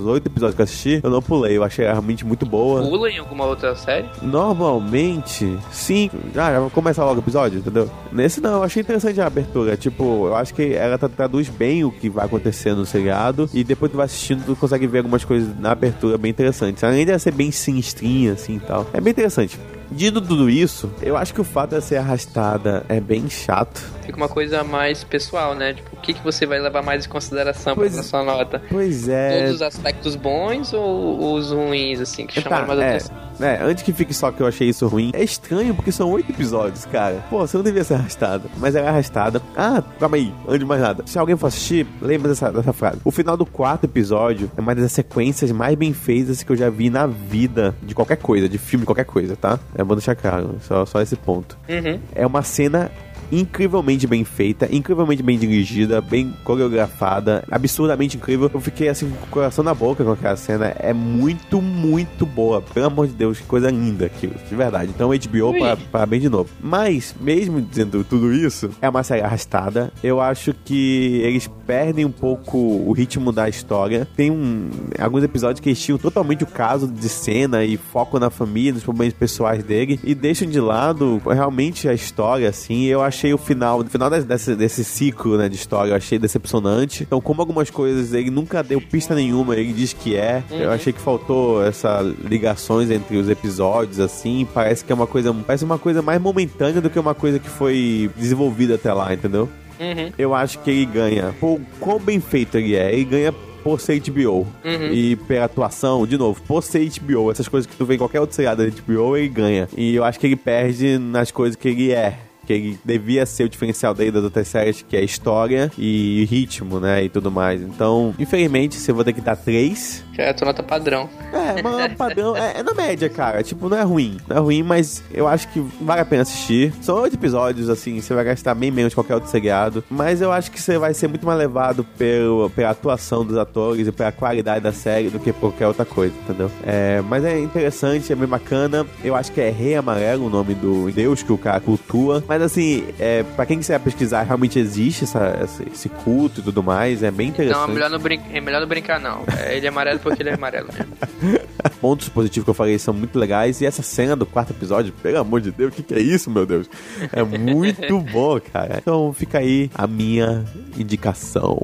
oito 0.05 0.27
episódios 0.27 0.55
que 0.55 0.61
eu 0.61 0.63
assisti. 0.63 0.99
Eu 1.03 1.09
não 1.09 1.21
pulei, 1.21 1.57
eu 1.57 1.63
achei 1.63 1.85
realmente 1.85 2.25
muito 2.25 2.45
boa. 2.45 2.81
Pula 2.81 3.09
em 3.09 3.17
alguma 3.17 3.45
outra 3.45 3.75
série? 3.75 4.07
Normalmente, 4.21 5.57
sim. 5.71 6.09
Ah, 6.35 6.51
já 6.51 6.59
vai 6.59 6.69
começar 6.69 7.03
logo 7.05 7.17
o 7.17 7.23
episódio, 7.23 7.59
entendeu? 7.59 7.89
Nesse 8.11 8.39
não, 8.41 8.55
eu 8.57 8.63
achei 8.63 8.81
interessante 8.81 9.19
a 9.19 9.25
abertura. 9.27 9.75
Tipo, 9.77 10.27
eu 10.27 10.35
acho 10.35 10.53
que 10.53 10.73
ela 10.73 10.97
tra- 10.97 11.09
traduz 11.09 11.49
bem 11.49 11.83
o 11.83 11.91
que 11.91 12.09
vai 12.09 12.25
acontecer 12.25 12.73
no 12.75 12.85
seriado. 12.85 13.49
E 13.53 13.63
depois 13.63 13.86
depois 13.87 13.91
tu 13.91 13.97
vai 13.97 14.05
assistindo, 14.05 14.45
tu 14.45 14.55
consegue 14.55 14.87
ver 14.87 14.99
algumas 14.99 15.23
coisas 15.23 15.57
na 15.59 15.71
abertura 15.71 16.17
bem 16.17 16.31
interessantes. 16.31 16.83
Além 16.83 17.05
de 17.05 17.17
ser 17.19 17.31
bem 17.31 17.51
sinistrinha, 17.51 18.33
assim 18.33 18.57
e 18.57 18.59
tal. 18.59 18.87
É 18.93 19.01
bem 19.01 19.11
interessante. 19.11 19.57
Dito 19.89 20.19
tudo 20.19 20.49
isso, 20.49 20.91
eu 21.01 21.15
acho 21.15 21.33
que 21.33 21.39
o 21.39 21.45
fato 21.45 21.75
de 21.75 21.81
ser 21.81 21.95
arrastada 21.95 22.85
é 22.89 22.99
bem 22.99 23.29
chato. 23.29 23.81
Fica 24.05 24.17
uma 24.17 24.27
coisa 24.27 24.63
mais 24.63 25.03
pessoal, 25.03 25.55
né? 25.55 25.73
Tipo, 25.73 25.96
o 25.97 26.01
que, 26.01 26.13
que 26.13 26.23
você 26.23 26.45
vai 26.45 26.59
levar 26.59 26.81
mais 26.83 27.05
em 27.05 27.09
consideração 27.09 27.75
Pois- 27.75 27.93
pra 27.93 28.03
sua 28.03 28.23
nota? 28.23 28.61
Pois 28.69 29.07
é. 29.09 29.39
Todos 29.39 29.55
os 29.55 29.61
aspectos 29.61 30.15
bons 30.15 30.73
ou 30.73 31.33
os 31.33 31.51
ruins, 31.51 31.99
assim, 31.99 32.25
que 32.25 32.35
Tá, 32.35 32.41
chamaram 32.41 32.67
mais 32.67 32.79
é, 32.79 32.89
atenção? 32.89 33.15
é, 33.41 33.59
antes 33.61 33.83
que 33.83 33.91
fique 33.93 34.13
só 34.13 34.31
que 34.31 34.41
eu 34.41 34.47
achei 34.47 34.69
isso 34.69 34.87
ruim, 34.87 35.11
é 35.13 35.23
estranho 35.23 35.73
porque 35.75 35.91
são 35.91 36.09
oito 36.11 36.31
episódios, 36.31 36.85
cara. 36.85 37.23
Pô, 37.29 37.39
você 37.39 37.57
não 37.57 37.63
devia 37.63 37.83
ser 37.83 37.95
arrastada, 37.95 38.43
mas 38.57 38.75
ela 38.75 38.87
é 38.87 38.89
arrastada. 38.89 39.41
Ah, 39.55 39.83
calma 39.99 40.17
aí, 40.17 40.33
antes 40.47 40.59
de 40.59 40.65
mais 40.65 40.81
nada. 40.81 41.03
Se 41.05 41.17
alguém 41.19 41.35
for 41.35 41.47
assistir, 41.47 41.85
lembra 42.01 42.29
dessa, 42.29 42.51
dessa 42.51 42.73
frase. 42.73 42.99
O 43.03 43.11
final 43.11 43.35
do 43.35 43.45
quarto 43.45 43.83
episódio 43.85 44.49
é 44.55 44.61
uma 44.61 44.73
das 44.75 44.91
sequências 44.91 45.51
mais 45.51 45.75
bem 45.75 45.93
feitas 45.93 46.43
que 46.43 46.51
eu 46.51 46.55
já 46.55 46.69
vi 46.69 46.89
na 46.89 47.05
vida 47.07 47.75
de 47.83 47.93
qualquer 47.95 48.17
coisa, 48.17 48.47
de 48.47 48.57
filme, 48.57 48.85
qualquer 48.85 49.05
coisa, 49.05 49.35
tá? 49.35 49.59
É 49.75 49.83
bom 49.83 49.95
deixar 49.95 50.15
claro, 50.15 50.55
só, 50.61 50.85
só 50.85 51.01
esse 51.01 51.15
ponto. 51.15 51.57
Uhum. 51.67 51.99
É 52.15 52.25
uma 52.25 52.43
cena 52.43 52.91
incrivelmente 53.31 54.07
bem 54.07 54.23
feita, 54.23 54.67
incrivelmente 54.71 55.21
bem 55.23 55.37
dirigida, 55.37 56.01
bem 56.01 56.33
coreografada, 56.43 57.43
absurdamente 57.49 58.17
incrível. 58.17 58.49
Eu 58.53 58.59
fiquei 58.61 58.89
assim 58.89 59.09
com 59.09 59.25
o 59.25 59.29
coração 59.29 59.63
na 59.63 59.73
boca 59.73 60.03
com 60.03 60.11
aquela 60.11 60.35
cena. 60.35 60.73
É 60.79 60.93
muito, 60.93 61.61
muito 61.61 62.25
boa. 62.25 62.61
Pelo 62.61 62.85
amor 62.87 63.07
de 63.07 63.13
Deus, 63.13 63.39
que 63.39 63.45
coisa 63.45 63.69
linda 63.69 64.05
aquilo, 64.05 64.35
de 64.47 64.55
verdade. 64.55 64.91
Então, 64.93 65.09
HBO, 65.09 65.57
para- 65.57 65.77
parabéns 65.91 66.21
de 66.23 66.29
novo. 66.29 66.49
Mas, 66.61 67.15
mesmo 67.19 67.61
dizendo 67.61 68.03
tudo 68.03 68.33
isso, 68.33 68.69
é 68.81 68.89
uma 68.89 69.03
série 69.03 69.21
arrastada. 69.21 69.91
Eu 70.03 70.21
acho 70.21 70.53
que 70.65 71.21
eles 71.23 71.49
perdem 71.65 72.05
um 72.05 72.11
pouco 72.11 72.57
o 72.57 72.91
ritmo 72.93 73.31
da 73.31 73.49
história. 73.49 74.07
Tem 74.15 74.31
um, 74.31 74.69
alguns 74.99 75.23
episódios 75.23 75.59
que 75.59 75.69
eles 75.69 75.81
tiram 75.81 75.97
totalmente 75.97 76.43
o 76.43 76.47
caso 76.47 76.87
de 76.87 77.09
cena 77.09 77.63
e 77.63 77.77
foco 77.77 78.19
na 78.19 78.29
família, 78.29 78.73
nos 78.73 78.83
problemas 78.83 79.13
pessoais 79.13 79.63
dele 79.63 79.99
e 80.03 80.15
deixam 80.15 80.47
de 80.49 80.59
lado 80.59 81.21
realmente 81.25 81.87
a 81.89 81.93
história, 81.93 82.47
assim. 82.49 82.85
Eu 82.85 83.01
achei 83.17 83.33
o 83.33 83.37
final, 83.37 83.79
o 83.79 83.85
final 83.85 84.09
desse, 84.09 84.55
desse, 84.55 84.83
ciclo, 84.83 85.37
né, 85.37 85.49
de 85.49 85.55
história, 85.55 85.91
eu 85.91 85.95
achei 85.95 86.19
decepcionante. 86.19 87.03
Então, 87.03 87.19
como 87.19 87.41
algumas 87.41 87.69
coisas 87.71 88.13
ele 88.13 88.29
nunca 88.29 88.61
deu 88.61 88.79
pista 88.79 89.15
nenhuma, 89.15 89.55
ele 89.55 89.73
diz 89.73 89.91
que 89.91 90.15
é. 90.15 90.43
Eu 90.51 90.71
achei 90.71 90.93
que 90.93 91.01
faltou 91.01 91.63
essa 91.63 92.01
ligações 92.23 92.91
entre 92.91 93.17
os 93.17 93.27
episódios, 93.27 93.99
assim. 93.99 94.47
Parece 94.53 94.85
que 94.85 94.91
é 94.91 94.95
uma 94.95 95.07
coisa, 95.07 95.33
parece 95.33 95.65
uma 95.65 95.79
coisa 95.79 96.01
mais 96.01 96.21
momentânea 96.21 96.79
do 96.79 96.89
que 96.89 96.99
uma 96.99 97.15
coisa 97.15 97.39
que 97.39 97.49
foi 97.49 98.09
desenvolvida 98.15 98.75
até 98.75 98.93
lá, 98.93 99.13
entendeu? 99.13 99.49
Uhum. 99.79 100.11
eu 100.17 100.33
acho 100.33 100.57
que 100.59 100.71
ele 100.71 100.85
ganha. 100.85 101.35
Por 101.39 101.59
quão 101.79 101.99
bem 101.99 102.19
feito 102.19 102.57
ele 102.57 102.75
é, 102.75 102.91
ele 102.91 103.05
ganha 103.05 103.31
por 103.63 103.79
ser 103.79 103.99
HBO. 103.99 104.47
E 104.91 105.15
pela 105.27 105.45
atuação, 105.45 106.07
de 106.07 106.17
novo, 106.17 106.41
por 106.41 106.63
ser 106.63 106.89
HBO, 106.89 107.31
essas 107.31 107.47
coisas 107.47 107.69
que 107.69 107.75
tu 107.75 107.85
vê 107.85 107.95
em 107.95 107.97
qualquer 107.97 108.19
outro 108.19 108.35
seriado 108.35 108.63
da 108.63 108.71
HBO, 108.71 109.17
ele 109.17 109.27
ganha. 109.27 109.67
E 109.75 109.93
eu 109.93 110.03
acho 110.03 110.19
que 110.19 110.25
ele 110.25 110.35
perde 110.35 110.97
nas 110.97 111.31
coisas 111.31 111.55
que 111.55 111.67
ele 111.67 111.91
é. 111.91 112.17
Que 112.47 112.53
ele 112.53 112.79
devia 112.83 113.25
ser 113.25 113.43
o 113.43 113.49
diferencial 113.49 113.93
dele 113.93 114.11
das 114.11 114.23
outras 114.23 114.47
séries, 114.47 114.81
que 114.81 114.95
é 114.95 115.03
história 115.03 115.69
e 115.77 116.25
ritmo, 116.29 116.79
né? 116.79 117.03
E 117.03 117.09
tudo 117.09 117.29
mais. 117.29 117.61
Então, 117.61 118.15
infelizmente, 118.17 118.75
se 118.75 118.89
eu 118.89 118.95
vou 118.95 119.03
ter 119.03 119.13
que 119.13 119.21
dar 119.21 119.35
três, 119.35 120.03
é 120.17 120.29
a 120.29 120.33
tua 120.33 120.47
nota 120.47 120.63
padrão. 120.63 121.09
é, 121.31 121.61
mas 121.61 121.93
padrão 121.95 122.35
é, 122.35 122.59
é 122.59 122.63
na 122.63 122.73
média, 122.73 123.09
cara. 123.09 123.43
Tipo, 123.43 123.69
não 123.69 123.77
é 123.77 123.83
ruim. 123.83 124.17
Não 124.27 124.37
é 124.37 124.39
ruim, 124.39 124.63
mas 124.63 125.03
eu 125.13 125.27
acho 125.27 125.47
que 125.49 125.59
vale 125.81 126.01
a 126.01 126.05
pena 126.05 126.23
assistir. 126.23 126.73
São 126.81 127.01
oito 127.01 127.15
episódios, 127.15 127.69
assim, 127.69 128.01
você 128.01 128.13
vai 128.13 128.23
gastar 128.23 128.55
bem 128.55 128.71
menos 128.71 128.93
que 128.93 128.95
qualquer 128.95 129.15
outro 129.15 129.29
seriado. 129.29 129.83
Mas 129.89 130.21
eu 130.21 130.31
acho 130.31 130.51
que 130.51 130.59
você 130.59 130.77
vai 130.77 130.93
ser 130.93 131.07
muito 131.07 131.25
mais 131.25 131.37
levado 131.37 131.83
pelo, 131.97 132.49
pela 132.51 132.71
atuação 132.71 133.23
dos 133.23 133.37
atores 133.37 133.87
e 133.87 133.91
pela 133.91 134.11
qualidade 134.11 134.61
da 134.61 134.71
série 134.71 135.09
do 135.09 135.19
que 135.19 135.31
por 135.31 135.51
qualquer 135.51 135.67
outra 135.67 135.85
coisa, 135.85 136.13
entendeu? 136.23 136.49
É, 136.65 137.01
mas 137.07 137.23
é 137.23 137.39
interessante, 137.39 138.11
é 138.11 138.15
bem 138.15 138.27
bacana. 138.27 138.85
Eu 139.03 139.15
acho 139.15 139.31
que 139.31 139.39
é 139.39 139.49
Rei 139.49 139.75
Amarelo 139.75 140.25
o 140.25 140.29
nome 140.29 140.55
do 140.55 140.91
deus 140.91 141.21
que 141.21 141.31
o 141.31 141.37
cara 141.37 141.59
cultua. 141.59 142.23
Mas 142.27 142.36
assim, 142.45 142.85
é, 142.99 143.23
pra 143.35 143.45
quem 143.45 143.57
quiser 143.59 143.79
pesquisar, 143.79 144.23
realmente 144.23 144.57
existe 144.59 145.03
essa, 145.03 145.19
essa- 145.41 145.63
esse 145.71 145.89
culto 145.89 146.39
e 146.39 146.43
tudo 146.43 146.61
mais. 146.63 147.03
É 147.03 147.11
bem 147.11 147.29
interessante. 147.29 147.57
Não, 147.59 147.69
é 147.69 147.73
melhor 147.73 147.89
não, 147.89 147.99
brin 147.99 148.21
é 148.33 148.41
melhor 148.41 148.61
não 148.61 148.67
brincar, 148.67 148.99
não. 148.99 149.23
É, 149.37 149.55
ele 149.57 149.65
é 149.65 149.69
amarelo 149.69 149.99
porque 149.99 150.21
ele 150.21 150.29
é 150.29 150.33
amarelo 150.33 150.69
mesmo. 150.73 150.93
pontos 151.81 152.09
positivos 152.09 152.43
que 152.45 152.49
eu 152.49 152.53
falei 152.55 152.79
são 152.79 152.93
muito 152.93 153.17
legais. 153.19 153.61
E 153.61 153.65
essa 153.65 153.81
cena 153.83 154.15
do 154.15 154.25
quarto 154.25 154.51
episódio, 154.51 154.91
pelo 154.93 155.19
amor 155.19 155.41
de 155.41 155.51
Deus, 155.51 155.71
o 155.71 155.75
que, 155.75 155.83
que 155.83 155.93
é 155.93 155.99
isso, 155.99 156.29
meu 156.31 156.45
Deus? 156.45 156.67
É 157.13 157.21
muito 157.23 157.99
bom, 158.11 158.39
cara. 158.39 158.77
Então 158.81 159.13
fica 159.13 159.37
aí 159.39 159.69
a 159.75 159.85
minha 159.85 160.43
indicação. 160.77 161.57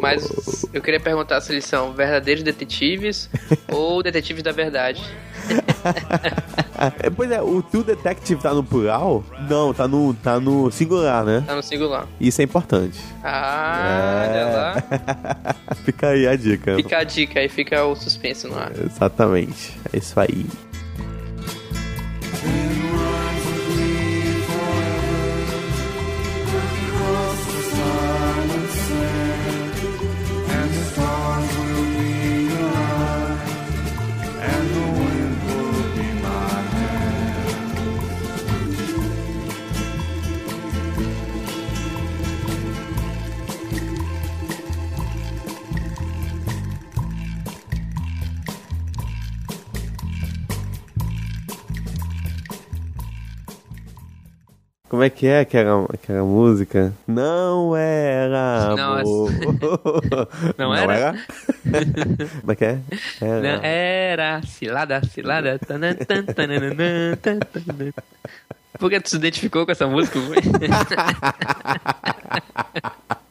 Mas 0.00 0.66
eu 0.72 0.82
queria 0.82 1.00
perguntar 1.00 1.40
se 1.40 1.52
eles 1.52 1.64
são 1.64 1.92
verdadeiros 1.92 2.42
detetives 2.42 3.28
ou 3.72 4.02
detetives 4.02 4.42
da 4.42 4.52
verdade. 4.52 5.02
É, 7.00 7.08
pois 7.10 7.30
é, 7.30 7.40
o 7.40 7.62
True 7.62 7.84
Detective 7.84 8.40
tá 8.42 8.52
no 8.52 8.62
plural? 8.62 9.24
Não, 9.48 9.72
tá 9.72 9.86
no, 9.86 10.12
tá 10.14 10.40
no 10.40 10.70
singular, 10.70 11.24
né? 11.24 11.42
Tá 11.46 11.54
no 11.54 11.62
singular. 11.62 12.06
Isso 12.20 12.40
é 12.40 12.44
importante. 12.44 12.98
Ah, 13.22 14.26
olha 14.28 14.44
lá. 14.56 15.54
Fica 15.84 16.08
aí 16.08 16.26
a 16.26 16.36
dica. 16.36 16.76
Fica 16.76 16.98
a 16.98 17.04
dica 17.04 17.40
aí, 17.40 17.48
fica 17.48 17.84
o 17.84 17.94
suspense 17.94 18.46
no 18.46 18.58
ar. 18.58 18.72
Exatamente. 18.76 19.78
É 19.92 19.98
isso 19.98 20.18
aí. 20.18 20.46
Como 55.04 55.08
é 55.08 55.10
que 55.10 55.26
é 55.26 55.40
aquela, 55.40 55.84
aquela 55.92 56.24
música? 56.24 56.94
Não 57.06 57.76
era 57.76 58.72
Não, 58.74 58.94
amor. 58.94 59.30
Não 60.56 60.74
era? 60.74 61.12
Como 62.40 62.52
é 62.52 62.56
que 62.56 62.64
é? 62.64 62.78
Era. 63.20 63.42
Não, 63.42 63.62
Era 63.62 64.40
cilada, 64.46 65.02
cilada. 65.04 65.58
tanan, 65.58 65.94
tan, 65.94 66.24
tananana, 66.24 67.18
tan, 67.20 67.38
tanana. 67.38 67.92
Por 68.78 68.88
que 68.88 68.98
tu 68.98 69.10
se 69.10 69.16
identificou 69.16 69.66
com 69.66 69.72
essa 69.72 69.86
música? 69.86 70.18